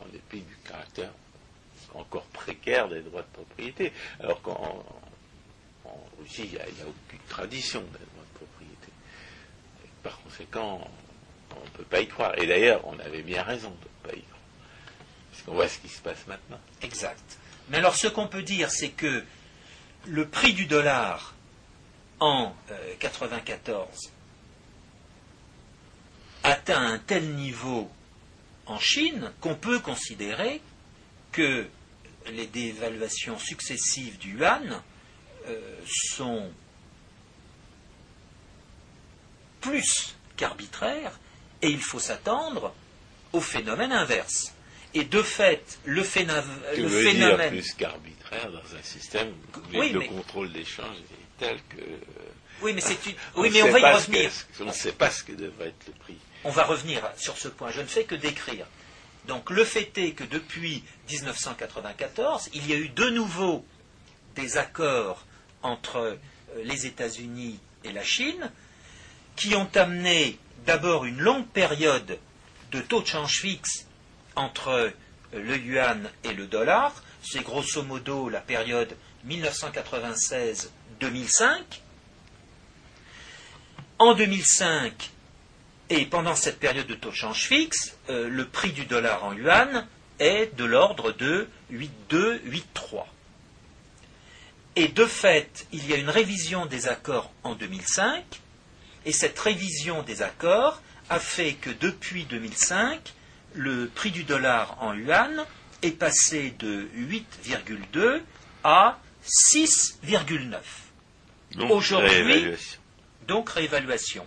en 0.00 0.06
dépit 0.06 0.40
du 0.40 0.56
caractère 0.64 1.10
encore 1.94 2.24
précaire 2.26 2.88
des 2.88 3.00
droits 3.00 3.22
de 3.22 3.26
propriété. 3.32 3.92
Alors 4.20 4.40
qu'en 4.42 4.84
Russie, 6.20 6.42
il 6.44 6.52
n'y 6.52 6.58
a, 6.58 6.64
aucune 6.86 7.18
tradition 7.28 7.84
par 10.02 10.18
conséquent, 10.22 10.88
on 11.54 11.64
ne 11.64 11.70
peut 11.70 11.84
pas 11.84 12.00
y 12.00 12.08
croire. 12.08 12.38
Et 12.38 12.46
d'ailleurs, 12.46 12.80
on 12.86 12.98
avait 13.00 13.22
bien 13.22 13.42
raison 13.42 13.68
de 13.68 13.74
ne 13.74 14.10
pas 14.12 14.16
y 14.16 14.22
croire. 14.22 14.40
Parce 15.30 15.42
qu'on 15.42 15.54
voit 15.54 15.68
ce 15.68 15.78
qui 15.78 15.88
se 15.88 16.00
passe 16.00 16.26
maintenant. 16.26 16.60
Exact. 16.80 17.38
Mais 17.68 17.78
alors 17.78 17.94
ce 17.94 18.08
qu'on 18.08 18.26
peut 18.26 18.42
dire, 18.42 18.70
c'est 18.70 18.90
que 18.90 19.24
le 20.06 20.28
prix 20.28 20.54
du 20.54 20.66
dollar 20.66 21.34
en 22.18 22.54
1994 22.68 24.10
atteint 26.42 26.82
un 26.82 26.98
tel 26.98 27.34
niveau 27.34 27.90
en 28.66 28.78
Chine 28.78 29.32
qu'on 29.40 29.54
peut 29.54 29.80
considérer 29.80 30.60
que 31.32 31.66
les 32.32 32.46
dévaluations 32.46 33.38
successives 33.38 34.18
du 34.18 34.36
yuan 34.38 34.82
euh, 35.48 35.60
sont 35.86 36.50
plus 39.60 40.14
qu'arbitraires 40.36 41.18
et 41.62 41.68
il 41.68 41.80
faut 41.80 41.98
s'attendre 41.98 42.74
au 43.32 43.40
phénomène 43.40 43.92
inverse. 43.92 44.54
Et 44.92 45.04
de 45.04 45.22
fait, 45.22 45.78
le, 45.84 46.02
phénomène. 46.02 46.44
le 46.76 46.88
phénomène. 46.88 47.50
plus 47.50 47.74
qu'arbitraire 47.74 48.50
dans 48.50 48.76
un 48.76 48.82
système 48.82 49.32
où 49.72 49.80
le 49.80 50.08
contrôle 50.08 50.52
d'échange 50.52 50.96
est 50.96 51.44
tel 51.44 51.58
que. 51.68 51.82
Oui, 52.62 52.72
mais, 52.74 52.80
c'est 52.80 53.06
une... 53.06 53.14
oui, 53.36 53.50
mais 53.52 53.62
on 53.62 53.70
va 53.70 53.78
y 53.78 53.84
revenir. 53.84 54.30
on 54.60 54.64
ne 54.64 54.72
sait 54.72 54.92
pas 54.92 55.10
ce 55.10 55.22
que 55.22 55.32
devrait 55.32 55.68
être 55.68 55.86
le 55.86 55.92
prix. 55.94 56.18
On 56.44 56.50
va 56.50 56.64
revenir 56.64 57.02
sur 57.16 57.36
ce 57.36 57.48
point. 57.48 57.70
Je 57.70 57.80
ne 57.80 57.86
fais 57.86 58.04
que 58.04 58.14
décrire. 58.14 58.66
Donc 59.26 59.50
le 59.50 59.64
fait 59.64 59.96
est 59.98 60.12
que 60.12 60.24
depuis 60.24 60.82
1994, 61.10 62.50
il 62.54 62.66
y 62.68 62.72
a 62.72 62.76
eu 62.76 62.88
de 62.88 63.10
nouveau 63.10 63.64
des 64.34 64.56
accords 64.56 65.26
entre 65.62 65.98
euh, 65.98 66.16
les 66.64 66.86
États-Unis 66.86 67.60
et 67.84 67.92
la 67.92 68.02
Chine 68.02 68.50
qui 69.36 69.54
ont 69.54 69.68
amené 69.74 70.38
d'abord 70.66 71.04
une 71.04 71.20
longue 71.20 71.46
période 71.46 72.18
de 72.72 72.80
taux 72.80 73.02
de 73.02 73.06
change 73.06 73.40
fixe 73.40 73.86
entre 74.36 74.68
euh, 74.68 74.88
le 75.32 75.58
yuan 75.58 76.08
et 76.24 76.32
le 76.32 76.46
dollar. 76.46 76.94
C'est 77.22 77.42
grosso 77.42 77.82
modo 77.82 78.30
la 78.30 78.40
période 78.40 78.96
1996-2005. 79.26 81.60
En 83.98 84.14
2005, 84.14 85.10
et 85.90 86.06
pendant 86.06 86.36
cette 86.36 86.60
période 86.60 86.86
de 86.86 86.94
taux 86.94 87.10
de 87.10 87.14
change 87.14 87.48
fixe, 87.48 87.96
euh, 88.08 88.28
le 88.28 88.46
prix 88.46 88.70
du 88.70 88.86
dollar 88.86 89.24
en 89.24 89.32
yuan 89.32 89.86
est 90.20 90.56
de 90.56 90.64
l'ordre 90.64 91.10
de 91.12 91.48
8,2, 91.72 92.40
8,3. 92.46 93.06
Et 94.76 94.86
de 94.86 95.04
fait, 95.04 95.66
il 95.72 95.88
y 95.90 95.92
a 95.92 95.96
une 95.96 96.08
révision 96.08 96.66
des 96.66 96.86
accords 96.86 97.32
en 97.42 97.56
2005, 97.56 98.22
et 99.04 99.12
cette 99.12 99.38
révision 99.38 100.02
des 100.02 100.22
accords 100.22 100.80
a 101.08 101.18
fait 101.18 101.54
que 101.54 101.70
depuis 101.70 102.24
2005, 102.24 103.12
le 103.54 103.88
prix 103.88 104.12
du 104.12 104.22
dollar 104.22 104.76
en 104.80 104.94
yuan 104.94 105.44
est 105.82 105.90
passé 105.90 106.54
de 106.60 106.88
8,2 106.94 108.20
à 108.62 109.00
6,9. 109.26 110.58
Aujourd'hui, 111.68 112.46
donc 113.26 113.50
réévaluation. 113.50 114.24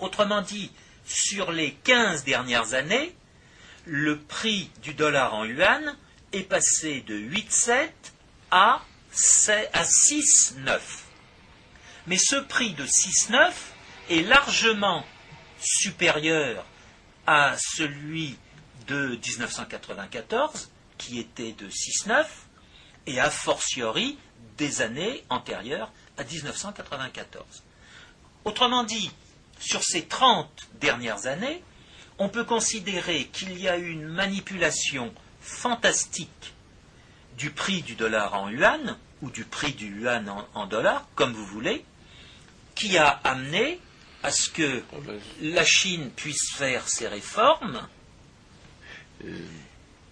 Autrement 0.00 0.42
dit, 0.42 0.70
sur 1.04 1.52
les 1.52 1.72
15 1.72 2.24
dernières 2.24 2.74
années, 2.74 3.14
le 3.84 4.18
prix 4.18 4.70
du 4.82 4.94
dollar 4.94 5.34
en 5.34 5.44
yuan 5.44 5.96
est 6.32 6.42
passé 6.42 7.02
de 7.06 7.16
8,7 7.16 7.88
à, 8.50 8.82
6,9. 9.14 10.80
Mais 12.06 12.18
ce 12.18 12.36
prix 12.36 12.74
de 12.74 12.84
6,9 12.84 13.52
est 14.10 14.22
largement 14.22 15.04
supérieur 15.60 16.64
à 17.26 17.56
celui 17.58 18.36
de 18.86 19.18
1994, 19.26 20.70
qui 20.98 21.18
était 21.18 21.52
de 21.52 21.68
6,9, 21.68 22.26
et 23.06 23.20
a 23.20 23.30
fortiori 23.30 24.18
des 24.58 24.82
années 24.82 25.24
antérieures 25.30 25.92
à 26.18 26.24
1994. 26.24 27.62
Autrement 28.44 28.84
dit, 28.84 29.10
sur 29.66 29.82
ces 29.82 30.06
30 30.06 30.68
dernières 30.80 31.26
années, 31.26 31.62
on 32.18 32.28
peut 32.28 32.44
considérer 32.44 33.26
qu'il 33.26 33.58
y 33.58 33.68
a 33.68 33.76
eu 33.76 33.90
une 33.90 34.06
manipulation 34.06 35.12
fantastique 35.40 36.54
du 37.36 37.50
prix 37.50 37.82
du 37.82 37.96
dollar 37.96 38.34
en 38.34 38.48
yuan, 38.48 38.96
ou 39.22 39.30
du 39.30 39.44
prix 39.44 39.72
du 39.72 39.88
yuan 40.00 40.28
en, 40.28 40.46
en 40.54 40.66
dollars, 40.66 41.08
comme 41.14 41.32
vous 41.32 41.46
voulez, 41.46 41.84
qui 42.74 42.96
a 42.96 43.08
amené 43.08 43.80
à 44.22 44.30
ce 44.30 44.50
que 44.50 44.82
la 45.40 45.64
Chine 45.64 46.10
puisse 46.10 46.52
faire 46.52 46.88
ses 46.88 47.08
réformes 47.08 47.86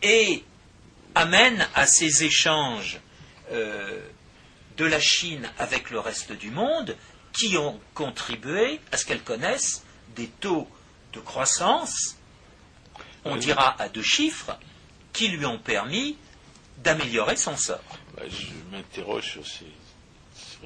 et 0.03 0.45
amène 1.15 1.67
à 1.75 1.87
ces 1.87 2.25
échanges 2.25 3.01
euh, 3.53 4.01
de 4.77 4.85
la 4.85 5.01
Chine 5.01 5.49
avec 5.59 5.91
le 5.91 6.01
reste 6.01 6.33
du 6.33 6.51
monde 6.51 6.97
qui 7.35 7.59
ont 7.59 7.79
contribué 7.95 8.81
à 8.93 8.97
ce 8.97 9.05
qu'elle 9.05 9.23
connaisse 9.23 9.85
des 10.17 10.29
taux 10.29 10.69
de 11.13 11.21
croissance, 11.21 12.17
on 13.25 13.37
dira 13.37 13.81
à 13.81 13.89
deux 13.89 14.03
chiffres, 14.03 14.57
qui 15.13 15.29
lui 15.29 15.45
ont 15.45 15.59
permis 15.59 16.17
d'améliorer 16.79 17.37
son 17.37 17.57
sort. 17.57 17.81
Bah, 18.17 18.23
je 18.29 18.47
m'interroge 18.71 19.33
sur 19.33 19.47
ces, 19.47 19.67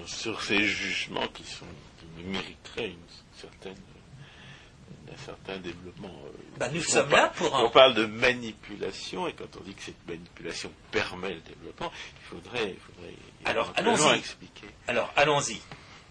sur, 0.06 0.42
ces 0.42 0.64
jugements 0.64 1.28
qui, 1.28 1.44
sont, 1.44 1.66
qui 1.98 2.24
mériteraient 2.24 2.90
une 2.90 3.38
certaine, 3.38 3.76
un 5.12 5.24
certain 5.24 5.58
développement. 5.58 6.14
Euh, 6.26 6.30
bah, 6.58 6.68
nous 6.70 6.82
sommes 6.82 7.10
là 7.10 7.28
pour 7.36 7.52
On 7.54 7.70
parle 7.70 7.94
de 7.94 8.06
manipulation, 8.06 9.26
et 9.28 9.32
quand 9.32 9.56
on 9.58 9.64
dit 9.64 9.74
que 9.74 9.82
cette 9.82 10.06
manipulation 10.06 10.70
permet 10.90 11.34
le 11.34 11.40
développement, 11.40 11.92
il 12.20 12.26
faudrait, 12.26 12.70
il 12.74 12.80
faudrait 12.80 13.14
Alors, 13.44 13.72
allons-y. 13.76 14.18
expliquer. 14.18 14.68
Alors, 14.86 15.12
allons-y. 15.16 15.60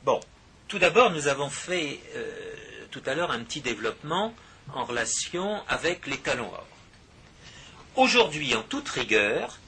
Bon, 0.03 0.19
tout 0.67 0.79
d'abord, 0.79 1.11
nous 1.11 1.27
avons 1.27 1.49
fait 1.49 1.99
euh, 2.15 2.55
tout 2.91 3.01
à 3.05 3.15
l'heure 3.15 3.31
un 3.31 3.43
petit 3.43 3.61
développement 3.61 4.33
en 4.73 4.83
relation 4.83 5.61
avec 5.67 6.07
les 6.07 6.17
talons 6.17 6.51
or. 6.51 6.67
Aujourd'hui, 7.95 8.53
en 8.53 8.63
toute 8.63 8.89
rigueur, 8.89 9.59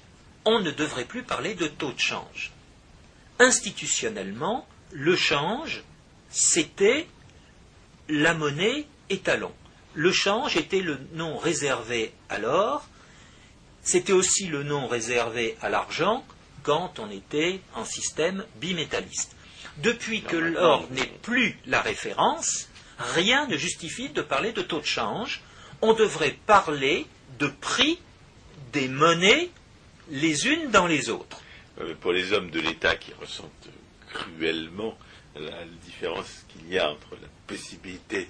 on 0.45 0.60
ne 0.60 0.72
devrait 0.72 1.06
plus 1.06 1.24
parler 1.24 1.56
de 1.56 1.68
taux 1.68 1.93
de 1.93 2.00
change. 2.00 2.52
Institutionnellement, 3.39 4.68
le 4.91 5.16
change, 5.16 5.84
c'était 6.30 7.08
la 8.10 8.34
monnaie 8.34 8.86
étalon. 9.10 9.54
Le 9.93 10.12
change 10.12 10.58
était 10.58 10.82
le 10.82 11.00
nom 11.14 11.38
réservé 11.38 12.14
à 12.30 12.39
l'or, 12.39 12.88
c'était 13.82 14.14
aussi 14.14 14.47
le 14.47 14.64
nom 14.64 14.88
réservé 14.88 15.58
à 15.62 15.70
l'argent 15.70 16.26
quand 16.64 17.00
on 17.00 17.10
était 17.10 17.62
en 17.76 17.86
système 17.86 18.45
bimétalliste. 18.58 19.36
Depuis 19.82 20.22
que 20.22 20.36
l'or 20.36 20.88
n'est 20.92 21.12
plus 21.22 21.58
la 21.66 21.82
référence, 21.82 22.70
rien 22.98 23.48
ne 23.48 23.58
justifie 23.58 24.10
de 24.10 24.22
parler 24.22 24.52
de 24.52 24.62
taux 24.62 24.82
de 24.82 24.86
change. 24.86 25.42
On 25.82 25.94
devrait 25.94 26.38
parler 26.46 27.06
de 27.40 27.48
prix 27.48 28.00
des 28.74 28.88
monnaies 28.88 29.50
les 30.10 30.48
unes 30.48 30.70
dans 30.72 30.88
les 30.88 31.10
autres. 31.10 31.42
Euh, 31.80 31.94
pour 32.02 32.12
les 32.12 32.34
hommes 32.34 32.50
de 32.50 32.60
l'État 32.60 32.96
qui 32.96 33.14
ressentent 33.14 33.70
cruellement 34.12 34.98
la 35.36 35.64
différence 35.86 36.46
qu'il 36.50 36.74
y 36.74 36.78
a 36.78 36.92
entre 36.92 37.12
la 37.22 37.28
possibilité 37.48 38.28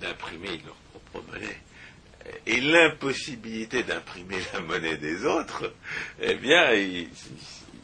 d'imprimer 0.00 0.60
leur 0.64 0.74
propre 0.74 1.22
monnaie 1.30 1.60
et 2.46 2.60
l'impossibilité 2.60 3.82
d'imprimer 3.82 4.36
la 4.52 4.60
monnaie 4.60 4.96
des 4.96 5.24
autres, 5.24 5.72
eh 6.20 6.34
bien, 6.34 6.70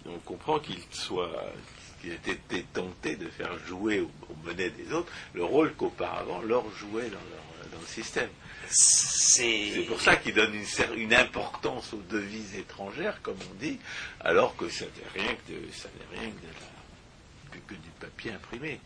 on 0.07 0.19
comprend 0.21 0.59
qu'ils 0.59 0.83
soient 0.91 1.53
qu'ils 2.01 2.13
aient 2.13 2.33
été 2.33 2.65
tentés 2.73 3.17
de 3.17 3.29
faire 3.29 3.59
jouer 3.67 4.01
aux, 4.01 4.11
monnaies 4.45 4.71
des 4.71 4.93
autres 4.93 5.11
le 5.35 5.45
rôle 5.45 5.75
qu'auparavant 5.75 6.41
leur 6.43 6.65
jouait 6.77 7.09
dans, 7.09 7.71
dans 7.71 7.81
le 7.81 7.87
système. 7.87 8.31
C'est 8.71 9.85
pour 9.89 10.01
ça 10.01 10.17
qu'ils 10.17 10.35
donnent 10.35 10.55
une, 10.55 11.01
une, 11.01 11.15
importance 11.15 11.93
aux 11.93 12.03
devises 12.11 12.55
étrangères, 12.57 13.21
comme 13.23 13.39
on 13.51 13.55
dit, 13.55 13.79
alors 14.21 14.57
que 14.57 14.69
ça 14.69 14.85
n'est 14.85 15.23
rien 15.23 15.35
que, 15.47 15.77
ça 15.77 15.89
rien 16.13 16.31
que 17.67 17.75
du 17.75 17.91
papier 17.99 18.33
imprimé. 18.33 18.81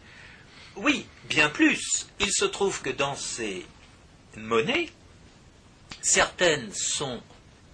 Oui, 0.77 1.07
bien 1.29 1.49
plus. 1.51 2.07
Il 2.21 2.33
se 2.33 2.45
trouve 2.45 2.81
que 2.81 2.91
dans 2.91 3.17
ces 3.17 3.67
monnaies, 4.37 4.91
certaines 6.01 6.73
sont 6.73 7.23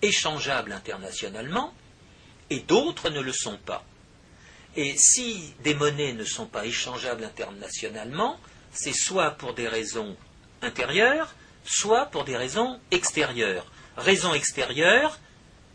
échangeables 0.03 0.73
internationalement 0.73 1.75
et 2.51 2.61
d'autres 2.61 3.11
ne 3.11 3.21
le 3.21 3.33
sont 3.33 3.59
pas. 3.59 3.85
Et 4.79 4.95
si 4.97 5.55
des 5.65 5.75
monnaies 5.75 6.13
ne 6.13 6.23
sont 6.25 6.47
pas 6.47 6.65
échangeables 6.65 7.25
internationalement, 7.25 8.39
c'est 8.73 8.93
soit 8.93 9.33
pour 9.33 9.55
des 9.55 9.67
raisons 9.67 10.17
intérieures, 10.63 11.35
soit 11.65 12.07
pour 12.07 12.25
des 12.25 12.37
raisons 12.37 12.79
extérieures. 12.93 13.67
Raison 13.97 14.35
extérieure, 14.35 15.19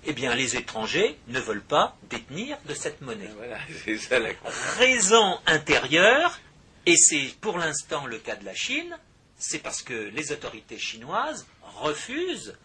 eh 0.06 0.14
bien, 0.14 0.36
les 0.36 0.56
étrangers 0.56 1.18
ne 1.28 1.40
veulent 1.40 1.62
pas 1.62 1.98
détenir 2.10 2.58
de 2.66 2.74
cette 2.74 3.02
monnaie. 3.02 3.30
Voilà, 3.36 3.60
ça 4.00 4.20
la... 4.20 4.30
Raison 4.78 5.38
intérieure, 5.48 6.40
et 6.86 6.96
c'est 6.96 7.36
pour 7.42 7.58
l'instant 7.58 8.06
le 8.06 8.20
cas 8.20 8.38
de 8.38 8.46
la 8.46 8.56
Chine, 8.56 8.98
c'est 9.38 9.60
parce 9.60 9.82
que 9.82 9.94
les 9.94 10.32
autorités 10.32 10.78
chinoises 10.78 11.46
refusent 11.62 12.58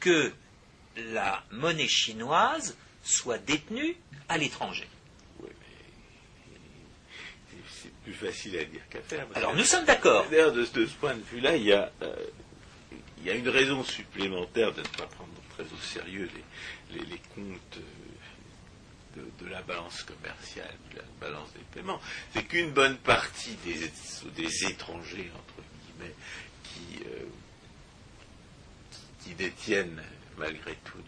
que 0.00 0.32
la 0.96 1.42
monnaie 1.50 1.88
chinoise 1.88 2.76
soit 3.02 3.38
détenue 3.38 3.96
à 4.28 4.38
l'étranger. 4.38 4.88
Oui, 5.40 5.50
mais 7.52 7.58
c'est 7.82 7.93
plus 8.04 8.12
facile 8.12 8.58
à 8.58 8.64
dire 8.64 8.82
qu'à 8.90 9.00
faire. 9.00 9.26
Alors 9.34 9.56
nous 9.56 9.64
sommes 9.64 9.84
d'accord. 9.84 10.26
D'ailleurs, 10.30 10.52
de, 10.52 10.64
ce 10.64 10.94
point 11.00 11.14
de 11.14 11.22
vue-là, 11.22 11.56
il 11.56 11.64
y 11.64 11.72
a, 11.72 11.90
euh, 12.02 12.14
il 13.18 13.26
y 13.26 13.30
a 13.30 13.34
une 13.34 13.48
raison 13.48 13.82
supplémentaire 13.82 14.72
de 14.72 14.80
ne 14.80 14.86
pas 14.86 15.06
prendre 15.06 15.32
très 15.50 15.64
au 15.64 15.80
sérieux 15.80 16.28
les, 16.92 17.00
les, 17.00 17.20
comptes 17.34 17.78
euh, 19.16 19.22
de, 19.40 19.48
la 19.48 19.62
balance 19.62 20.02
commerciale, 20.02 20.74
de 20.92 20.98
la 20.98 21.04
balance 21.20 21.52
des 21.54 21.64
paiements. 21.72 22.00
C'est 22.32 22.44
qu'une 22.44 22.72
bonne 22.72 22.98
partie 22.98 23.56
des, 23.64 23.90
des, 24.36 24.66
étrangers, 24.66 25.30
entre 25.34 25.62
guillemets, 25.98 26.14
qui, 26.62 27.02
euh, 27.06 27.24
qui 29.22 29.34
détiennent 29.34 30.02
malgré 30.36 30.74
tout 30.84 30.98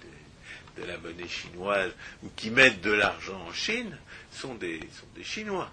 de 0.77 0.85
la 0.85 0.99
monnaie 0.99 1.29
chinoise 1.29 1.93
ou 2.23 2.31
qui 2.37 2.51
mettent 2.51 2.81
de 2.81 2.93
l'argent 2.93 3.41
en 3.47 3.53
Chine 3.53 3.97
sont 4.31 4.55
des, 4.55 4.81
sont 4.93 5.07
des 5.15 5.25
Chinois. 5.25 5.71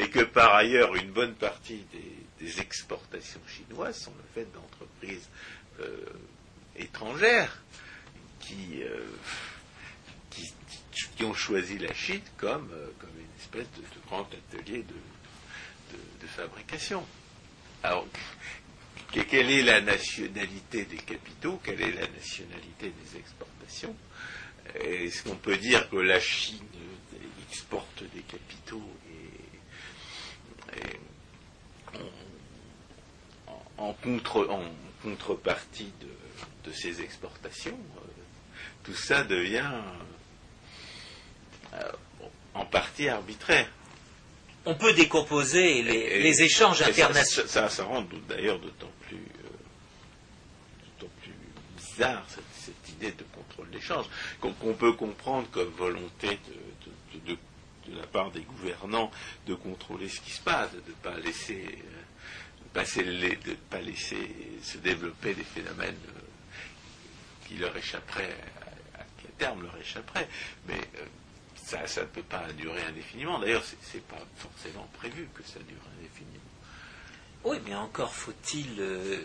Et 0.00 0.08
que 0.08 0.20
par 0.20 0.54
ailleurs, 0.54 0.96
une 0.96 1.10
bonne 1.10 1.34
partie 1.34 1.84
des, 1.92 2.60
exportations 2.60 3.40
chinoises 3.46 4.04
sont 4.04 4.14
le 4.16 4.24
fait 4.34 4.50
d'entreprises 4.52 5.28
euh, 5.80 6.06
étrangères 6.74 7.62
qui, 8.40 8.82
euh, 8.82 9.04
qui, 10.30 10.50
qui, 11.16 11.24
ont 11.24 11.34
choisi 11.34 11.78
la 11.78 11.92
Chine 11.92 12.22
comme, 12.38 12.70
euh, 12.72 12.88
comme 12.98 13.10
une 13.18 13.38
espèce 13.38 13.70
de, 13.76 13.82
grand 14.06 14.26
atelier 14.32 14.82
de, 14.82 15.96
de, 16.22 16.26
fabrication. 16.28 17.06
Alors, 17.82 18.06
quelle 19.12 19.50
est 19.50 19.62
la 19.62 19.82
nationalité 19.82 20.86
des 20.86 20.96
capitaux? 20.96 21.60
Quelle 21.62 21.82
est 21.82 21.92
la 21.92 22.08
nationalité 22.08 22.90
des 23.02 23.18
exportations? 23.18 23.94
Est-ce 24.76 25.24
qu'on 25.24 25.36
peut 25.36 25.58
dire 25.58 25.90
que 25.90 25.96
la 25.96 26.20
Chine 26.20 26.64
exporte 27.50 28.04
des 28.14 28.22
capitaux 28.22 28.82
et, 30.76 31.98
en, 33.78 33.92
contre, 33.94 34.46
en, 34.48 34.62
contrepartie 35.02 35.92
de, 36.00 36.72
ces 36.72 37.00
exportations 37.00 37.76
tout 38.84 38.94
ça 38.94 39.24
devient 39.24 39.72
euh, 41.74 41.92
en 42.54 42.64
partie 42.64 43.08
arbitraire. 43.08 43.68
On 44.66 44.74
peut 44.74 44.92
décomposer 44.92 45.82
les, 45.82 46.42
échanges 46.42 46.82
internationaux. 46.82 47.48
Ça, 47.48 47.68
ça, 47.68 47.84
rend 47.84 48.06
d'ailleurs 48.28 48.58
d'autant 48.58 48.90
plus, 49.08 49.16
euh, 51.02 51.06
plus 51.22 51.32
bizarre 51.76 52.24
cette, 52.28 52.74
idée 52.88 53.12
de 53.12 53.24
contrôle 53.34 53.70
d'échange 53.70 54.04
qu'on 54.40 54.74
peut 54.74 54.92
comprendre 54.92 55.48
comme 55.50 55.70
volonté 55.70 56.28
de, 56.28 56.54
part 58.12 58.30
des 58.30 58.42
gouvernants 58.42 59.10
de 59.46 59.54
contrôler 59.54 60.08
ce 60.08 60.20
qui 60.20 60.30
se 60.30 60.40
passe, 60.40 60.72
de 60.72 60.78
ne 60.78 60.94
pas 61.02 61.18
laisser, 61.18 61.64
euh, 61.66 62.82
de 63.44 63.54
pas 63.70 63.80
laisser 63.80 64.30
se 64.62 64.78
développer 64.78 65.34
des 65.34 65.44
phénomènes 65.44 65.96
qui 67.46 67.56
leur 67.56 67.76
échapperaient 67.76 68.36
terme 69.40 69.62
leur 69.62 69.76
échapperait. 69.78 70.28
Mais 70.68 70.80
euh, 70.98 71.04
ça, 71.56 71.80
ne 72.02 72.06
peut 72.06 72.22
pas 72.22 72.52
durer 72.52 72.82
indéfiniment. 72.84 73.40
D'ailleurs, 73.40 73.64
ce 73.64 73.96
n'est 73.96 74.02
pas 74.02 74.22
forcément 74.36 74.88
prévu 74.92 75.28
que 75.34 75.42
ça 75.42 75.58
dure 75.60 75.82
indéfiniment. 75.98 76.38
Oui, 77.44 77.58
mais 77.66 77.74
encore 77.74 78.14
faut-il 78.14 78.76
euh, 78.78 79.24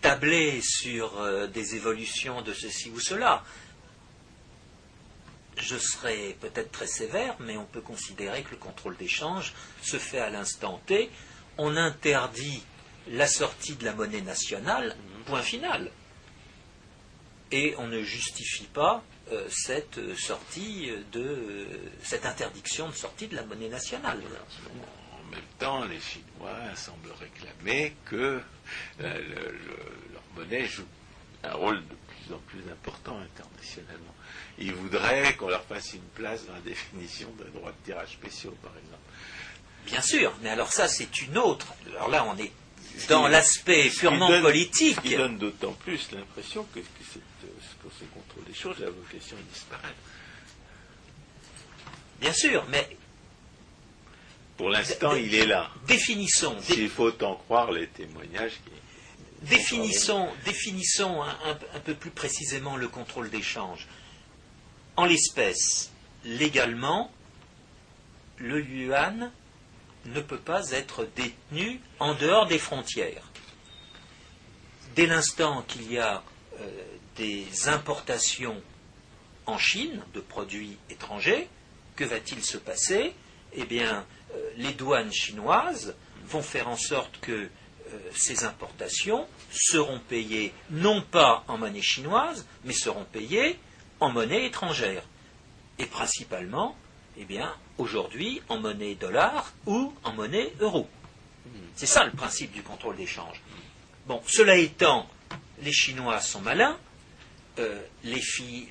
tabler 0.00 0.60
sur 0.60 1.18
euh, 1.20 1.46
des 1.46 1.76
évolutions 1.76 2.42
de 2.42 2.52
ceci 2.52 2.90
ou 2.90 2.98
cela. 2.98 3.44
Je 5.60 5.76
serai 5.76 6.36
peut-être 6.40 6.70
très 6.72 6.86
sévère, 6.86 7.36
mais 7.40 7.56
on 7.56 7.64
peut 7.64 7.80
considérer 7.80 8.42
que 8.42 8.52
le 8.52 8.56
contrôle 8.56 8.96
d'échange 8.96 9.54
se 9.82 9.98
fait 9.98 10.20
à 10.20 10.30
l'instant 10.30 10.80
T. 10.86 11.10
On 11.56 11.76
interdit 11.76 12.62
la 13.08 13.26
sortie 13.26 13.74
de 13.74 13.84
la 13.84 13.94
monnaie 13.94 14.20
nationale, 14.20 14.96
mhm. 15.16 15.24
point 15.24 15.42
final 15.42 15.90
et 17.50 17.74
on 17.78 17.86
ne 17.86 18.02
justifie 18.02 18.66
pas 18.66 19.02
euh, 19.32 19.46
cette 19.50 20.16
sortie 20.16 20.90
de 21.12 21.20
euh, 21.20 21.66
cette 22.02 22.26
interdiction 22.26 22.88
de 22.88 22.94
sortie 22.94 23.28
de 23.28 23.36
la 23.36 23.44
monnaie 23.44 23.68
nationale. 23.68 24.22
En 25.12 25.30
même 25.30 25.40
temps, 25.58 25.84
les 25.84 26.00
Chinois 26.00 26.74
semblent 26.74 27.12
réclamer 27.18 27.94
que 28.04 28.40
euh, 29.00 29.52
leur 30.12 30.22
monnaie 30.34 30.66
joue 30.66 30.86
un 31.44 31.52
rôle 31.52 31.76
de 31.76 31.94
plus 32.06 32.34
en 32.34 32.38
plus 32.38 32.70
important 32.70 33.18
internationalement. 33.18 34.14
Ils 34.58 34.74
voudraient 34.74 35.34
qu'on 35.36 35.48
leur 35.48 35.64
fasse 35.64 35.92
une 35.94 36.08
place 36.14 36.46
dans 36.46 36.54
la 36.54 36.60
définition 36.60 37.30
des 37.38 37.50
droits 37.58 37.70
de 37.70 37.84
tirage 37.84 38.12
spéciaux, 38.12 38.56
par 38.62 38.72
exemple. 38.72 39.02
Bien 39.86 40.02
sûr, 40.02 40.34
mais 40.42 40.50
alors 40.50 40.72
ça 40.72 40.88
c'est 40.88 41.22
une 41.22 41.38
autre. 41.38 41.66
Alors 41.90 42.08
là 42.08 42.24
on 42.24 42.36
est 42.36 42.52
dans 43.08 43.28
l'aspect 43.28 43.90
purement 43.90 44.28
politique. 44.40 45.00
Qui 45.02 45.16
donne 45.16 45.38
d'autant 45.38 45.72
plus 45.72 46.10
l'impression 46.12 46.66
que, 46.74 46.80
c'est 47.12 47.20
ce 47.98 48.04
contrôle 48.12 48.44
des 48.44 48.54
choses, 48.54 48.78
la 48.80 48.90
vocation 48.90 49.36
disparaît. 49.52 49.94
Bien 52.20 52.32
sûr, 52.32 52.64
mais. 52.68 52.96
Pour 54.56 54.70
l'instant, 54.70 55.14
il 55.14 55.34
est 55.34 55.46
là. 55.46 55.70
Définissons. 55.86 56.56
S'il 56.60 56.90
faut 56.90 57.22
en 57.22 57.36
croire 57.36 57.70
les 57.70 57.86
témoignages 57.86 58.54
qui. 58.64 58.72
Définissons, 59.42 60.28
définissons 60.44 61.22
un, 61.22 61.80
peu 61.84 61.94
plus 61.94 62.10
précisément 62.10 62.76
le 62.76 62.88
contrôle 62.88 63.30
d'échange. 63.30 63.86
En 64.98 65.04
l'espèce, 65.04 65.92
légalement, 66.24 67.12
le 68.36 68.60
yuan 68.60 69.30
ne 70.06 70.20
peut 70.20 70.40
pas 70.40 70.72
être 70.72 71.08
détenu 71.14 71.80
en 72.00 72.14
dehors 72.14 72.48
des 72.48 72.58
frontières. 72.58 73.30
Dès 74.96 75.06
l'instant 75.06 75.62
qu'il 75.68 75.92
y 75.92 76.00
a 76.00 76.24
euh, 76.58 76.66
des 77.14 77.68
importations 77.68 78.60
en 79.46 79.56
Chine 79.56 80.02
de 80.14 80.20
produits 80.20 80.76
étrangers, 80.90 81.48
que 81.94 82.04
va-t-il 82.04 82.44
se 82.44 82.58
passer? 82.58 83.14
Eh 83.52 83.66
bien, 83.66 84.04
euh, 84.34 84.50
les 84.56 84.72
douanes 84.72 85.12
chinoises 85.12 85.94
vont 86.26 86.42
faire 86.42 86.66
en 86.66 86.76
sorte 86.76 87.20
que 87.20 87.30
euh, 87.30 87.48
ces 88.16 88.42
importations 88.42 89.28
seront 89.52 90.00
payées 90.00 90.52
non 90.70 91.02
pas 91.02 91.44
en 91.46 91.56
monnaie 91.56 91.82
chinoise, 91.82 92.48
mais 92.64 92.74
seront 92.74 93.04
payées 93.04 93.60
en 94.00 94.10
monnaie 94.10 94.46
étrangère. 94.46 95.02
Et 95.78 95.86
principalement, 95.86 96.76
eh 97.16 97.24
bien, 97.24 97.54
aujourd'hui, 97.78 98.42
en 98.48 98.58
monnaie 98.58 98.94
dollar 98.94 99.52
ou 99.66 99.92
en 100.04 100.12
monnaie 100.12 100.52
euro. 100.60 100.88
C'est 101.74 101.86
ça 101.86 102.04
le 102.04 102.12
principe 102.12 102.52
du 102.52 102.62
contrôle 102.62 102.96
d'échange. 102.96 103.40
Bon, 104.06 104.20
cela 104.26 104.56
étant, 104.56 105.08
les 105.62 105.72
Chinois 105.72 106.20
sont 106.20 106.40
malins, 106.40 106.76
euh, 107.58 107.80
les, 108.04 108.22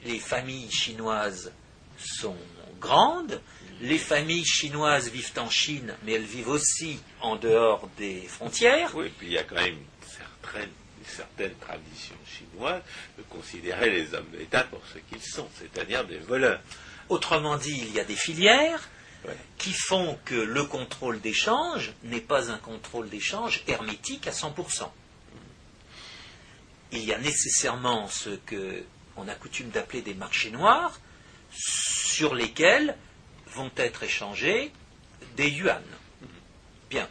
les 0.06 0.20
familles 0.20 0.72
chinoises 0.72 1.52
sont 1.98 2.38
grandes, 2.80 3.42
les 3.82 3.98
familles 3.98 4.46
chinoises 4.46 5.10
vivent 5.10 5.34
en 5.38 5.50
Chine, 5.50 5.96
mais 6.04 6.14
elles 6.14 6.24
vivent 6.24 6.50
aussi 6.50 7.00
en 7.22 7.36
dehors 7.36 7.90
des 7.98 8.22
frontières. 8.22 8.92
Oui, 8.96 9.12
puis 9.18 9.28
il 9.28 9.34
y 9.34 9.38
a 9.38 9.44
quand 9.44 9.56
même 9.56 9.78
tradition 11.60 12.16
chinoise 12.26 12.82
de 13.18 13.24
considérer 13.24 13.90
les 13.90 14.14
hommes 14.14 14.30
d'État 14.32 14.64
pour 14.64 14.82
ce 14.94 15.00
qu'ils 15.00 15.24
sont, 15.24 15.48
c'est-à-dire 15.60 16.06
des 16.06 16.20
voleurs. 16.20 16.62
Autrement 17.10 17.58
dit, 17.58 17.78
il 17.78 17.94
y 17.94 18.00
a 18.00 18.04
des 18.04 18.16
filières 18.16 18.90
qui 19.58 19.74
font 19.74 20.18
que 20.26 20.36
le 20.36 20.64
contrôle 20.64 21.20
d'échange 21.20 21.94
n'est 22.04 22.22
pas 22.22 22.52
un 22.52 22.58
contrôle 22.58 23.10
d'échange 23.10 23.64
hermétique 23.68 24.28
à 24.28 24.32
100% 24.32 24.90
il 26.92 27.04
y 27.04 27.14
a 27.14 27.18
nécessairement 27.18 28.08
ce 28.08 28.30
qu'on 28.48 29.28
a 29.28 29.36
coutume 29.36 29.70
d'appeler 29.70 30.02
des 30.02 30.14
marchés 30.14 30.52
noirs, 30.52 31.00
sur 31.52 32.36
lesquels 32.36 32.96
vont 33.48 33.72
être 33.78 34.04
échangés 34.04 34.72
des 35.36 35.50
yuan. 35.50 35.84
Bien. 36.90 37.08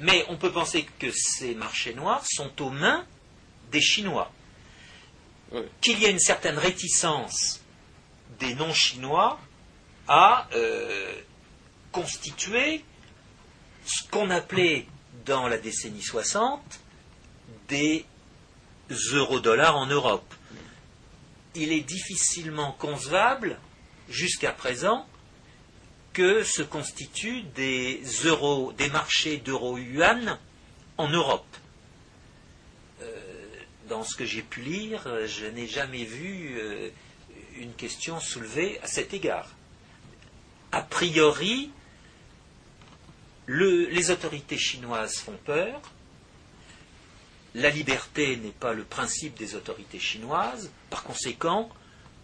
Mais 0.00 0.24
on 0.28 0.36
peut 0.36 0.52
penser 0.52 0.86
que 0.98 1.10
ces 1.12 1.54
marchés 1.54 1.94
noirs 1.94 2.24
sont 2.26 2.62
aux 2.62 2.70
mains 2.70 3.06
des 3.76 3.82
Chinois. 3.82 4.32
Qu'il 5.82 5.98
y 5.98 6.06
ait 6.06 6.10
une 6.10 6.18
certaine 6.18 6.56
réticence 6.56 7.60
des 8.38 8.54
non-chinois 8.54 9.38
à 10.08 10.48
euh, 10.54 11.12
constituer 11.92 12.82
ce 13.84 14.08
qu'on 14.10 14.30
appelait 14.30 14.86
dans 15.26 15.46
la 15.46 15.58
décennie 15.58 16.02
60 16.02 16.62
des 17.68 18.06
euro-dollars 19.12 19.76
en 19.76 19.86
Europe. 19.86 20.34
Il 21.54 21.70
est 21.70 21.82
difficilement 21.82 22.72
concevable, 22.72 23.58
jusqu'à 24.08 24.52
présent, 24.52 25.06
que 26.14 26.44
se 26.44 26.62
constituent 26.62 27.42
des 27.54 28.02
des 28.78 28.88
marchés 28.88 29.36
d'euro-yuan 29.36 30.38
en 30.96 31.08
Europe. 31.08 31.56
Euh, 33.86 33.88
dans 33.88 34.04
ce 34.04 34.16
que 34.16 34.24
j'ai 34.24 34.42
pu 34.42 34.60
lire, 34.60 35.08
je 35.26 35.46
n'ai 35.46 35.66
jamais 35.66 36.04
vu 36.04 36.58
euh, 36.58 36.90
une 37.58 37.72
question 37.74 38.20
soulevée 38.20 38.80
à 38.82 38.86
cet 38.86 39.14
égard. 39.14 39.48
A 40.72 40.82
priori, 40.82 41.70
les 43.48 44.10
autorités 44.10 44.58
chinoises 44.58 45.18
font 45.18 45.38
peur. 45.44 45.80
La 47.54 47.70
liberté 47.70 48.36
n'est 48.36 48.50
pas 48.50 48.74
le 48.74 48.84
principe 48.84 49.38
des 49.38 49.54
autorités 49.54 49.98
chinoises. 49.98 50.70
Par 50.90 51.04
conséquent, 51.04 51.70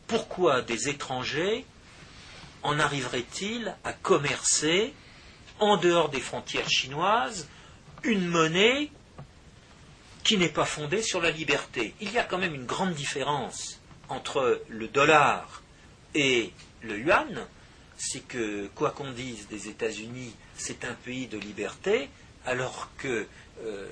pourquoi 0.06 0.60
des 0.60 0.88
étrangers 0.88 1.64
en 2.62 2.78
arriveraient-ils 2.78 3.74
à 3.84 3.92
commercer 3.92 4.92
en 5.58 5.76
dehors 5.76 6.10
des 6.10 6.20
frontières 6.20 6.68
chinoises 6.68 7.48
une 8.02 8.26
monnaie 8.26 8.90
qui 10.24 10.38
n'est 10.38 10.48
pas 10.48 10.64
fondée 10.64 11.02
sur 11.02 11.20
la 11.20 11.30
liberté 11.30 11.94
Il 12.00 12.12
y 12.12 12.18
a 12.18 12.24
quand 12.24 12.38
même 12.38 12.54
une 12.54 12.66
grande 12.66 12.94
différence 12.94 13.80
entre 14.08 14.62
le 14.68 14.88
dollar 14.88 15.62
et 16.14 16.52
le 16.82 16.98
yuan, 16.98 17.46
c'est 17.96 18.26
que, 18.26 18.66
quoi 18.74 18.90
qu'on 18.90 19.12
dise 19.12 19.48
des 19.48 19.68
États-Unis, 19.68 20.34
c'est 20.56 20.84
un 20.84 20.94
pays 20.94 21.26
de 21.26 21.38
liberté, 21.38 22.08
alors 22.44 22.90
que 22.98 23.26
euh, 23.64 23.88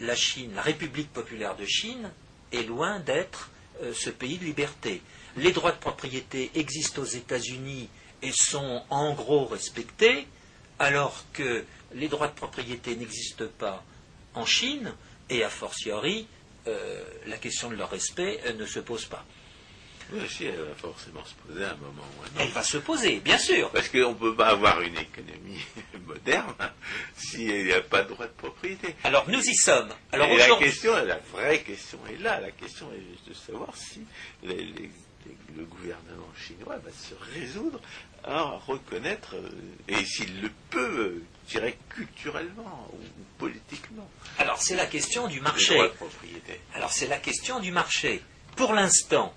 la 0.00 0.16
Chine, 0.16 0.52
la 0.54 0.62
République 0.62 1.12
populaire 1.12 1.56
de 1.56 1.66
Chine, 1.66 2.10
est 2.52 2.62
loin 2.62 2.98
d'être 3.00 3.50
euh, 3.82 3.92
ce 3.94 4.10
pays 4.10 4.38
de 4.38 4.44
liberté. 4.44 5.02
Les 5.36 5.52
droits 5.52 5.72
de 5.72 5.78
propriété 5.78 6.50
existent 6.54 7.02
aux 7.02 7.06
États-Unis 7.06 7.88
et 8.22 8.32
sont 8.32 8.82
en 8.90 9.12
gros 9.14 9.46
respectés, 9.46 10.26
alors 10.78 11.24
que 11.32 11.64
les 11.94 12.08
droits 12.08 12.28
de 12.28 12.34
propriété 12.34 12.96
n'existent 12.96 13.44
pas 13.58 13.84
en 14.34 14.46
Chine, 14.46 14.94
et 15.30 15.44
a 15.44 15.50
fortiori, 15.50 16.26
euh, 16.66 17.02
la 17.26 17.36
question 17.36 17.70
de 17.70 17.76
leur 17.76 17.90
respect 17.90 18.40
ne 18.58 18.66
se 18.66 18.80
pose 18.80 19.06
pas. 19.06 19.24
Oui, 20.10 20.20
si, 20.26 20.46
elle 20.46 20.56
va 20.56 20.74
forcément 20.74 21.22
se 21.24 21.34
poser 21.34 21.64
à 21.64 21.72
un 21.72 21.76
moment 21.76 22.02
ou 22.18 22.22
un 22.22 22.26
autre. 22.26 22.34
Elle 22.38 22.48
va 22.48 22.62
se 22.62 22.78
poser, 22.78 23.20
bien 23.20 23.36
sûr. 23.36 23.70
Parce 23.70 23.90
qu'on 23.90 24.10
ne 24.10 24.14
peut 24.14 24.34
pas 24.34 24.48
avoir 24.48 24.80
une 24.80 24.96
économie 24.96 25.62
moderne 26.06 26.54
s'il 27.14 27.66
n'y 27.66 27.72
a 27.72 27.82
pas 27.82 28.02
de 28.04 28.08
droit 28.08 28.26
de 28.26 28.32
propriété. 28.32 28.94
Alors 29.04 29.28
nous 29.28 29.42
y 29.42 29.54
sommes. 29.54 29.92
Alors, 30.12 30.28
Et 30.28 30.38
la 30.38 30.56
question, 30.56 30.92
la 31.04 31.18
vraie 31.32 31.60
question 31.60 31.98
est 32.10 32.22
là. 32.22 32.40
La 32.40 32.50
question 32.52 32.90
est 32.92 33.28
de 33.28 33.34
savoir 33.34 33.76
si 33.76 34.00
le 34.44 35.64
gouvernement 35.64 36.32
chinois 36.36 36.78
va 36.78 36.90
se 36.90 37.14
résoudre 37.34 37.80
à 38.24 38.42
reconnaître, 38.66 39.34
euh, 39.36 39.50
et 39.88 40.04
s'il 40.04 40.40
le 40.40 40.50
peut, 40.70 41.22
je 41.48 41.52
dirais 41.58 41.78
culturellement 41.88 42.88
ou 42.92 42.98
politiquement. 43.38 44.08
Alors 44.38 44.60
c'est 44.60 44.76
la 44.76 44.86
question 44.86 45.28
du 45.28 45.40
marché. 45.40 45.78
De 45.78 45.88
propriété. 45.88 46.60
Alors 46.74 46.92
c'est 46.92 47.06
la 47.06 47.18
question 47.18 47.58
du 47.60 47.72
marché. 47.72 48.22
Pour 48.54 48.74
l'instant, 48.74 49.34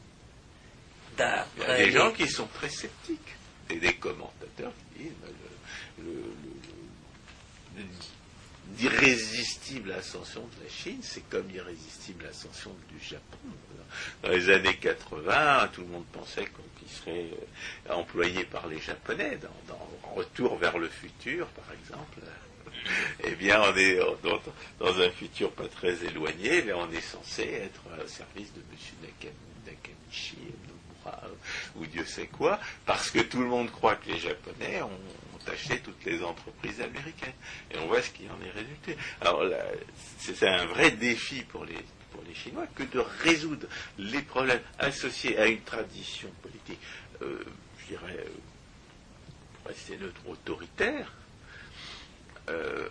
il 1.18 1.24
y 1.62 1.64
a 1.64 1.78
des 1.78 1.92
gens 1.92 2.12
qui 2.12 2.28
sont 2.28 2.48
très 2.48 2.70
sceptiques, 2.70 3.20
et 3.70 3.76
des 3.78 3.94
commentateurs 3.94 4.74
qui 4.94 5.04
disent 5.04 5.14
l'irrésistible 8.78 9.92
ascension 9.94 10.42
de 10.42 10.64
la 10.64 10.70
Chine, 10.70 11.00
c'est 11.02 11.28
comme 11.30 11.48
l'irrésistible 11.50 12.26
ascension 12.26 12.76
du 12.90 13.04
Japon. 13.04 13.38
Dans 14.24 14.30
les 14.30 14.50
années 14.50 14.78
80, 14.78 15.70
tout 15.74 15.82
le 15.82 15.88
monde 15.88 16.06
pensait 16.14 16.46
qu'il 16.78 16.90
serait 16.90 17.30
euh, 17.90 17.94
employé 17.94 18.46
par 18.46 18.68
les 18.68 18.80
Japonais, 18.80 19.38
en 19.70 20.16
retour 20.16 20.58
vers 20.58 20.78
le 20.78 20.88
futur, 20.88 21.48
par 21.48 21.66
exemple. 21.74 22.20
Eh 23.24 23.36
bien, 23.36 23.62
on 23.62 23.76
est 23.76 24.00
dans, 24.80 25.00
un 25.00 25.10
futur 25.12 25.52
pas 25.52 25.68
très 25.68 26.04
éloigné, 26.06 26.64
mais 26.64 26.74
on 26.74 26.92
est 26.92 27.02
censé 27.02 27.44
être 27.44 27.82
au 28.04 28.08
service 28.08 28.52
de 28.54 28.60
M. 28.60 29.12
Nakamichi, 29.66 30.38
ou 31.76 31.86
Dieu 31.86 32.06
sait 32.06 32.28
quoi, 32.28 32.60
parce 32.86 33.12
que 33.12 33.20
tout 33.20 33.40
le 33.40 33.48
monde 33.48 33.72
croit 33.72 33.96
que 33.96 34.10
les 34.10 34.20
Japonais 34.20 34.82
ont, 34.82 34.90
acheté 35.50 35.80
toutes 35.80 36.04
les 36.06 36.24
entreprises 36.24 36.82
américaines. 36.82 37.34
Et 37.72 37.78
on 37.80 37.88
voit 37.88 38.02
ce 38.02 38.10
qui 38.10 38.24
en 38.30 38.46
est 38.46 38.52
résulté. 38.52 38.98
Alors 39.22 39.44
c'est 40.20 40.48
un 40.48 40.66
vrai 40.68 40.92
défi 40.92 41.44
pour 41.44 41.66
les, 41.66 41.78
pour 42.12 42.22
les 42.28 42.36
Chinois 42.36 42.68
que 42.76 42.84
de 42.84 43.00
résoudre 43.24 43.68
les 43.98 44.22
problèmes 44.22 44.62
associés 44.80 45.38
à 45.38 45.48
une 45.48 45.62
tradition 45.62 46.30
politique, 46.42 46.80
euh, 47.22 47.44
je 47.80 47.96
dirais, 47.96 48.18
euh, 48.20 48.30
pour 49.56 49.72
rester 49.72 49.98
neutre, 49.98 50.22
autoritaire, 50.28 51.12
euh, 52.50 52.90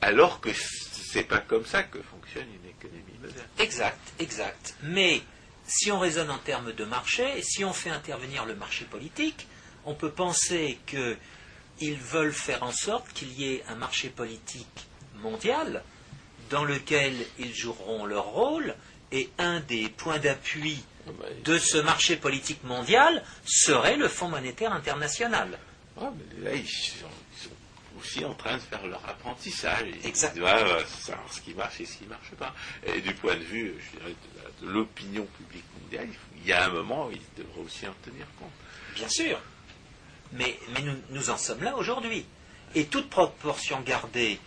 alors 0.00 0.40
que 0.40 0.50
c'est 0.52 1.24
pas 1.24 1.38
comme 1.38 1.64
ça 1.64 1.82
que 1.82 2.00
fonctionne 2.02 2.46
une 2.62 2.70
économie 2.70 3.18
moderne. 3.20 3.48
Exact, 3.58 4.12
exact. 4.18 4.76
Mais 4.82 5.22
si 5.66 5.90
on 5.90 5.98
raisonne 5.98 6.30
en 6.30 6.38
termes 6.38 6.72
de 6.72 6.84
marché, 6.84 7.42
si 7.42 7.64
on 7.64 7.72
fait 7.72 7.90
intervenir 7.90 8.44
le 8.44 8.54
marché 8.54 8.84
politique, 8.84 9.46
on 9.86 9.94
peut 9.94 10.10
penser 10.10 10.78
qu'ils 11.78 11.96
veulent 11.96 12.32
faire 12.32 12.62
en 12.62 12.72
sorte 12.72 13.12
qu'il 13.12 13.32
y 13.32 13.52
ait 13.52 13.64
un 13.68 13.74
marché 13.74 14.08
politique 14.08 14.86
mondial 15.16 15.82
dans 16.50 16.64
lequel 16.64 17.14
ils 17.38 17.54
joueront 17.54 18.04
leur 18.04 18.26
rôle, 18.26 18.74
et 19.12 19.30
un 19.38 19.60
des 19.60 19.88
points 19.88 20.18
d'appui 20.18 20.84
de 21.44 21.58
ce 21.58 21.78
marché 21.78 22.16
politique 22.16 22.64
mondial 22.64 23.22
serait 23.44 23.96
le 23.96 24.08
Fonds 24.08 24.28
monétaire 24.28 24.72
international. 24.72 25.58
Mais 26.00 26.42
là, 26.42 26.54
ils 26.54 26.68
sont, 26.68 27.06
aussi 27.98 28.24
en 28.24 28.34
train 28.34 28.56
de 28.56 28.62
faire 28.62 28.84
leur 28.86 29.08
apprentissage. 29.08 29.86
Exactement. 30.02 30.48
Ils 30.48 30.64
doivent 30.64 31.00
savoir 31.00 31.32
ce 31.32 31.40
qui 31.40 31.54
marche 31.54 31.80
et 31.80 31.86
ce 31.86 31.98
qui 31.98 32.04
ne 32.04 32.08
marche 32.08 32.30
pas. 32.36 32.52
Et 32.86 33.00
du 33.00 33.14
point 33.14 33.36
de 33.36 33.44
vue, 33.44 33.74
je 33.78 33.98
dirais, 33.98 34.14
de 34.62 34.68
l'opinion 34.68 35.26
publique 35.26 35.64
mondiale, 35.80 36.08
il 36.36 36.46
y 36.48 36.52
a 36.52 36.64
un 36.64 36.70
moment 36.70 37.06
où 37.06 37.12
il 37.12 37.22
devrait 37.36 37.60
aussi 37.64 37.86
en 37.86 37.94
tenir 38.02 38.26
compte. 38.38 38.50
Bien 38.96 39.08
sûr. 39.08 39.40
Mais, 40.34 40.58
nous, 41.10 41.30
en 41.30 41.38
sommes 41.38 41.62
là 41.62 41.76
aujourd'hui. 41.76 42.24
Et 42.74 42.86
toute 42.86 43.08
proportion 43.08 43.80
gardée, 43.82 44.38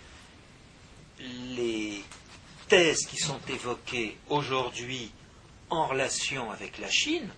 les 1.20 2.04
thèses 2.68 3.06
qui 3.08 3.18
sont 3.18 3.40
évoquées 3.50 4.18
aujourd'hui 4.30 5.12
en 5.70 5.88
relation 5.88 6.52
avec 6.52 6.78
la 6.80 6.90
Chine 6.90 7.30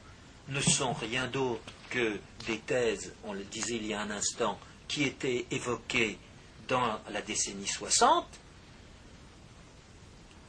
ne 0.49 0.61
sont 0.61 0.93
rien 0.93 1.27
d'autre 1.27 1.61
que 1.89 2.19
des 2.47 2.59
thèses, 2.59 3.13
on 3.23 3.33
le 3.33 3.43
disait 3.43 3.75
il 3.75 3.85
y 3.85 3.93
a 3.93 4.01
un 4.01 4.11
instant, 4.11 4.59
qui 4.87 5.03
étaient 5.03 5.45
évoquées 5.51 6.17
dans 6.67 6.99
la 7.11 7.21
décennie 7.21 7.67
60 7.67 8.25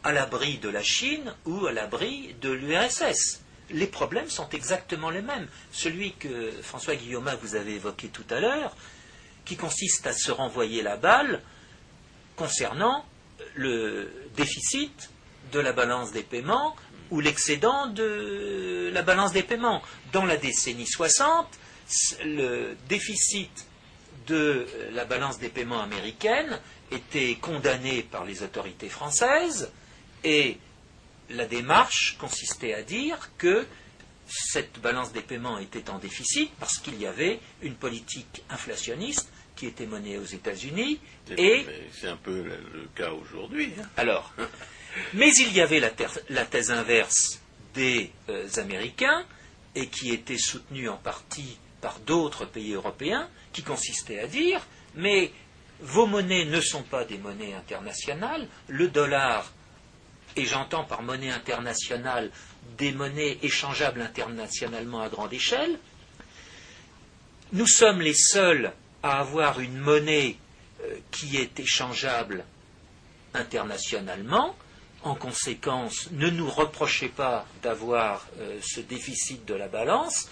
à 0.03 0.13
l'abri 0.13 0.59
de 0.59 0.69
la 0.71 0.83
Chine 0.83 1.35
ou 1.45 1.67
à 1.67 1.73
l'abri 1.73 2.35
de 2.41 2.51
l'URSS. 2.51 3.43
Les 3.71 3.87
problèmes 3.87 4.29
sont 4.29 4.49
exactement 4.51 5.11
les 5.11 5.23
mêmes. 5.23 5.47
Celui 5.73 6.13
que 6.13 6.51
François 6.63 6.97
Guillaume 6.97 7.31
vous 7.43 7.55
avez 7.55 7.75
évoqué 7.75 8.09
tout 8.09 8.25
à 8.31 8.41
l'heure, 8.41 8.75
qui 9.45 9.57
consiste 9.57 10.07
à 10.07 10.13
se 10.13 10.31
renvoyer 10.31 10.83
la 10.83 10.97
balle 10.97 11.41
concernant 12.37 13.05
le 13.55 14.11
déficit 14.37 15.11
de 15.53 15.61
la 15.61 15.73
balance 15.73 16.13
des 16.13 16.23
paiements 16.23 16.77
ou 17.11 17.21
l'excédent 17.21 17.87
de 17.89 18.91
la 18.93 19.03
balance 19.03 19.33
des 19.33 19.43
paiements. 19.43 19.83
Dans 20.13 20.25
la 20.25 20.37
décennie 20.37 20.87
60, 20.87 21.47
le 22.25 22.77
déficit 22.89 23.67
de 24.27 24.67
la 24.93 25.05
balance 25.05 25.39
des 25.39 25.49
paiements 25.49 25.83
américaine 25.83 26.61
était 26.93 27.37
condamné 27.41 28.03
par 28.03 28.25
les 28.25 28.43
autorités 28.43 28.89
françaises 28.89 29.71
et 30.23 30.59
la 31.31 31.47
démarche 31.47 32.17
consistait 32.19 32.75
à 32.75 32.83
dire 32.83 33.31
que 33.39 33.67
cette 34.27 34.81
balance 34.81 35.13
des 35.13 35.23
paiements 35.23 35.59
était 35.59 35.91
en 35.91 35.99
déficit 35.99 36.51
parce 36.61 36.79
qu'il 36.79 37.01
y 37.01 37.07
avait 37.07 37.41
une 37.63 37.75
politique 37.75 38.43
inflationniste 38.49 39.29
qui 39.57 39.67
était 39.67 39.87
menée 39.87 40.19
aux 40.19 40.25
États-Unis 40.25 41.01
et 41.37 41.67
c'est 41.93 42.09
un 42.09 42.17
peu 42.17 42.43
le 42.43 42.89
cas 42.95 43.11
aujourd'hui. 43.11 43.73
Hein. 43.79 43.89
Alors, 43.97 44.33
mais 45.15 45.31
il 45.39 45.53
y 45.53 45.61
avait 45.61 45.81
la, 45.81 45.91
thèse 46.45 46.71
inverse 46.71 47.41
des 47.75 48.11
euh, 48.29 48.49
Américains 48.57 49.25
et 49.75 49.89
qui 49.89 50.11
était 50.11 50.39
soutenue 50.39 50.89
en 50.89 50.97
partie 50.97 51.59
par 51.81 51.99
d'autres 52.01 52.45
pays 52.45 52.73
européens, 52.73 53.29
qui 53.53 53.63
consistait 53.63 54.21
à 54.21 54.27
dire 54.27 54.67
mais 54.95 55.33
vos 55.81 56.07
monnaies 56.07 56.45
ne 56.45 56.61
sont 56.61 56.83
pas 56.83 57.05
des 57.05 57.19
monnaies 57.19 57.55
internationales, 57.55 58.47
le 58.69 58.89
dollar 58.89 59.51
et 60.37 60.45
j'entends 60.47 60.85
par 60.85 61.03
monnaie 61.03 61.31
internationale 61.31 62.31
des 62.79 62.93
monnaies 62.93 63.39
échangeables 63.43 64.01
internationalement 64.01 65.01
à 65.01 65.09
grande 65.09 65.33
échelle, 65.33 65.79
nous 67.53 67.67
sommes 67.67 68.01
les 68.01 68.15
seuls 68.15 68.73
à 69.03 69.21
avoir 69.21 69.61
une 69.61 69.79
monnaie 69.79 70.37
euh, 70.83 70.97
qui 71.11 71.37
est 71.37 71.59
échangeable 71.59 72.45
internationalement. 73.35 74.55
En 75.03 75.15
conséquence, 75.15 76.09
ne 76.13 76.29
nous 76.29 76.49
reprochez 76.49 77.09
pas 77.09 77.47
d'avoir 77.63 78.27
euh, 78.39 78.59
ce 78.63 78.81
déficit 78.81 79.45
de 79.47 79.55
la 79.55 79.69
balance. 79.69 80.29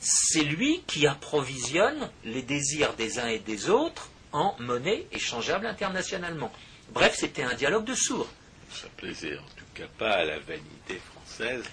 C'est 0.00 0.44
lui 0.44 0.82
qui 0.86 1.06
approvisionne 1.06 2.10
les 2.24 2.42
désirs 2.42 2.94
des 2.94 3.18
uns 3.18 3.28
et 3.28 3.38
des 3.38 3.68
autres 3.68 4.08
en 4.32 4.54
monnaie 4.58 5.06
échangeable 5.12 5.66
internationalement. 5.66 6.52
Bref, 6.92 7.16
c'était 7.18 7.42
un 7.42 7.54
dialogue 7.54 7.84
de 7.84 7.94
sourds 7.94 8.28
ça 8.72 8.88
plaisait 8.96 9.36
en 9.38 9.42
tout 9.56 9.64
cas 9.74 9.86
pas 9.98 10.12
à 10.16 10.24
la 10.24 10.38
vanité 10.40 11.00
française 11.12 11.64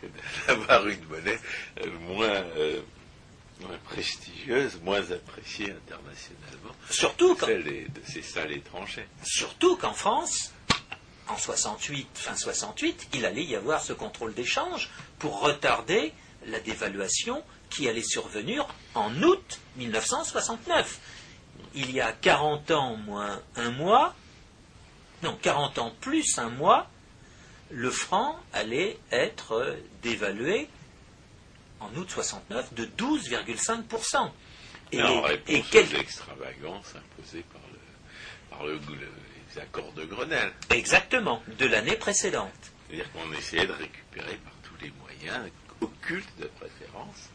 que 0.00 0.06
d'avoir 0.46 0.86
une 0.88 1.04
monnaie 1.06 1.38
euh, 1.80 1.90
moins, 2.00 2.26
euh, 2.28 2.80
moins 3.60 3.78
prestigieuse, 3.84 4.80
moins 4.82 5.10
appréciée 5.10 5.72
internationalement. 5.72 6.74
Surtout 6.90 7.34
que 7.34 7.40
quand, 7.40 7.46
celle 7.46 7.64
des- 7.64 7.84
de 7.88 8.00
ces 8.06 8.22
salles 8.22 8.52
étrangères. 8.52 9.06
surtout 9.24 9.76
qu'en 9.76 9.94
France, 9.94 10.52
en 11.28 11.36
68, 11.36 12.08
fin 12.14 12.36
68, 12.36 13.08
il 13.14 13.26
allait 13.26 13.44
y 13.44 13.54
avoir 13.56 13.82
ce 13.82 13.92
contrôle 13.92 14.34
d'échange 14.34 14.88
pour 15.18 15.40
retarder 15.40 16.12
la 16.46 16.60
dévaluation 16.60 17.42
qui 17.70 17.88
allait 17.88 18.02
survenir 18.02 18.66
en 18.94 19.12
août 19.22 19.60
1969. 19.76 20.98
Il 21.74 21.90
y 21.90 22.00
a 22.00 22.12
40 22.12 22.70
ans 22.70 22.96
moins 22.96 23.42
un 23.56 23.70
mois, 23.72 24.14
non, 25.22 25.36
40 25.40 25.78
ans 25.78 25.92
plus 26.00 26.38
un 26.38 26.48
mois, 26.50 26.88
le 27.70 27.90
franc 27.90 28.38
allait 28.52 28.98
être 29.10 29.52
euh, 29.52 29.76
dévalué 30.02 30.68
en 31.80 31.94
août 31.96 32.10
69 32.10 32.74
de 32.74 32.86
12,5%. 32.86 34.30
Et 34.90 35.02
en 35.02 35.26
et 35.26 35.28
réponse 35.28 35.66
quel- 35.70 35.86
aux 35.86 35.98
extravagances 36.00 36.94
imposées 36.96 37.44
par, 37.52 37.60
le, 37.72 37.78
par 38.50 38.64
le- 38.66 38.78
le- 38.94 39.08
les 39.54 39.60
accords 39.60 39.92
de 39.92 40.04
Grenelle. 40.04 40.52
Exactement, 40.70 41.42
de 41.58 41.66
l'année 41.66 41.96
précédente. 41.96 42.50
C'est-à-dire 42.88 43.12
qu'on 43.12 43.30
essayait 43.32 43.66
de 43.66 43.72
récupérer 43.72 44.36
par 44.36 44.52
tous 44.62 44.82
les 44.82 44.90
moyens, 45.02 45.50
occultes 45.82 46.38
de 46.40 46.46
préférence, 46.58 47.28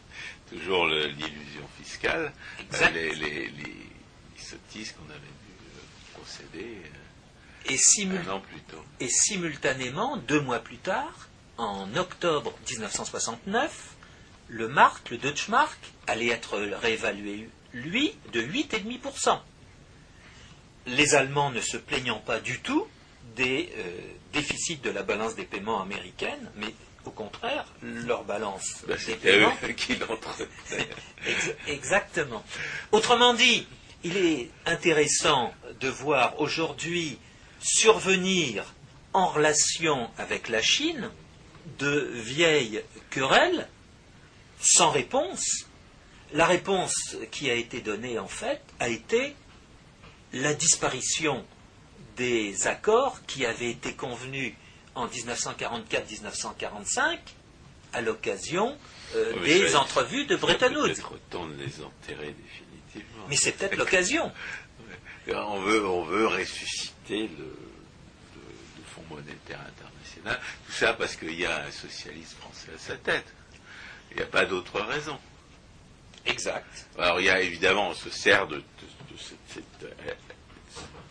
toujours 0.49 0.87
l'illusion 0.87 1.67
fiscale, 1.77 2.33
euh, 2.73 2.89
les, 2.89 3.13
les, 3.13 3.29
les- 3.29 3.49
les 3.51 4.41
sottises 4.43 4.91
qu'on 4.93 5.09
avait 5.11 5.19
dû 5.19 5.53
euh, 5.75 6.17
procéder 6.19 6.77
Et, 7.69 7.77
simul- 7.77 8.21
simultanément, 9.09 10.17
deux 10.17 10.41
mois 10.41 10.59
plus 10.59 10.77
tard, 10.77 11.29
en 11.57 11.95
octobre 11.95 12.53
1969, 12.69 13.95
le 14.49 14.67
mark, 14.67 15.09
le 15.11 15.17
Deutschmark, 15.17 15.77
allait 16.07 16.27
être 16.29 16.57
réévalué, 16.57 17.49
lui, 17.73 18.13
de 18.33 18.41
8,5%. 18.41 19.39
Les 20.87 21.15
Allemands 21.15 21.51
ne 21.51 21.61
se 21.61 21.77
plaignant 21.77 22.19
pas 22.19 22.39
du 22.39 22.59
tout 22.59 22.85
des 23.37 23.71
euh, 23.77 23.99
déficits 24.33 24.77
de 24.77 24.89
la 24.89 25.03
balance 25.03 25.35
des 25.35 25.45
paiements 25.45 25.81
américaine, 25.81 26.51
mais 26.57 26.73
au 27.05 27.11
contraire, 27.11 27.65
leur 27.81 28.23
balance 28.25 28.83
Ben, 28.87 28.97
des 29.07 29.15
paiements 29.15 29.53
eux 29.63 29.67
qui 29.73 29.97
Exactement. 31.67 32.43
Autrement 32.91 33.33
dit, 33.33 33.65
il 34.03 34.17
est 34.17 34.49
intéressant 34.65 35.53
de 35.79 35.87
voir 35.87 36.39
aujourd'hui 36.41 37.17
survenir 37.63 38.73
en 39.13 39.27
relation 39.27 40.09
avec 40.17 40.49
la 40.49 40.61
Chine 40.61 41.09
de 41.79 42.09
vieilles 42.13 42.83
querelles 43.09 43.69
sans 44.59 44.91
réponse. 44.91 45.65
La 46.33 46.45
réponse 46.45 47.15
qui 47.31 47.49
a 47.49 47.53
été 47.53 47.79
donnée 47.81 48.19
en 48.19 48.27
fait 48.27 48.61
a 48.79 48.89
été 48.89 49.35
la 50.33 50.53
disparition 50.53 51.45
des 52.17 52.67
accords 52.67 53.25
qui 53.27 53.45
avaient 53.45 53.69
été 53.69 53.93
convenus 53.93 54.55
en 54.95 55.07
1944-1945 55.07 57.19
à 57.93 58.01
l'occasion 58.01 58.77
euh, 59.15 59.33
Oui, 59.41 59.59
des 59.59 59.75
entrevues 59.75 60.25
de 60.25 60.35
Bretton 60.35 60.75
Woods. 60.75 60.95
Peut-être 60.95 61.29
temps 61.29 61.45
de 61.45 61.53
les 61.53 61.83
enterrer 61.83 62.33
définitivement. 62.33 63.25
Mais 63.29 63.35
c'est 63.35 63.51
peut-être 63.53 63.77
l'occasion. 63.77 64.31
On 65.27 65.61
veut, 65.61 65.87
on 65.87 66.03
veut 66.03 66.27
ressusciter 66.27 66.92
le, 67.09 67.17
le- 67.17 67.27
le 68.77 68.83
Fonds 68.93 69.03
monétaire 69.09 69.59
international. 69.61 70.39
Tout 70.67 70.71
ça 70.71 70.93
parce 70.93 71.15
qu'il 71.15 71.33
y 71.39 71.45
a 71.45 71.65
un 71.65 71.71
socialiste 71.71 72.37
français 72.37 72.69
à 72.75 72.77
sa 72.79 72.95
tête. 72.97 73.25
Il 74.11 74.17
n'y 74.17 74.23
a 74.23 74.27
pas 74.27 74.45
d'autre 74.45 74.79
raison. 74.81 75.19
Exact. 76.25 76.87
Alors 76.97 77.19
il 77.19 77.25
y 77.25 77.29
a 77.29 77.41
évidemment, 77.41 77.89
on 77.89 77.93
se 77.93 78.09
sert 78.09 78.47
de, 78.47 78.57
de- 78.57 78.61
de 78.61 79.17
cette, 79.19 79.37
cette, 79.49 79.83
euh, 79.83 80.13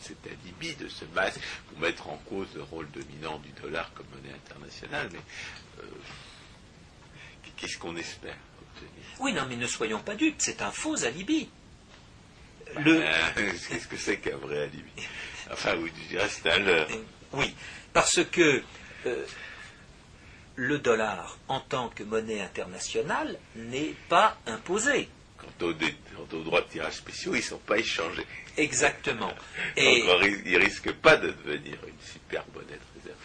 cet 0.01 0.19
alibi, 0.27 0.75
de 0.77 0.89
ce 0.89 1.05
masque, 1.15 1.41
pour 1.69 1.79
mettre 1.81 2.09
en 2.09 2.17
cause 2.29 2.49
le 2.55 2.63
rôle 2.63 2.91
dominant 2.91 3.39
du 3.39 3.51
dollar 3.61 3.93
comme 3.95 4.07
monnaie 4.15 4.35
internationale. 4.35 5.09
Mais 5.13 5.21
euh, 5.81 5.87
qu'est-ce 7.57 7.79
qu'on 7.79 7.97
espère 7.97 8.37
obtenir 8.61 9.05
Oui, 9.21 9.33
non, 9.33 9.47
mais 9.49 9.57
ne 9.57 9.67
soyons 9.67 10.01
pas 10.01 10.15
dupes, 10.15 10.37
c'est 10.39 10.63
un 10.63 10.71
faux 10.73 11.05
alibi. 11.05 11.49
Le, 12.79 13.03
Euh, 13.03 13.13
Qu'est-ce 13.69 13.87
que 13.87 13.97
c'est 13.97 14.19
qu'un 14.19 14.37
vrai 14.39 14.63
alibi? 14.63 14.91
Enfin, 15.51 15.75
oui, 15.79 15.91
je 16.05 16.09
dirais 16.09 16.29
c'est 16.29 16.51
un 16.51 16.59
leurre. 16.59 16.89
oui, 17.33 17.55
parce 17.93 18.21
que 18.25 18.63
euh, 19.07 19.25
le 20.57 20.79
dollar, 20.79 21.39
en 21.49 21.61
tant 21.61 21.89
que 21.89 22.03
monnaie 22.03 22.41
internationale, 22.41 23.39
n'est 23.57 23.95
pas 24.09 24.37
imposé. 24.47 25.09
Quant 25.39 25.67
aux, 25.67 25.73
dé- 25.73 25.97
quant 26.17 26.37
aux 26.37 26.43
droits 26.43 26.61
de 26.63 26.69
tirage 26.69 26.95
spéciaux, 26.95 27.35
ils 27.35 27.39
ne 27.39 27.43
sont 27.43 27.59
pas 27.59 27.79
échangés. 27.79 28.27
Exactement. 28.57 29.33
Et 29.77 30.03
Encore, 30.03 30.25
ils 30.25 30.53
ne 30.53 30.59
risquent 30.59 30.93
pas 30.93 31.17
de 31.17 31.29
devenir 31.31 31.77
une 31.87 32.01
super 32.13 32.45
monnaie 32.55 32.67
de 32.77 33.01
réserve. 33.01 33.19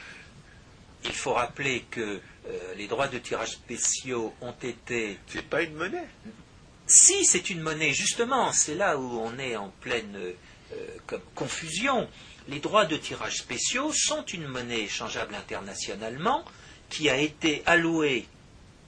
il 1.04 1.14
faut 1.14 1.34
rappeler 1.34 1.86
que 1.92 2.20
euh, 2.48 2.74
les 2.76 2.88
droits 2.88 3.08
de 3.10 3.18
tirage 3.20 3.52
spéciaux 3.52 4.34
ont 4.42 4.56
été 4.64 5.18
C'est 5.28 5.48
pas 5.48 5.62
une 5.62 5.76
monnaie. 5.76 6.08
Si 6.88 7.26
c'est 7.26 7.50
une 7.50 7.60
monnaie, 7.62 7.94
justement, 7.94 8.54
c'est 8.54 8.76
là 8.76 8.98
où 8.98 9.20
on 9.20 9.38
est 9.38 9.58
en 9.58 9.70
pleine 9.82 10.16
euh, 10.16 10.32
comme 11.06 11.22
confusion. 11.36 12.10
Les 12.48 12.60
droits 12.60 12.86
de 12.86 12.96
tirage 12.98 13.38
spéciaux 13.38 13.92
sont 13.94 14.24
une 14.26 14.48
monnaie 14.48 14.82
échangeable 14.82 15.36
internationalement 15.36 16.46
qui 16.90 17.10
a 17.10 17.18
été 17.18 17.62
allouée 17.66 18.26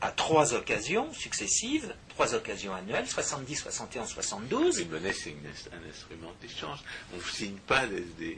à 0.02 0.12
trois 0.12 0.54
occasions 0.54 1.12
successives, 1.14 1.94
trois 2.10 2.34
occasions 2.34 2.74
annuelles, 2.74 3.06
70, 3.06 3.56
61, 3.58 4.06
72. 4.06 4.80
Une 4.80 4.90
monnaie, 4.92 5.12
c'est 5.12 5.36
un 5.74 5.90
instrument 5.90 6.32
d'échange. 6.42 6.80
On 7.14 7.18
ne 7.18 7.22
signe 7.22 7.58
pas 7.68 7.86
des, 7.86 8.00
des- 8.18 8.38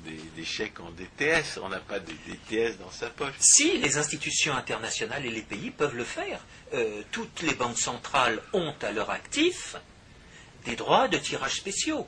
des- 0.00 0.20
des 0.34 0.44
chèques 0.46 0.80
en 0.80 0.90
DTS. 0.92 1.58
On 1.62 1.68
n'a 1.68 1.80
pas 1.80 1.98
des 2.00 2.14
DTS 2.26 2.78
dans 2.78 2.90
sa 2.90 3.10
poche. 3.10 3.34
Si 3.38 3.76
les 3.78 3.98
institutions 3.98 4.54
internationales 4.54 5.26
et 5.26 5.30
les 5.30 5.42
pays 5.42 5.70
peuvent 5.70 5.94
le 5.94 6.04
faire, 6.04 6.40
euh, 6.72 7.02
toutes 7.12 7.42
les 7.42 7.52
banques 7.54 7.78
centrales 7.78 8.40
ont 8.54 8.74
à 8.80 8.90
leur 8.92 9.10
actif 9.10 9.76
des 10.64 10.76
droits 10.76 11.08
de 11.08 11.18
tirage 11.18 11.56
spéciaux. 11.56 12.06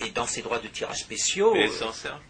Et 0.00 0.10
dans 0.10 0.26
ces 0.26 0.42
droits 0.42 0.60
de 0.60 0.68
tirage 0.68 0.98
spéciaux, 1.00 1.52
Mais 1.54 1.64
elles 1.64 1.72
s'en 1.72 1.92
servent. 1.92 2.20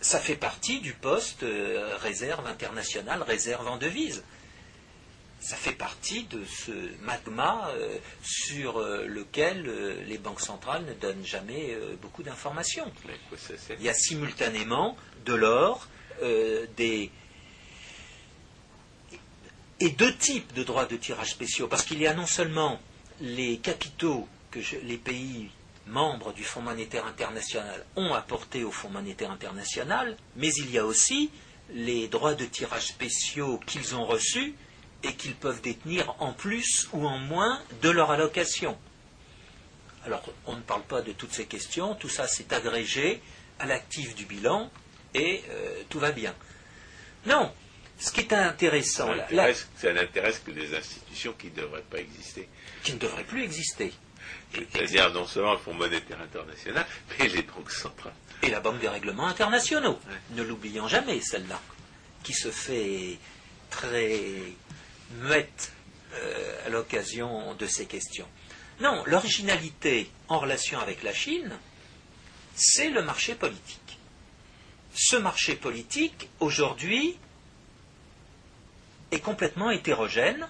ça 0.00 0.18
fait 0.18 0.36
partie 0.36 0.80
du 0.80 0.92
poste 0.92 1.42
euh, 1.44 1.96
réserve 1.98 2.46
internationale, 2.46 3.22
réserve 3.22 3.66
en 3.68 3.76
devise. 3.76 4.24
Ça 5.40 5.56
fait 5.56 5.72
partie 5.74 6.24
de 6.24 6.42
ce 6.46 6.72
magma 7.02 7.68
euh, 7.74 7.98
sur 8.22 8.78
euh, 8.78 9.04
lequel 9.06 10.04
les 10.06 10.18
banques 10.18 10.40
centrales 10.40 10.84
ne 10.86 10.94
donnent 10.94 11.24
jamais 11.24 11.76
beaucoup 12.00 12.22
d'informations. 12.22 12.90
Il 13.78 13.82
y 13.82 13.88
a 13.88 13.94
simultanément 13.94 14.96
de 15.26 15.34
l'or, 15.34 15.86
des 16.76 17.10
et 19.80 19.90
deux 19.90 20.14
types 20.16 20.52
de 20.54 20.62
droits 20.62 20.86
de 20.86 20.96
tirage 20.96 21.30
spéciaux, 21.30 21.66
parce 21.68 21.82
qu'il 21.84 22.00
y 22.00 22.06
a 22.06 22.14
non 22.14 22.26
seulement 22.26 22.80
les 23.20 23.58
capitaux 23.58 24.26
que 24.50 24.60
je- 24.60 24.76
les 24.76 24.96
pays 24.96 25.50
membres 25.86 26.32
du 26.32 26.44
Fonds 26.44 26.62
monétaire 26.62 27.06
international 27.06 27.84
ont 27.96 28.14
apportés 28.14 28.64
au 28.64 28.70
Fonds 28.72 28.90
monétaire 28.90 29.30
international, 29.30 30.16
mais 30.36 30.48
il 30.54 30.70
y 30.70 30.78
a 30.78 30.84
aussi 30.86 31.30
les 31.70 32.08
droits 32.08 32.34
de 32.34 32.44
tirage 32.44 32.86
spéciaux 32.88 33.58
qu'ils 33.66 33.94
ont 33.94 34.04
reçus 34.04 34.54
et 35.02 35.14
qu'ils 35.14 35.34
peuvent 35.34 35.60
détenir 35.60 36.14
en 36.18 36.32
plus 36.32 36.88
ou 36.92 37.06
en 37.06 37.18
moins 37.18 37.60
de 37.82 37.90
leur 37.90 38.10
allocation. 38.10 38.78
Alors, 40.06 40.22
on 40.46 40.56
ne 40.56 40.60
parle 40.62 40.82
pas 40.82 41.02
de 41.02 41.12
toutes 41.12 41.32
ces 41.32 41.46
questions, 41.46 41.94
tout 41.94 42.08
ça 42.08 42.26
c'est 42.28 42.52
agrégé 42.52 43.20
à 43.58 43.66
l'actif 43.66 44.14
du 44.14 44.26
bilan 44.26 44.70
et 45.14 45.42
euh, 45.50 45.82
tout 45.88 45.98
va 45.98 46.12
bien. 46.12 46.34
Non, 47.26 47.50
ce 47.98 48.10
qui 48.12 48.20
est 48.20 48.32
intéressant, 48.34 49.06
Ça 49.76 49.92
n'intéresse- 49.92 50.40
que 50.44 50.50
des 50.50 50.74
institutions 50.74 51.32
qui 51.38 51.46
ne 51.46 51.56
devraient 51.56 51.84
pas 51.88 51.98
exister. 52.00 52.48
qui 52.82 52.92
ne 52.92 52.98
devrait 52.98 53.24
plus 53.24 53.42
exister, 53.42 53.92
C'est-à-dire 54.72 55.12
non 55.12 55.26
seulement 55.26 55.52
le 55.52 55.58
Fonds 55.58 55.74
monétaire 55.74 56.20
international, 56.20 56.86
mais 57.18 57.28
les 57.28 57.42
banques 57.42 57.70
centrales. 57.70 58.14
et 58.42 58.50
la 58.50 58.60
Banque 58.60 58.80
des 58.80 58.88
règlements 58.88 59.26
internationaux, 59.26 59.98
ne 60.30 60.42
l'oublions 60.42 60.88
jamais 60.88 61.20
celle-là, 61.20 61.60
qui 62.22 62.32
se 62.32 62.50
fait 62.50 63.18
très 63.70 64.20
muette 65.20 65.72
euh, 66.14 66.66
à 66.66 66.68
l'occasion 66.68 67.54
de 67.54 67.66
ces 67.66 67.86
questions. 67.86 68.28
Non, 68.80 69.02
l'originalité 69.06 70.10
en 70.28 70.38
relation 70.38 70.78
avec 70.80 71.02
la 71.02 71.14
Chine, 71.14 71.52
c'est 72.54 72.90
le 72.90 73.02
marché 73.02 73.34
politique. 73.34 73.98
Ce 74.94 75.16
marché 75.16 75.56
politique, 75.56 76.28
aujourd'hui, 76.40 77.16
est 79.10 79.20
complètement 79.20 79.70
hétérogène. 79.70 80.46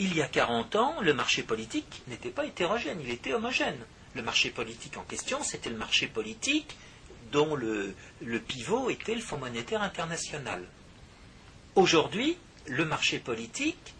Il 0.00 0.14
y 0.14 0.22
a 0.22 0.28
40 0.28 0.76
ans, 0.76 1.00
le 1.00 1.12
marché 1.12 1.42
politique 1.42 2.02
n'était 2.06 2.30
pas 2.30 2.46
hétérogène, 2.46 3.00
il 3.00 3.10
était 3.10 3.32
homogène. 3.32 3.84
Le 4.14 4.22
marché 4.22 4.50
politique 4.50 4.96
en 4.96 5.02
question, 5.02 5.42
c'était 5.42 5.70
le 5.70 5.76
marché 5.76 6.06
politique 6.06 6.76
dont 7.32 7.56
le, 7.56 7.94
pivot 8.46 8.90
était 8.90 9.14
le 9.14 9.20
Fonds 9.20 9.38
monétaire 9.38 9.82
international. 9.82 10.64
Aujourd'hui, 11.74 12.38
le 12.66 12.84
marché 12.84 13.18
politique 13.18 13.94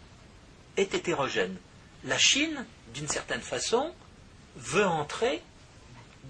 est 0.77 0.93
hétérogène. 0.93 1.57
La 2.05 2.17
Chine, 2.17 2.65
d'une 2.93 3.07
certaine 3.07 3.41
façon, 3.41 3.93
veut 4.55 4.85
entrer 4.85 5.41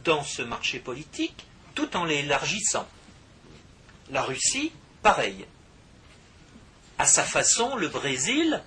dans 0.04 0.24
ce 0.24 0.42
marché 0.42 0.80
politique 0.80 1.46
tout 1.76 1.96
en 1.96 2.06
l'élargissant. 2.06 2.88
La 4.10 4.24
Russie, 4.24 4.72
pareil. 5.04 5.46
À 6.98 7.06
sa 7.06 7.24
façon, 7.24 7.76
le 7.76 7.88
Brésil, 7.88 8.64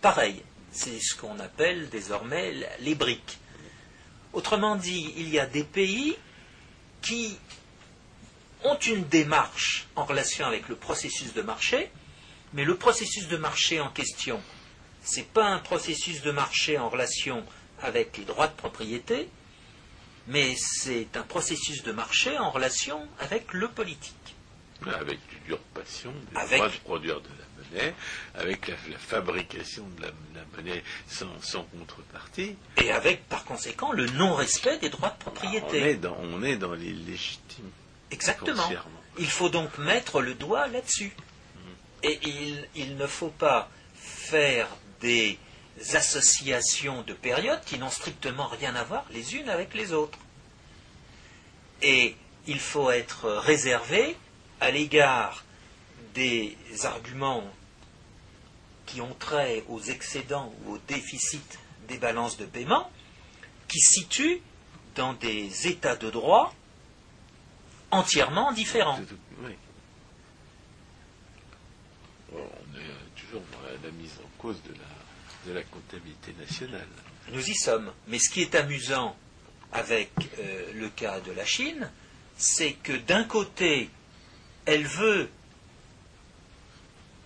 pareil. 0.00 0.42
C'est 0.72 1.00
ce 1.00 1.16
qu'on 1.16 1.38
appelle 1.40 1.88
désormais 1.90 2.54
les 2.80 2.94
briques. 2.94 3.38
Autrement 4.32 4.76
dit, 4.76 5.12
il 5.16 5.28
y 5.28 5.38
a 5.38 5.46
des 5.46 5.64
pays 5.64 6.16
qui 7.02 7.36
ont 8.62 8.78
une 8.78 9.04
démarche 9.04 9.86
en 9.96 10.04
relation 10.04 10.46
avec 10.46 10.68
le 10.68 10.76
processus 10.76 11.32
de 11.34 11.42
marché, 11.42 11.90
mais 12.52 12.64
le 12.64 12.76
processus 12.76 13.28
de 13.28 13.36
marché 13.36 13.80
en 13.80 13.90
question, 13.90 14.40
ce 15.02 15.16
n'est 15.16 15.22
pas 15.24 15.46
un 15.46 15.58
processus 15.58 16.22
de 16.22 16.30
marché 16.30 16.78
en 16.78 16.88
relation 16.88 17.44
avec 17.82 18.18
les 18.18 18.24
droits 18.24 18.48
de 18.48 18.54
propriété, 18.54 19.28
mais 20.26 20.54
c'est 20.56 21.16
un 21.16 21.22
processus 21.22 21.82
de 21.82 21.92
marché 21.92 22.38
en 22.38 22.50
relation 22.50 23.08
avec 23.18 23.52
le 23.52 23.68
politique. 23.68 24.14
Avec 24.86 25.18
l'usurpation 25.42 26.12
des 26.12 26.56
droits 26.56 26.68
de 26.68 26.76
produire 26.84 27.20
de 27.20 27.28
la 27.28 27.49
monnaie, 27.70 27.94
avec 28.34 28.68
la, 28.68 28.76
fabrication 28.98 29.86
de 29.98 30.02
la, 30.02 30.10
monnaie 30.56 30.82
sans, 31.08 31.62
contrepartie. 31.78 32.56
Et 32.76 32.90
avec, 32.90 33.28
par 33.28 33.44
conséquent, 33.44 33.92
le 33.92 34.06
non-respect 34.06 34.78
des 34.78 34.88
droits 34.88 35.10
de 35.10 35.18
propriété. 35.18 35.98
on, 36.22 36.42
est 36.42 36.56
dans, 36.56 36.74
les 36.74 36.92
légitimes. 36.92 37.70
Exactement. 38.10 38.68
Il 39.18 39.28
faut 39.28 39.48
donc 39.48 39.78
mettre 39.78 40.20
le 40.20 40.34
doigt 40.34 40.66
là-dessus. 40.68 41.12
Et 42.02 42.18
il, 42.74 42.96
ne 42.96 43.06
faut 43.06 43.28
pas 43.28 43.68
faire 43.94 44.68
des 45.00 45.38
associations 45.94 47.02
de 47.02 47.12
périodes 47.12 47.62
qui 47.64 47.78
n'ont 47.78 47.90
strictement 47.90 48.46
rien 48.46 48.74
à 48.74 48.84
voir 48.84 49.04
les 49.12 49.36
unes 49.36 49.48
avec 49.50 49.74
les 49.74 49.92
autres. 49.92 50.18
Et 51.82 52.16
il 52.46 52.58
faut 52.58 52.90
être 52.90 53.28
réservé 53.28 54.16
à 54.60 54.70
l'égard 54.70 55.44
des 56.14 56.56
arguments 56.84 57.44
qui 58.90 59.00
ont 59.00 59.14
trait 59.14 59.62
aux 59.68 59.80
excédents 59.80 60.52
ou 60.64 60.74
aux 60.74 60.78
déficits 60.88 61.40
des 61.88 61.98
balances 61.98 62.36
de 62.36 62.46
paiement, 62.46 62.90
qui 63.68 63.78
situent 63.78 64.40
dans 64.96 65.12
des 65.12 65.68
états 65.68 65.96
de 65.96 66.10
droit 66.10 66.52
entièrement 67.90 68.52
différents. 68.52 68.98
On 72.32 72.38
est 72.38 73.20
toujours 73.20 73.42
dans 73.52 73.62
la, 73.62 73.90
mise 73.92 74.12
en 74.24 74.42
cause 74.42 74.60
de 74.62 74.72
la, 74.72 75.50
de 75.50 75.58
la 75.58 75.62
comptabilité 75.64 76.32
nationale. 76.38 76.88
Nous 77.32 77.48
y 77.48 77.54
sommes. 77.54 77.92
Mais 78.08 78.18
ce 78.18 78.30
qui 78.30 78.42
est 78.42 78.54
amusant 78.54 79.16
avec 79.72 80.10
euh, 80.38 80.72
le 80.74 80.88
cas 80.88 81.20
de 81.20 81.32
la 81.32 81.44
Chine, 81.44 81.90
c'est 82.36 82.72
que 82.72 82.92
d'un 82.92 83.24
côté, 83.24 83.88
elle 84.64 84.86
veut, 84.86 85.28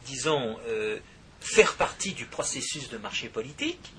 disons, 0.07 0.59
euh, 0.67 0.99
faire 1.45 1.75
partie 1.75 2.13
du 2.13 2.25
processus 2.25 2.89
de 2.89 2.97
marché 2.97 3.29
politique, 3.29 3.93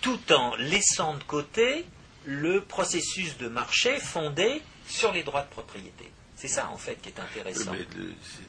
tout 0.00 0.32
en 0.32 0.54
laissant 0.56 1.16
de 1.16 1.24
côté 1.24 1.84
le 2.24 2.62
processus 2.62 3.36
de 3.36 3.48
marché 3.48 3.98
fondé 3.98 4.62
sur 4.86 5.12
les 5.12 5.24
droits 5.24 5.42
de 5.42 5.50
propriété. 5.50 6.10
C'est 6.36 6.48
ça, 6.48 6.70
en 6.70 6.76
fait, 6.76 7.00
qui 7.00 7.08
est 7.08 7.20
intéressant. 7.20 7.72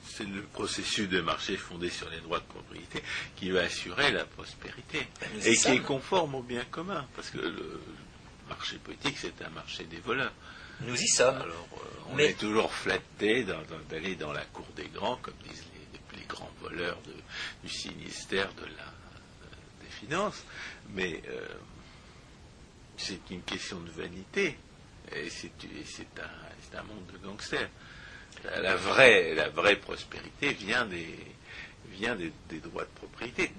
C'est 0.03 0.28
le 0.28 0.41
processus 0.41 1.07
de 1.09 1.22
marché 1.22 1.57
fondé 1.57 1.89
sur 1.89 2.09
les 2.09 2.20
droits 2.22 2.39
de 2.39 2.45
propriété 2.45 3.03
qui 3.36 3.51
va 3.51 3.61
assurer 3.61 4.11
la 4.11 4.26
prospérité 4.26 5.07
ben, 5.20 5.30
et 5.45 5.55
qui 5.55 5.68
est 5.68 5.80
conforme 5.80 6.36
au 6.36 6.41
bien 6.41 6.66
commun. 6.72 7.05
Parce 7.16 7.30
que 7.30 7.38
le 7.38 7.82
marché 8.47 8.78
politique, 8.78 9.18
c'est 9.20 9.41
un 9.43 9.49
marché 9.49 9.84
des 9.84 9.99
voleurs. 9.99 10.34
Nous 10.82 10.99
y 10.99 11.07
sommes. 11.07 11.36
Alors, 11.36 11.68
euh, 11.74 12.14
on 12.14 12.18
est 12.18 12.38
toujours 12.38 12.74
flatté 12.74 13.45
d'aller 13.89 14.16
dans, 14.16 14.34
la 14.34 14.45
cour 14.45 14.66
des 14.76 14.88
grands, 14.88 15.18
comme 15.18 15.36
disent 15.47 15.64
les, 15.73 15.73
grands 16.34 16.52
voleurs 16.62 16.98
du 17.64 17.70
sinistère 17.70 18.54
de 18.56 18.66
la, 18.66 18.94
des 19.82 19.92
finances. 20.00 20.44
Mais 20.90 21.22
euh, 21.28 21.48
c'est 22.98 23.30
une 23.30 23.44
question 23.44 23.80
de 23.80 23.92
vanité. 23.92 24.58
Et 25.16 25.30
c'est 25.30 25.52
un, 26.20 26.80
un, 26.80 26.84
monde 26.84 27.06
de 27.12 27.18
gangsters. 27.18 27.70
La, 28.44 28.76
vraie, 28.76 29.36
la 29.36 29.50
vraie 29.50 29.76
prospérité 29.76 30.54
vient 30.54 30.86
des, 30.86 31.16
vient 31.90 32.16
des, 32.16 32.32
droits 32.60 32.84
de 32.84 32.90
propriété. 32.96 33.52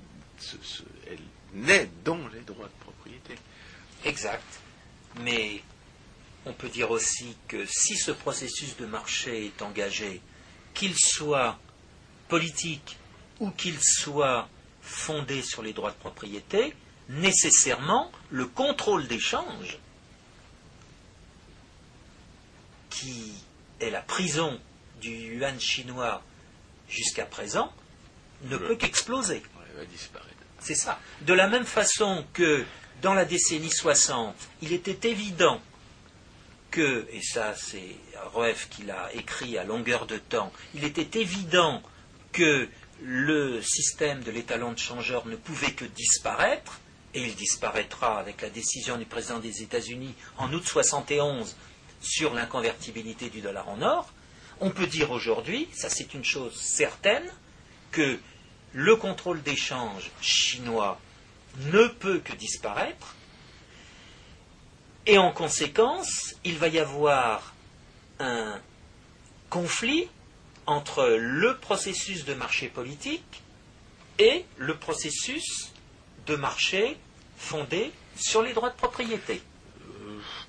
elle 1.07 1.19
naît 1.53 1.89
dans 2.05 2.27
les 2.29 2.41
droits 2.41 2.67
de 2.67 2.81
propriété. 2.81 3.35
Exact. 4.05 4.61
Mais 5.21 5.63
on 6.45 6.53
peut 6.53 6.69
dire 6.69 6.91
aussi 6.91 7.37
que 7.47 7.65
si 7.67 7.97
ce 7.97 8.11
processus 8.11 8.77
de 8.77 8.87
marché 8.87 9.47
est 9.47 9.63
engagé, 9.63 10.21
qu'il 10.75 10.97
soit 10.97 11.59
politique 12.29 12.99
ou 13.41 13.51
qu'il 13.51 13.79
soit 13.81 14.49
fondé 14.83 15.43
sur 15.43 15.63
les 15.63 15.73
droits 15.73 15.91
de 15.91 15.97
propriété, 15.97 16.75
nécessairement 17.09 18.11
le 18.31 18.47
contrôle 18.47 19.07
d'échange 19.07 19.79
qui 22.91 23.33
est 23.81 23.91
la 23.91 24.03
prison 24.03 24.61
du 25.01 25.11
yuan 25.11 25.59
chinois 25.61 26.23
jusqu'à 26.89 27.27
présent, 27.27 27.73
ne 28.45 28.57
peut 28.57 28.77
qu'exploser. 28.77 29.43
C'est 30.61 30.75
ça. 30.75 30.99
De 31.23 31.35
la 31.35 31.49
même 31.49 31.65
façon 31.65 32.25
que 32.33 32.65
dans 33.03 33.15
la 33.15 33.25
décennie 33.25 33.71
60, 33.71 34.35
il 34.63 34.73
était 34.73 35.09
évident 35.09 35.61
que, 36.71 37.07
et 37.13 37.21
ça 37.23 37.55
c'est 37.57 37.97
Roef 38.33 38.69
qui 38.71 38.85
l'a 38.85 39.11
écrit 39.15 39.59
à 39.59 39.65
longueur 39.65 40.07
de 40.07 40.17
temps, 40.17 40.53
il 40.75 40.85
était 40.85 41.21
évident 41.21 41.83
que 42.35 42.69
le 43.01 43.63
système 43.63 44.23
de 44.23 44.31
l'étalon 44.31 44.73
de 44.73 44.79
changeur 44.79 45.27
ne 45.27 45.37
pouvait 45.37 45.73
que 45.73 45.85
disparaître, 45.87 46.81
et 47.15 47.23
il 47.23 47.35
disparaîtra 47.37 48.19
avec 48.19 48.43
la 48.43 48.51
décision 48.51 48.99
du 48.99 49.07
président 49.07 49.39
des 49.39 49.63
États-Unis 49.63 50.15
en 50.37 50.53
août 50.53 50.67
71 50.67 51.57
sur 52.01 52.35
l'inconvertibilité 52.35 53.31
du 53.31 53.41
dollar 53.41 53.69
en 53.69 53.81
or, 53.81 54.13
on 54.61 54.71
peut 54.71 54.87
dire 54.87 55.11
aujourd'hui, 55.13 55.69
ça 55.73 55.89
c'est 55.89 56.13
une 56.13 56.25
chose 56.25 56.61
certaine, 56.61 57.25
que 57.93 58.19
le 58.73 58.97
contrôle 58.97 59.41
d'échange 59.43 60.11
chinois 60.21 61.01
ne 61.73 61.87
peut 61.87 62.19
que 62.19 62.33
disparaître, 62.33 63.15
et 65.07 65.19
en 65.19 65.33
conséquence, 65.33 66.35
il 66.45 66.59
va 66.59 66.69
y 66.69 66.79
avoir 66.79 67.55
un 68.19 68.61
conflit 69.51 70.09
entre 70.67 71.17
le 71.19 71.57
processus 71.59 72.25
de 72.25 72.35
marché 72.35 72.69
politique 72.69 73.43
et 74.19 74.45
le 74.57 74.77
processus 74.77 75.73
de 76.27 76.37
marché 76.37 76.97
fondé 77.37 77.93
sur 78.17 78.43
les 78.43 78.53
droits 78.53 78.71
de 78.71 78.77
propriété. 78.77 79.43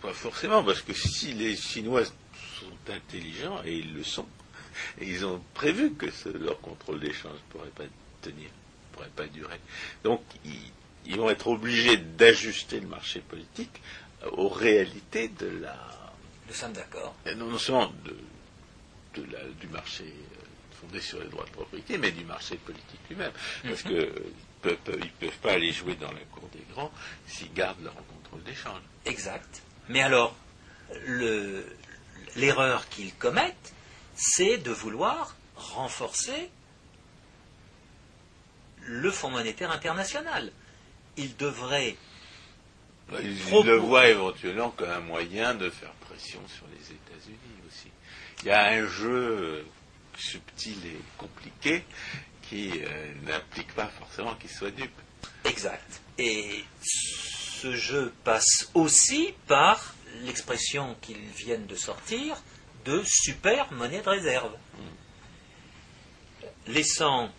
Pas 0.02 0.14
forcément, 0.14 0.64
parce 0.64 0.82
que 0.82 0.94
si 0.94 1.34
les 1.34 1.56
Chinois 1.56 2.06
sont 2.06 2.92
intelligents, 2.92 3.62
et 3.66 3.78
ils 3.78 3.94
le 3.94 4.04
sont, 4.04 4.28
et 5.00 5.06
ils 5.10 5.26
ont 5.26 5.42
prévu 5.54 5.94
que 5.94 6.08
leur 6.38 6.60
contrôle 6.62 7.00
d'échange 7.00 7.34
ne 7.34 7.52
pourrait 7.52 7.70
pas 7.70 7.84
tenir, 8.22 8.50
ne 8.50 8.96
pourrait 8.96 9.12
pas 9.16 9.28
durer. 9.28 9.60
Donc, 10.04 10.22
ils, 10.46 11.16
vont 11.18 11.30
être 11.30 11.48
obligés 11.48 11.98
d'ajuster 11.98 12.80
le 12.80 12.88
marché 12.88 13.20
politique 13.20 13.82
aux 14.32 14.50
réalités 14.50 15.28
de 15.28 15.48
la. 15.62 15.78
Nous 16.48 16.54
sommes 16.54 16.74
d'accord. 16.74 17.16
Non, 17.36 17.58
seulement 17.58 17.92
du 19.22 19.68
marché 19.68 20.04
euh, 20.04 20.46
fondé 20.82 21.02
sur 21.02 21.20
les 21.20 21.28
droits 21.28 21.46
de 21.46 21.52
propriété, 21.52 21.98
mais 21.98 22.12
du 22.12 22.24
marché 22.24 22.58
politique 22.58 23.00
lui-même. 23.10 23.32
Parce 23.64 23.84
mhm. 23.86 23.92
qu'ils 23.92 23.98
ne 24.72 25.10
peuvent 25.20 25.40
pas 25.42 25.54
aller 25.54 25.72
jouer 25.72 25.96
dans 25.96 26.12
la 26.12 26.20
cour 26.32 26.48
des 26.54 26.64
grands 26.74 26.92
s'ils 27.28 27.54
gardent 27.54 27.84
leur 27.84 27.96
contrôle 27.96 28.44
d'échange. 28.44 28.82
Exact. 29.06 29.62
Mais 29.90 30.02
alors, 30.02 30.36
l'erreur 32.36 32.88
qu'ils 32.90 33.14
commettent, 33.16 33.74
c'est 34.16 34.58
de 34.58 34.72
vouloir 34.72 35.36
renforcer 35.56 36.50
le 38.82 39.12
Fonds 39.12 39.32
monétaire 39.32 39.72
international. 39.72 40.52
Ils 41.18 41.36
devraient. 41.38 41.96
Ils 43.22 43.38
le 43.64 43.76
voient 43.76 44.08
éventuellement 44.08 44.72
comme 44.72 44.90
un 44.90 45.00
moyen 45.00 45.54
de 45.54 45.70
faire 45.70 45.92
pression 46.08 46.42
sur 46.48 46.66
les 46.68 46.86
aussi. 46.92 47.05
Il 48.46 48.50
y 48.50 48.52
a 48.52 48.68
un 48.68 48.88
jeu 48.88 49.66
subtil 50.16 50.78
et 50.86 51.02
compliqué 51.18 51.84
qui 52.44 52.70
euh, 52.76 53.14
n'implique 53.24 53.74
pas 53.74 53.88
forcément 53.88 54.36
qu'ils 54.36 54.52
soient 54.52 54.70
dupes. 54.70 55.02
Exact. 55.46 56.00
Et 56.20 56.64
ce 56.84 57.74
jeu 57.74 58.14
passe 58.24 58.70
aussi 58.76 59.34
par 59.48 59.96
l'expression 60.26 60.96
qu'ils 61.02 61.18
viennent 61.18 61.66
de 61.66 61.76
sortir 61.76 62.40
de 62.86 63.02
super 63.04 63.74
monnaie 63.74 64.04
de 64.04 64.10
réserve. 64.10 64.56
Laissant 66.68 67.32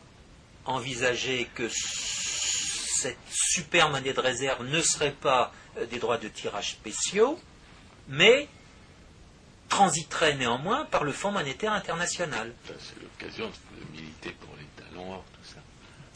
envisager 0.65 1.49
que 1.55 1.69
cette 1.69 3.17
super 3.31 3.91
monnaie 3.91 4.13
de 4.13 4.21
réserve 4.21 4.67
ne 4.67 4.81
serait 4.81 5.13
pas 5.13 5.53
euh, 5.77 5.87
des 5.87 6.01
droits 6.01 6.19
de 6.19 6.27
tirage 6.27 6.73
spéciaux, 6.73 7.39
mais 8.09 8.49
transiterait 9.69 10.35
néanmoins 10.37 10.85
par 10.87 11.05
le 11.05 11.13
Fonds 11.13 11.33
monétaire 11.33 11.73
international. 11.73 12.53
C'est 12.79 13.01
l'occasion 13.03 13.49
de 13.49 13.93
militer 13.93 14.31
pour 14.41 14.55
les 14.57 14.85
talons 14.85 15.13
or, 15.13 15.25
tout 15.33 15.49
ça. 15.49 15.61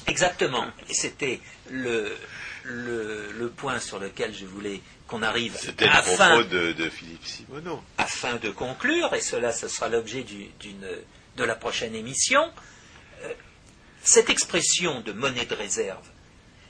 Exactement. 0.06 0.66
Et 0.88 0.94
c'était 0.94 1.40
le, 1.70 2.16
le, 2.64 3.48
point 3.56 3.78
sur 3.78 3.98
lequel 3.98 4.34
je 4.34 4.46
voulais 4.46 4.80
qu'on 5.06 5.22
arrive 5.22 5.56
C'était 5.58 5.86
le 5.86 6.16
propos 6.16 6.44
de, 6.44 6.88
Philippe 6.88 7.24
Simoneau. 7.24 7.82
Afin 7.98 8.36
de 8.36 8.50
conclure, 8.50 9.12
et 9.14 9.20
cela 9.20 9.52
ce 9.52 9.68
sera 9.68 9.88
l'objet 9.88 10.24
de 11.36 11.44
la 11.44 11.54
prochaine 11.56 11.94
émission, 11.94 12.42
euh, 13.24 13.32
cette 14.02 14.30
expression 14.30 15.00
de 15.00 15.12
monnaie 15.12 15.46
de 15.46 15.54
réserve 15.54 16.06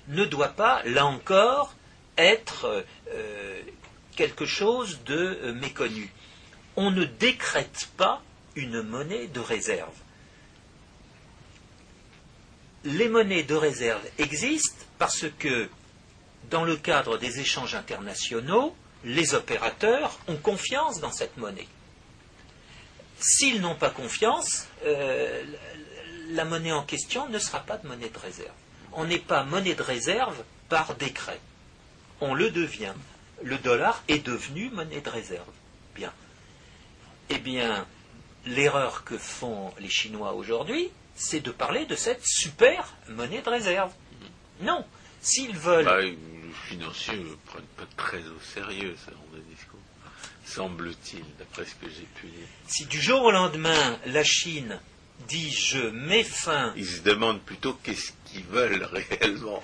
ne 0.09 0.25
doit 0.25 0.49
pas, 0.49 0.83
là 0.85 1.07
encore, 1.07 1.75
être 2.17 2.85
euh, 3.13 3.61
quelque 4.17 4.45
chose 4.47 5.01
de 5.05 5.39
euh, 5.43 5.53
méconnu. 5.55 6.13
On 6.77 6.91
ne 6.91 7.05
décrète 7.05 7.89
pas 7.97 8.23
une 8.55 8.83
monnaie 8.83 9.27
de 9.27 9.41
réserve. 9.41 9.95
Les 12.85 13.09
monnaies 13.09 13.43
de 13.43 13.55
réserve 13.55 14.03
existent 14.19 14.85
parce 14.99 15.27
que, 15.39 15.69
dans 16.51 16.65
le 16.65 16.77
cadre 16.77 17.19
des 17.19 17.41
échanges 17.41 17.75
internationaux, 17.75 18.75
les 19.05 19.35
opérateurs 19.35 20.19
ont 20.29 20.37
confiance 20.37 21.01
dans 21.01 21.13
cette 21.13 21.37
monnaie. 21.37 21.69
S'ils 23.19 23.61
n'ont 23.61 23.75
pas 23.75 23.91
confiance, 23.91 24.67
euh, 24.85 25.45
la 26.31 26.45
monnaie 26.45 26.73
en 26.73 26.83
question 26.83 27.29
ne 27.29 27.39
sera 27.39 27.61
pas 27.61 27.77
de 27.77 27.87
monnaie 27.87 28.09
de 28.09 28.19
réserve. 28.19 28.55
On 28.93 29.05
n'est 29.05 29.19
pas 29.19 29.45
monnaie 29.45 29.75
de 29.75 29.83
réserve 29.83 30.43
par 30.69 30.95
décret. 30.95 31.41
On 32.21 32.35
le 32.35 32.51
devient. 32.51 32.95
Le 33.43 33.59
dollar 33.59 34.03
est 34.09 34.25
devenu 34.25 34.71
monnaie 34.71 35.01
de 35.01 35.11
réserve. 35.11 35.47
Eh 37.33 37.39
bien, 37.39 37.87
l'erreur 38.45 39.05
que 39.05 39.17
font 39.17 39.73
les 39.79 39.89
Chinois 39.89 40.33
aujourd'hui, 40.35 40.91
c'est 41.15 41.41
de 41.41 41.53
parler 41.53 41.87
de 41.87 41.95
cette 41.95 42.25
super 42.25 42.93
monnaie 43.09 43.41
de 43.41 43.49
réserve. 43.49 43.93
Non. 44.63 44.85
S'ils 45.23 45.57
veulent. 45.57 45.85
Bah, 45.85 46.01
les 46.01 46.19
financiers 46.67 47.17
ne 47.19 47.35
prennent 47.47 47.63
pas 47.77 47.87
très 47.97 48.19
au 48.19 48.41
sérieux 48.41 48.97
ce 49.07 49.13
genre 49.13 49.29
de 49.33 49.41
discours. 49.55 49.79
Semble-t-il, 50.45 51.25
d'après 51.39 51.65
ce 51.67 51.75
que 51.77 51.89
j'ai 51.89 52.07
pu 52.17 52.27
lire. 52.27 52.47
Si 52.67 52.87
du 52.87 53.01
jour 53.01 53.23
au 53.23 53.31
lendemain, 53.31 53.99
la 54.07 54.25
Chine 54.25 54.81
dit 55.29 55.53
je 55.53 55.79
mets 55.91 56.25
fin. 56.25 56.73
Ils 56.77 56.87
se 56.87 57.03
demandent 57.03 57.43
plutôt 57.43 57.75
qu'est-ce 57.75 58.11
qu'ils 58.25 58.45
veulent 58.47 58.83
réellement. 58.93 59.63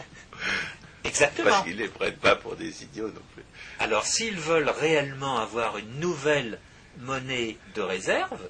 Exactement. 1.03 1.51
Parce 1.51 1.65
qu'ils 1.65 1.77
ne 1.77 1.83
les 1.83 1.89
prennent 1.89 2.17
pas 2.17 2.37
pour 2.37 2.55
des 2.55 2.85
idiots 2.85 3.09
non 3.09 3.23
plus. 3.35 3.43
Alors 3.81 4.07
s'ils 4.07 4.39
veulent 4.39 4.69
réellement 4.69 5.39
avoir 5.39 5.79
une 5.79 5.99
nouvelle 5.99 6.61
monnaie 6.99 7.57
de 7.75 7.83
réserve, 7.83 8.41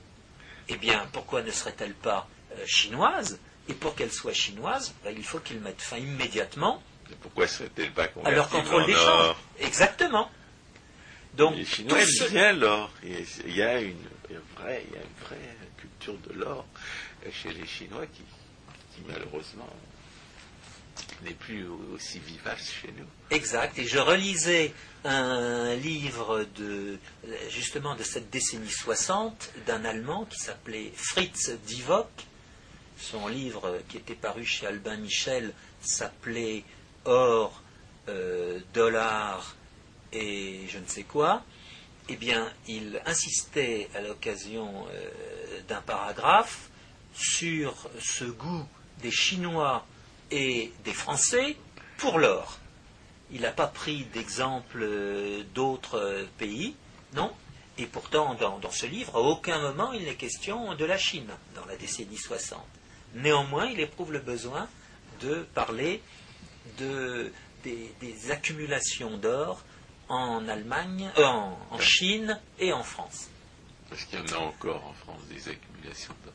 eh 0.69 0.77
bien 0.77 1.07
pourquoi 1.13 1.43
ne 1.43 1.51
serait-elle 1.51 1.95
pas 1.95 2.29
euh, 2.53 2.65
chinoise? 2.67 3.39
Et 3.69 3.75
pour 3.75 3.95
qu'elle 3.95 4.13
soit 4.13 4.33
chinoise, 4.33 4.95
ben, 5.05 5.15
il 5.17 5.25
faut 5.25 5.41
qu'ils 5.41 5.61
mettent 5.61 5.83
fin 5.83 5.99
immédiatement. 5.99 6.83
pourquoi 7.21 7.49
serait-elle 7.49 7.93
pas 7.93 8.09
à 8.25 8.31
leur 8.31 8.49
contrôle 8.49 8.87
d'échange 8.87 9.37
Exactement. 9.61 10.31
Donc, 11.35 11.57
les 11.57 11.65
Chinois 11.65 11.99
aiment 12.35 12.61
l'or. 12.61 12.91
Il 13.03 13.55
y 13.55 13.63
a 13.63 13.81
une 13.81 13.97
vraie, 14.57 14.85
il 14.89 14.95
y 14.95 14.99
a 14.99 15.03
une 15.03 15.27
vraie 15.27 15.57
culture 15.77 16.17
de 16.29 16.41
l'or 16.41 16.65
chez 17.33 17.53
les 17.53 17.67
Chinois 17.67 18.07
qui, 18.07 18.23
malheureusement 19.07 19.69
n'est 21.23 21.35
plus 21.35 21.67
aussi 21.95 22.19
vivace 22.19 22.73
chez 22.83 22.93
nous. 22.97 23.07
Exact. 23.31 23.79
Et 23.79 23.87
je 23.87 23.99
relisais 23.99 24.73
un 25.05 25.75
livre 25.75 26.47
justement 27.51 27.95
de 27.95 28.03
cette 28.03 28.31
décennie 28.31 28.71
60 28.71 29.53
d'un 29.67 29.85
Allemand 29.85 30.25
qui 30.25 30.39
s'appelait 30.39 30.93
Fritz 30.95 31.53
Divock. 31.67 32.11
Son 32.99 33.29
livre 33.29 33.81
qui 33.89 33.99
était 33.99 34.15
paru 34.15 34.45
chez 34.45 34.67
Albin 34.67 34.97
Michel 34.97 35.53
s'appelait 35.81 36.65
Or, 37.05 37.63
euh, 38.09 38.59
dollar 38.75 39.55
et 40.13 40.67
je 40.69 40.79
ne 40.79 40.87
sais 40.87 41.05
quoi. 41.05 41.45
Eh 42.09 42.17
bien, 42.17 42.53
il 42.67 43.01
insistait 43.05 43.89
à 43.95 44.01
l'occasion 44.01 44.87
euh, 44.91 45.61
d'un 45.69 45.81
paragraphe 45.83 46.71
sur 47.15 47.89
ce 48.01 48.25
goût 48.25 48.67
des 49.03 49.11
Chinois 49.11 49.87
et 50.31 50.73
des 50.85 50.93
Français 50.93 51.57
pour 51.99 52.19
l'or. 52.19 52.59
Il 53.31 53.41
n'a 53.43 53.51
pas 53.51 53.67
pris 53.67 54.05
d'exemple 54.13 54.81
euh, 54.83 55.43
d'autres 55.55 55.99
euh, 55.99 56.25
pays, 56.39 56.77
non 57.15 57.33
Et 57.79 57.87
pourtant, 57.87 58.35
dans, 58.35 58.71
ce 58.71 58.87
livre, 58.87 59.17
à 59.17 59.21
aucun 59.21 59.61
moment 59.61 59.93
il 59.93 60.05
n'est 60.05 60.15
question 60.15 60.75
de 60.75 60.85
la 60.85 60.99
Chine, 60.99 61.31
dans 61.55 61.65
la 61.67 61.77
décennie 61.77 62.17
60. 62.17 62.61
Néanmoins, 63.15 63.67
il 63.67 63.81
éprouve 63.81 64.13
le 64.13 64.21
besoin 64.21 64.69
de 65.21 65.47
parler 65.55 66.03
de, 66.79 67.33
des, 67.65 68.31
accumulations 68.31 69.17
d'or 69.17 69.63
en 70.09 70.47
Allemagne, 70.49 71.11
euh, 71.19 71.25
en, 71.25 71.79
Chine 71.81 72.41
et 72.61 72.73
en 72.73 72.85
France. 72.85 73.29
Est-ce 73.93 74.07
qu'il 74.07 74.19
y 74.19 74.23
en 74.23 74.37
a 74.37 74.39
encore 74.39 74.85
en 74.87 74.93
France 74.93 75.23
des 75.29 75.49
accumulations 75.49 76.15
d'or 76.25 76.35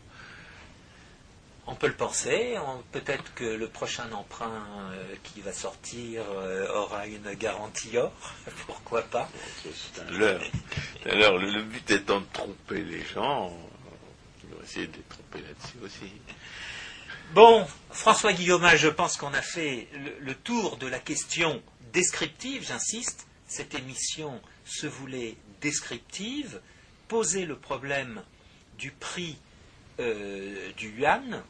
on 1.67 1.75
peut 1.75 1.87
le 1.87 1.93
penser. 1.93 2.55
Peut-être 2.91 3.33
que 3.33 3.43
le 3.43 3.67
prochain 3.67 4.11
emprunt 4.11 4.65
euh, 4.91 5.15
qui 5.23 5.41
va 5.41 5.53
sortir 5.53 6.23
euh, 6.29 6.67
aura 6.73 7.07
une 7.07 7.33
garantie 7.33 7.97
or. 7.97 8.11
Pourquoi 8.67 9.03
pas 9.03 9.29
Alors, 11.05 11.37
le, 11.37 11.61
but 11.63 11.89
étant 11.91 12.21
de 12.21 12.25
tromper 12.33 12.81
les 12.83 13.03
gens, 13.03 13.51
on 13.51 14.55
va 14.55 14.63
essayer 14.63 14.87
de 14.87 14.97
les 14.97 15.03
tromper 15.03 15.39
là-dessus 15.39 15.77
aussi. 15.83 16.11
Bon, 17.33 17.65
François 17.91 18.33
Guillaume, 18.33 18.67
je 18.75 18.89
pense 18.89 19.15
qu'on 19.15 19.33
a 19.33 19.41
fait 19.41 19.87
le, 20.19 20.35
tour 20.35 20.77
de 20.77 20.87
la 20.87 20.99
question 20.99 21.61
descriptive, 21.93 22.65
j'insiste. 22.67 23.27
Cette 23.47 23.75
émission 23.75 24.41
se 24.65 24.87
voulait 24.87 25.37
descriptive, 25.61 26.59
poser 27.07 27.45
le 27.45 27.55
problème 27.55 28.21
du 28.77 28.91
prix 28.91 29.37
euh, 30.01 30.71
du 30.77 30.89
yuan, 30.99 31.43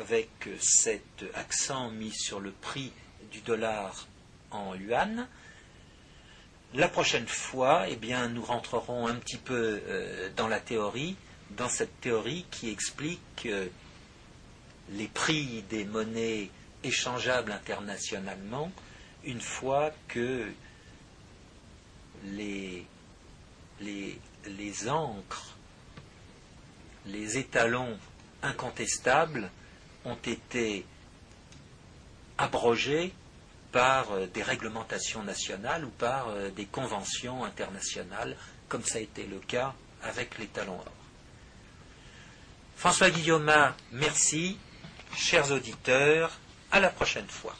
avec 0.00 0.30
cet 0.60 1.24
accent 1.34 1.90
mis 1.90 2.12
sur 2.12 2.40
le 2.40 2.50
prix 2.50 2.92
du 3.32 3.40
dollar 3.40 4.06
en 4.50 4.74
yuan. 4.74 5.26
La 6.74 6.88
prochaine 6.88 7.26
fois, 7.26 7.86
eh 7.88 7.96
bien, 7.96 8.28
nous 8.28 8.42
rentrerons 8.42 9.06
un 9.06 9.14
petit 9.14 9.38
peu 9.38 9.80
euh, 9.86 10.28
dans 10.36 10.48
la 10.48 10.60
théorie, 10.60 11.16
dans 11.50 11.68
cette 11.68 12.00
théorie 12.00 12.44
qui 12.50 12.70
explique 12.70 13.46
euh, 13.46 13.68
les 14.90 15.08
prix 15.08 15.64
des 15.70 15.84
monnaies 15.84 16.50
échangeables 16.84 17.52
internationalement 17.52 18.70
une 19.24 19.40
fois 19.40 19.90
que 20.08 20.46
les, 22.24 22.86
les, 23.80 24.18
les 24.46 24.88
encres, 24.88 25.57
les 27.08 27.38
étalons 27.38 27.98
incontestables 28.42 29.50
ont 30.04 30.18
été 30.24 30.84
abrogés 32.36 33.12
par 33.72 34.12
euh, 34.12 34.26
des 34.26 34.42
réglementations 34.42 35.22
nationales 35.22 35.84
ou 35.84 35.90
par 35.90 36.28
euh, 36.28 36.50
des 36.50 36.66
conventions 36.66 37.44
internationales, 37.44 38.36
comme 38.68 38.84
ça 38.84 38.98
a 38.98 39.02
été 39.02 39.26
le 39.26 39.38
cas 39.40 39.74
avec 40.02 40.38
les 40.38 40.46
talons 40.46 40.78
or. 40.78 40.92
François 42.76 43.10
Guillaume, 43.10 43.52
merci. 43.92 44.56
Chers 45.16 45.50
auditeurs, 45.50 46.30
à 46.70 46.80
la 46.80 46.90
prochaine 46.90 47.26
fois. 47.28 47.56